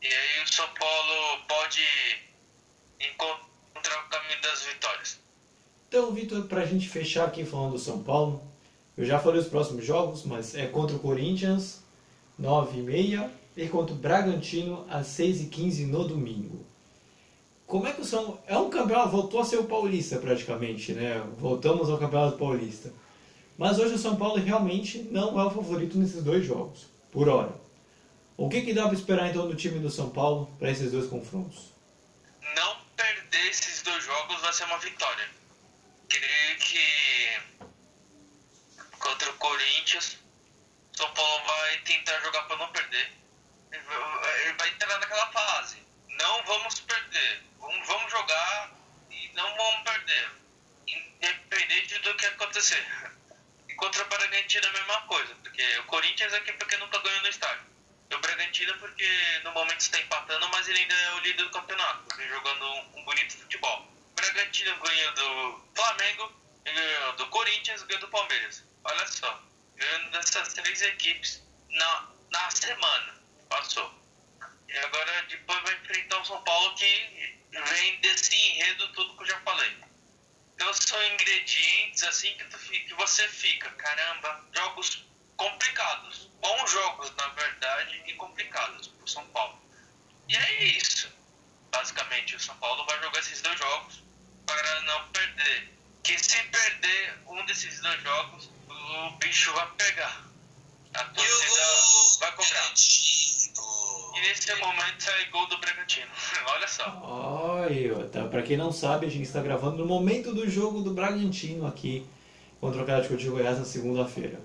E 0.00 0.06
aí 0.06 0.44
o 0.44 0.46
São 0.46 0.68
Paulo 0.74 1.42
pode 1.48 1.84
encontrar 3.00 4.06
o 4.06 4.08
caminho 4.10 4.40
das 4.42 4.62
vitórias. 4.62 5.18
Então, 5.88 6.12
Vitor, 6.12 6.44
para 6.46 6.60
a 6.60 6.66
gente 6.66 6.88
fechar 6.88 7.26
aqui 7.26 7.44
falando 7.44 7.72
do 7.72 7.80
São 7.80 8.00
Paulo, 8.00 8.48
eu 8.96 9.04
já 9.04 9.18
falei 9.18 9.40
os 9.40 9.48
próximos 9.48 9.84
jogos, 9.84 10.24
mas 10.24 10.54
é 10.54 10.68
contra 10.68 10.94
o 10.94 11.00
Corinthians, 11.00 11.82
9h30, 12.40 13.28
e 13.56 13.68
contra 13.68 13.92
o 13.92 13.98
Bragantino, 13.98 14.86
às 14.88 15.08
6h15 15.08 15.88
no 15.88 16.06
domingo 16.06 16.59
como 17.70 17.86
é 17.86 17.92
que 17.92 18.00
o 18.00 18.04
São 18.04 18.42
é 18.48 18.58
um 18.58 18.68
campeonato 18.68 19.10
voltou 19.10 19.40
a 19.40 19.44
ser 19.44 19.58
o 19.58 19.64
paulista 19.64 20.18
praticamente, 20.18 20.92
né? 20.92 21.20
Voltamos 21.38 21.88
ao 21.88 21.98
campeonato 21.98 22.36
paulista. 22.36 22.92
Mas 23.56 23.78
hoje 23.78 23.94
o 23.94 23.98
São 23.98 24.16
Paulo 24.16 24.42
realmente 24.42 24.98
não 25.04 25.40
é 25.40 25.44
o 25.44 25.50
favorito 25.50 25.96
nesses 25.96 26.24
dois 26.24 26.44
jogos, 26.44 26.86
por 27.12 27.28
hora. 27.28 27.54
O 28.36 28.48
que, 28.48 28.62
que 28.62 28.74
dá 28.74 28.88
para 28.88 28.94
esperar 28.94 29.30
então 29.30 29.46
do 29.46 29.54
time 29.54 29.78
do 29.78 29.88
São 29.88 30.10
Paulo 30.10 30.50
para 30.58 30.68
esses 30.68 30.90
dois 30.90 31.08
confrontos? 31.08 31.70
Não 32.56 32.76
perder 32.96 33.48
esses 33.48 33.82
dois 33.82 34.02
jogos 34.02 34.40
vai 34.40 34.52
ser 34.52 34.64
uma 34.64 34.78
vitória. 34.78 35.28
Creio 36.08 36.58
que 36.58 37.38
contra 38.98 39.30
o 39.30 39.34
Corinthians, 39.34 40.18
São 40.92 41.08
Paulo 41.12 41.46
vai 41.46 41.78
tentar 41.84 42.18
jogar 42.20 42.42
para 42.48 42.56
não 42.56 42.72
perder. 42.72 43.12
Ele 43.70 44.54
vai 44.58 44.68
entrar 44.70 44.98
naquela 44.98 45.26
fase. 45.28 45.76
Não 46.18 46.42
vamos 46.44 46.80
perder 46.80 47.49
vamos, 48.10 48.20
jogar 48.20 48.70
e 49.10 49.30
não 49.34 49.56
vamos 49.56 49.82
perder. 49.82 50.30
independente 50.86 51.98
do 52.00 52.14
que 52.14 52.26
acontecer. 52.26 52.84
E 53.68 53.74
contra 53.74 54.02
o 54.02 54.08
Bragantino 54.08 54.66
a 54.66 54.72
mesma 54.72 55.02
coisa, 55.02 55.34
porque 55.36 55.78
o 55.78 55.84
Corinthians 55.84 56.34
aqui 56.34 56.52
porque 56.54 56.76
nunca 56.78 56.98
ganhou 56.98 57.22
no 57.22 57.28
estádio. 57.28 57.64
E 58.10 58.14
o 58.14 58.18
Bragantino 58.18 58.76
porque 58.78 59.08
no 59.44 59.52
momento 59.52 59.80
está 59.80 59.98
empatando, 59.98 60.48
mas 60.48 60.68
ele 60.68 60.80
ainda 60.80 60.94
é 60.94 61.12
o 61.12 61.18
líder 61.20 61.44
do 61.44 61.50
campeonato, 61.50 62.04
jogando 62.28 62.64
um, 62.64 62.98
um 62.98 63.04
bonito 63.04 63.36
futebol. 63.36 63.88
O 64.10 64.14
Bragantino 64.14 64.76
ganhou 64.80 65.12
do 65.14 65.64
Flamengo, 65.74 66.32
ganhou 66.64 67.12
do 67.14 67.26
Corinthians, 67.28 67.82
ganhou 67.84 68.00
do 68.00 68.08
Palmeiras. 68.08 68.64
Olha 68.82 69.06
só, 69.06 69.42
ganhando 69.76 70.10
dessas 70.10 70.54
três 70.54 70.82
equipes 70.82 71.42
na, 71.68 72.08
na 72.30 72.50
semana, 72.50 73.14
passou. 73.48 73.94
E 74.68 74.78
agora 74.78 75.22
depois 75.28 75.62
vai 75.62 75.74
enfrentar 75.74 76.20
o 76.20 76.24
São 76.24 76.42
Paulo 76.42 76.74
que 76.76 77.39
vem 77.50 78.00
desse 78.00 78.34
enredo 78.34 78.88
tudo 78.92 79.16
que 79.16 79.22
eu 79.22 79.26
já 79.26 79.40
falei. 79.40 79.76
Então 80.54 80.72
são 80.74 81.02
ingredientes 81.12 82.02
assim 82.04 82.34
que, 82.36 82.44
tu, 82.44 82.58
que 82.58 82.94
você 82.94 83.26
fica, 83.28 83.70
caramba, 83.70 84.44
jogos 84.54 85.04
complicados. 85.36 86.28
Bons 86.40 86.70
jogos, 86.70 87.10
na 87.16 87.28
verdade, 87.28 88.02
e 88.06 88.14
complicados 88.14 88.88
pro 88.88 89.08
São 89.08 89.26
Paulo. 89.28 89.58
E 90.28 90.36
é 90.36 90.64
isso. 90.64 91.10
Basicamente, 91.70 92.36
o 92.36 92.40
São 92.40 92.56
Paulo 92.58 92.84
vai 92.84 93.00
jogar 93.00 93.20
esses 93.20 93.40
dois 93.40 93.58
jogos 93.58 94.02
para 94.46 94.80
não 94.82 95.08
perder. 95.08 95.72
Que 96.02 96.18
se 96.18 96.42
perder 96.44 97.18
um 97.26 97.44
desses 97.46 97.80
dois 97.80 98.02
jogos, 98.02 98.50
o 98.68 99.10
bicho 99.18 99.52
vai 99.54 99.70
pegar. 99.72 100.24
A 100.94 101.04
torcida 101.04 101.62
vai 102.20 102.32
cobrar. 102.32 102.74
E 104.14 104.20
nesse 104.20 104.54
momento 104.56 105.00
sai 105.00 105.26
gol 105.30 105.46
do 105.46 105.58
Bragantino. 105.58 106.06
Olha 106.54 106.68
só. 106.68 107.00
Olha, 107.02 108.08
tá, 108.08 108.24
pra 108.26 108.42
quem 108.42 108.56
não 108.56 108.72
sabe, 108.72 109.06
a 109.06 109.10
gente 109.10 109.26
está 109.26 109.40
gravando 109.40 109.78
no 109.78 109.86
momento 109.86 110.34
do 110.34 110.48
jogo 110.48 110.80
do 110.80 110.92
Bragantino 110.92 111.66
aqui 111.66 112.04
contra 112.60 112.80
o 112.80 112.82
Atlético 112.82 113.16
de 113.16 113.28
Goiás 113.28 113.58
na 113.58 113.64
segunda-feira. 113.64 114.40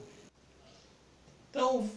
Então, 1.49 1.89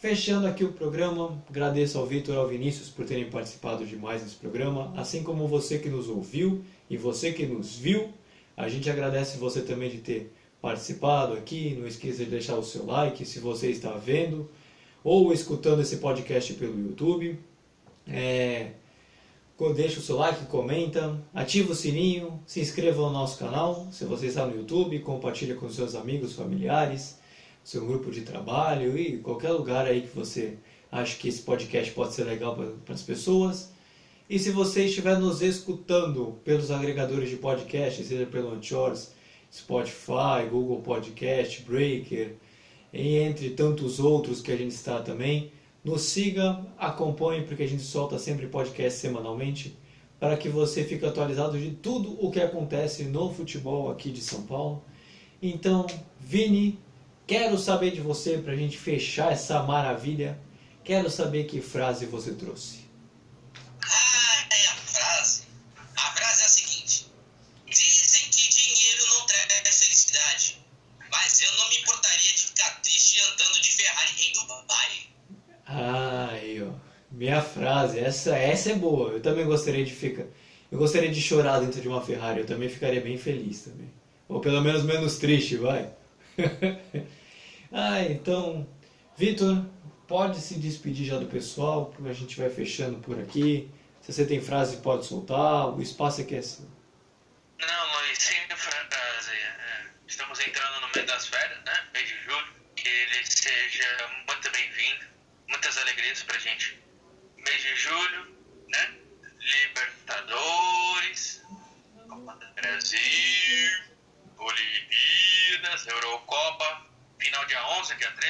fechando 0.00 0.46
aqui 0.46 0.64
o 0.64 0.72
programa, 0.72 1.40
agradeço 1.48 1.98
ao 1.98 2.06
Vitor 2.06 2.34
e 2.34 2.38
ao 2.38 2.48
Vinícius 2.48 2.88
por 2.88 3.06
terem 3.06 3.30
participado 3.30 3.86
de 3.86 3.96
mais 3.96 4.22
esse 4.26 4.34
programa, 4.34 4.92
assim 4.96 5.22
como 5.22 5.46
você 5.46 5.78
que 5.78 5.88
nos 5.88 6.08
ouviu 6.08 6.64
e 6.90 6.96
você 6.96 7.32
que 7.32 7.46
nos 7.46 7.76
viu. 7.76 8.12
A 8.56 8.68
gente 8.68 8.90
agradece 8.90 9.38
você 9.38 9.62
também 9.62 9.90
de 9.90 9.98
ter 9.98 10.32
participado 10.60 11.34
aqui. 11.34 11.76
Não 11.78 11.86
esqueça 11.86 12.24
de 12.24 12.30
deixar 12.30 12.56
o 12.56 12.62
seu 12.62 12.84
like 12.84 13.24
se 13.24 13.38
você 13.38 13.70
está 13.70 13.92
vendo 13.92 14.50
ou 15.04 15.32
escutando 15.32 15.82
esse 15.82 15.96
podcast 15.96 16.54
pelo 16.54 16.78
YouTube. 16.78 17.38
É, 18.06 18.72
deixa 19.74 20.00
o 20.00 20.02
seu 20.02 20.16
like, 20.16 20.46
comenta, 20.46 21.20
ativa 21.32 21.72
o 21.72 21.74
sininho, 21.74 22.40
se 22.46 22.60
inscreva 22.60 23.02
no 23.02 23.10
nosso 23.10 23.38
canal. 23.38 23.86
Se 23.92 24.04
você 24.04 24.26
está 24.26 24.46
no 24.46 24.56
YouTube, 24.56 24.98
compartilha 25.00 25.54
com 25.54 25.68
seus 25.68 25.94
amigos, 25.94 26.34
familiares, 26.34 27.18
seu 27.62 27.86
grupo 27.86 28.10
de 28.10 28.22
trabalho 28.22 28.98
e 28.98 29.18
qualquer 29.18 29.50
lugar 29.50 29.86
aí 29.86 30.02
que 30.02 30.16
você 30.16 30.56
acha 30.90 31.16
que 31.16 31.28
esse 31.28 31.42
podcast 31.42 31.92
pode 31.92 32.12
ser 32.12 32.24
legal 32.24 32.56
para 32.84 32.94
as 32.94 33.02
pessoas. 33.02 33.70
E 34.28 34.38
se 34.38 34.50
você 34.50 34.86
estiver 34.86 35.18
nos 35.18 35.42
escutando 35.42 36.38
pelos 36.44 36.70
agregadores 36.70 37.30
de 37.30 37.36
podcast, 37.36 38.02
seja 38.04 38.26
pelo 38.26 38.52
Anchors, 38.54 39.12
Spotify, 39.52 40.48
Google 40.50 40.80
Podcast, 40.80 41.62
Breaker, 41.62 42.34
e 42.92 43.16
entre 43.16 43.50
tantos 43.50 43.98
outros 43.98 44.40
que 44.40 44.52
a 44.52 44.56
gente 44.56 44.72
está 44.72 45.00
também. 45.00 45.52
Nos 45.84 46.02
siga, 46.02 46.64
acompanhe, 46.78 47.42
porque 47.42 47.62
a 47.62 47.68
gente 47.68 47.82
solta 47.82 48.18
sempre 48.18 48.46
podcast 48.46 49.00
semanalmente, 49.00 49.76
para 50.20 50.36
que 50.36 50.48
você 50.48 50.84
fique 50.84 51.04
atualizado 51.04 51.58
de 51.58 51.70
tudo 51.70 52.16
o 52.24 52.30
que 52.30 52.40
acontece 52.40 53.04
no 53.04 53.32
futebol 53.32 53.90
aqui 53.90 54.10
de 54.10 54.20
São 54.20 54.42
Paulo. 54.42 54.84
Então, 55.42 55.86
Vini, 56.20 56.78
quero 57.26 57.58
saber 57.58 57.90
de 57.90 58.00
você 58.00 58.38
para 58.38 58.52
a 58.52 58.56
gente 58.56 58.78
fechar 58.78 59.32
essa 59.32 59.60
maravilha. 59.64 60.38
Quero 60.84 61.10
saber 61.10 61.44
que 61.44 61.60
frase 61.60 62.06
você 62.06 62.32
trouxe. 62.32 62.81
Frase, 77.82 77.98
essa, 77.98 78.36
essa 78.36 78.72
é 78.72 78.74
boa. 78.74 79.10
Eu 79.10 79.20
também 79.20 79.44
gostaria 79.44 79.84
de 79.84 79.92
ficar. 79.92 80.24
Eu 80.70 80.78
gostaria 80.78 81.10
de 81.10 81.20
chorar 81.20 81.60
dentro 81.60 81.80
de 81.80 81.88
uma 81.88 82.00
Ferrari, 82.00 82.40
eu 82.40 82.46
também 82.46 82.68
ficaria 82.68 83.00
bem 83.00 83.18
feliz 83.18 83.62
também. 83.62 83.90
Ou 84.28 84.40
pelo 84.40 84.60
menos 84.62 84.84
menos 84.84 85.18
triste, 85.18 85.56
vai. 85.56 85.90
ah, 87.70 88.02
então, 88.04 88.66
Vitor, 89.16 89.62
pode 90.08 90.38
se 90.40 90.54
despedir 90.54 91.06
já 91.06 91.18
do 91.18 91.26
pessoal, 91.26 91.86
porque 91.86 92.08
a 92.08 92.14
gente 92.14 92.38
vai 92.38 92.48
fechando 92.48 92.98
por 92.98 93.18
aqui. 93.18 93.68
Se 94.00 94.12
você 94.12 94.24
tem 94.24 94.40
frase, 94.40 94.78
pode 94.78 95.04
soltar, 95.04 95.76
o 95.76 95.82
espaço 95.82 96.22
aqui 96.22 96.36
é 96.36 96.42
seu. 96.42 96.64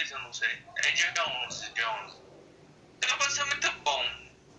13, 0.03 0.13
eu 0.15 0.19
não 0.21 0.33
sei. 0.33 0.49
É 0.77 0.91
dia 0.93 1.13
11, 1.47 1.75
dia 1.75 2.05
11. 2.05 2.17
Então 2.99 3.19
vai 3.19 3.31
ser 3.31 3.45
muito 3.45 3.73
bom. 3.85 4.03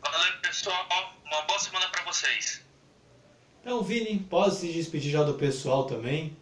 Valeu, 0.02 0.40
pessoal. 0.42 0.88
Uma 1.26 1.42
boa 1.42 1.60
semana 1.60 1.88
pra 1.90 2.04
vocês. 2.06 2.62
Então, 3.62 3.82
Vini, 3.82 4.20
pode 4.20 4.56
se 4.56 4.72
despedir 4.72 5.12
já 5.12 5.24
do 5.24 5.34
pessoal 5.34 5.86
também. 5.86 6.36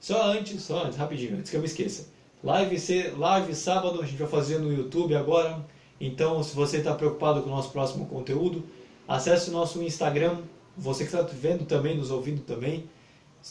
Só 0.00 0.22
antes, 0.32 0.62
só 0.62 0.84
antes, 0.84 0.98
rapidinho, 0.98 1.36
antes 1.36 1.50
que 1.50 1.56
eu 1.56 1.60
me 1.60 1.66
esqueça. 1.66 2.08
Live, 2.42 2.76
live 3.16 3.54
sábado, 3.54 4.00
a 4.00 4.06
gente 4.06 4.18
vai 4.18 4.28
fazer 4.28 4.58
no 4.58 4.72
YouTube 4.72 5.14
agora. 5.14 5.64
Então, 6.00 6.42
se 6.42 6.54
você 6.54 6.78
está 6.78 6.94
preocupado 6.94 7.42
com 7.42 7.48
o 7.48 7.52
nosso 7.52 7.70
próximo 7.70 8.06
conteúdo, 8.06 8.68
acesse 9.08 9.50
o 9.50 9.52
nosso 9.52 9.82
Instagram. 9.82 10.42
Você 10.76 11.06
que 11.06 11.14
está 11.14 11.22
vendo 11.22 11.64
também, 11.64 11.96
nos 11.96 12.10
ouvindo 12.10 12.42
também, 12.42 12.88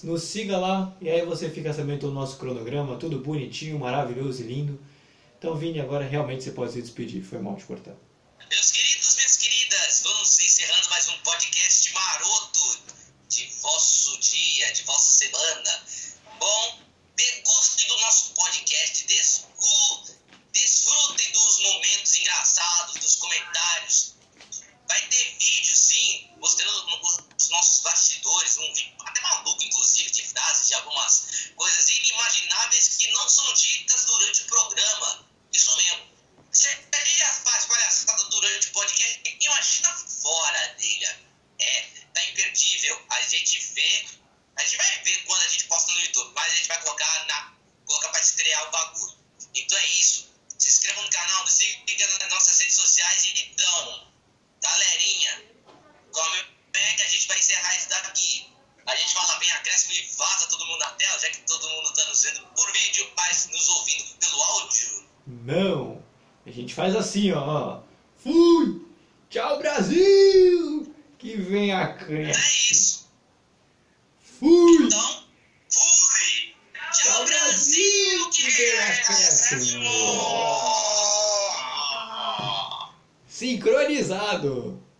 nos 0.03 0.23
siga 0.23 0.57
lá 0.57 0.95
e 1.01 1.09
aí 1.09 1.25
você 1.25 1.49
fica 1.49 1.73
sabendo 1.73 2.01
do 2.01 2.11
nosso 2.11 2.37
cronograma, 2.37 2.97
tudo 2.97 3.17
bonitinho, 3.19 3.79
maravilhoso 3.79 4.43
e 4.43 4.45
lindo. 4.45 4.79
Então, 5.45 5.55
Vini, 5.55 5.79
agora 5.79 6.03
realmente 6.03 6.43
você 6.43 6.49
pode 6.49 6.71
se 6.71 6.81
despedir. 6.81 7.21
Foi 7.21 7.37
mal 7.37 7.55
te 7.55 7.65
cortar. 7.65 7.93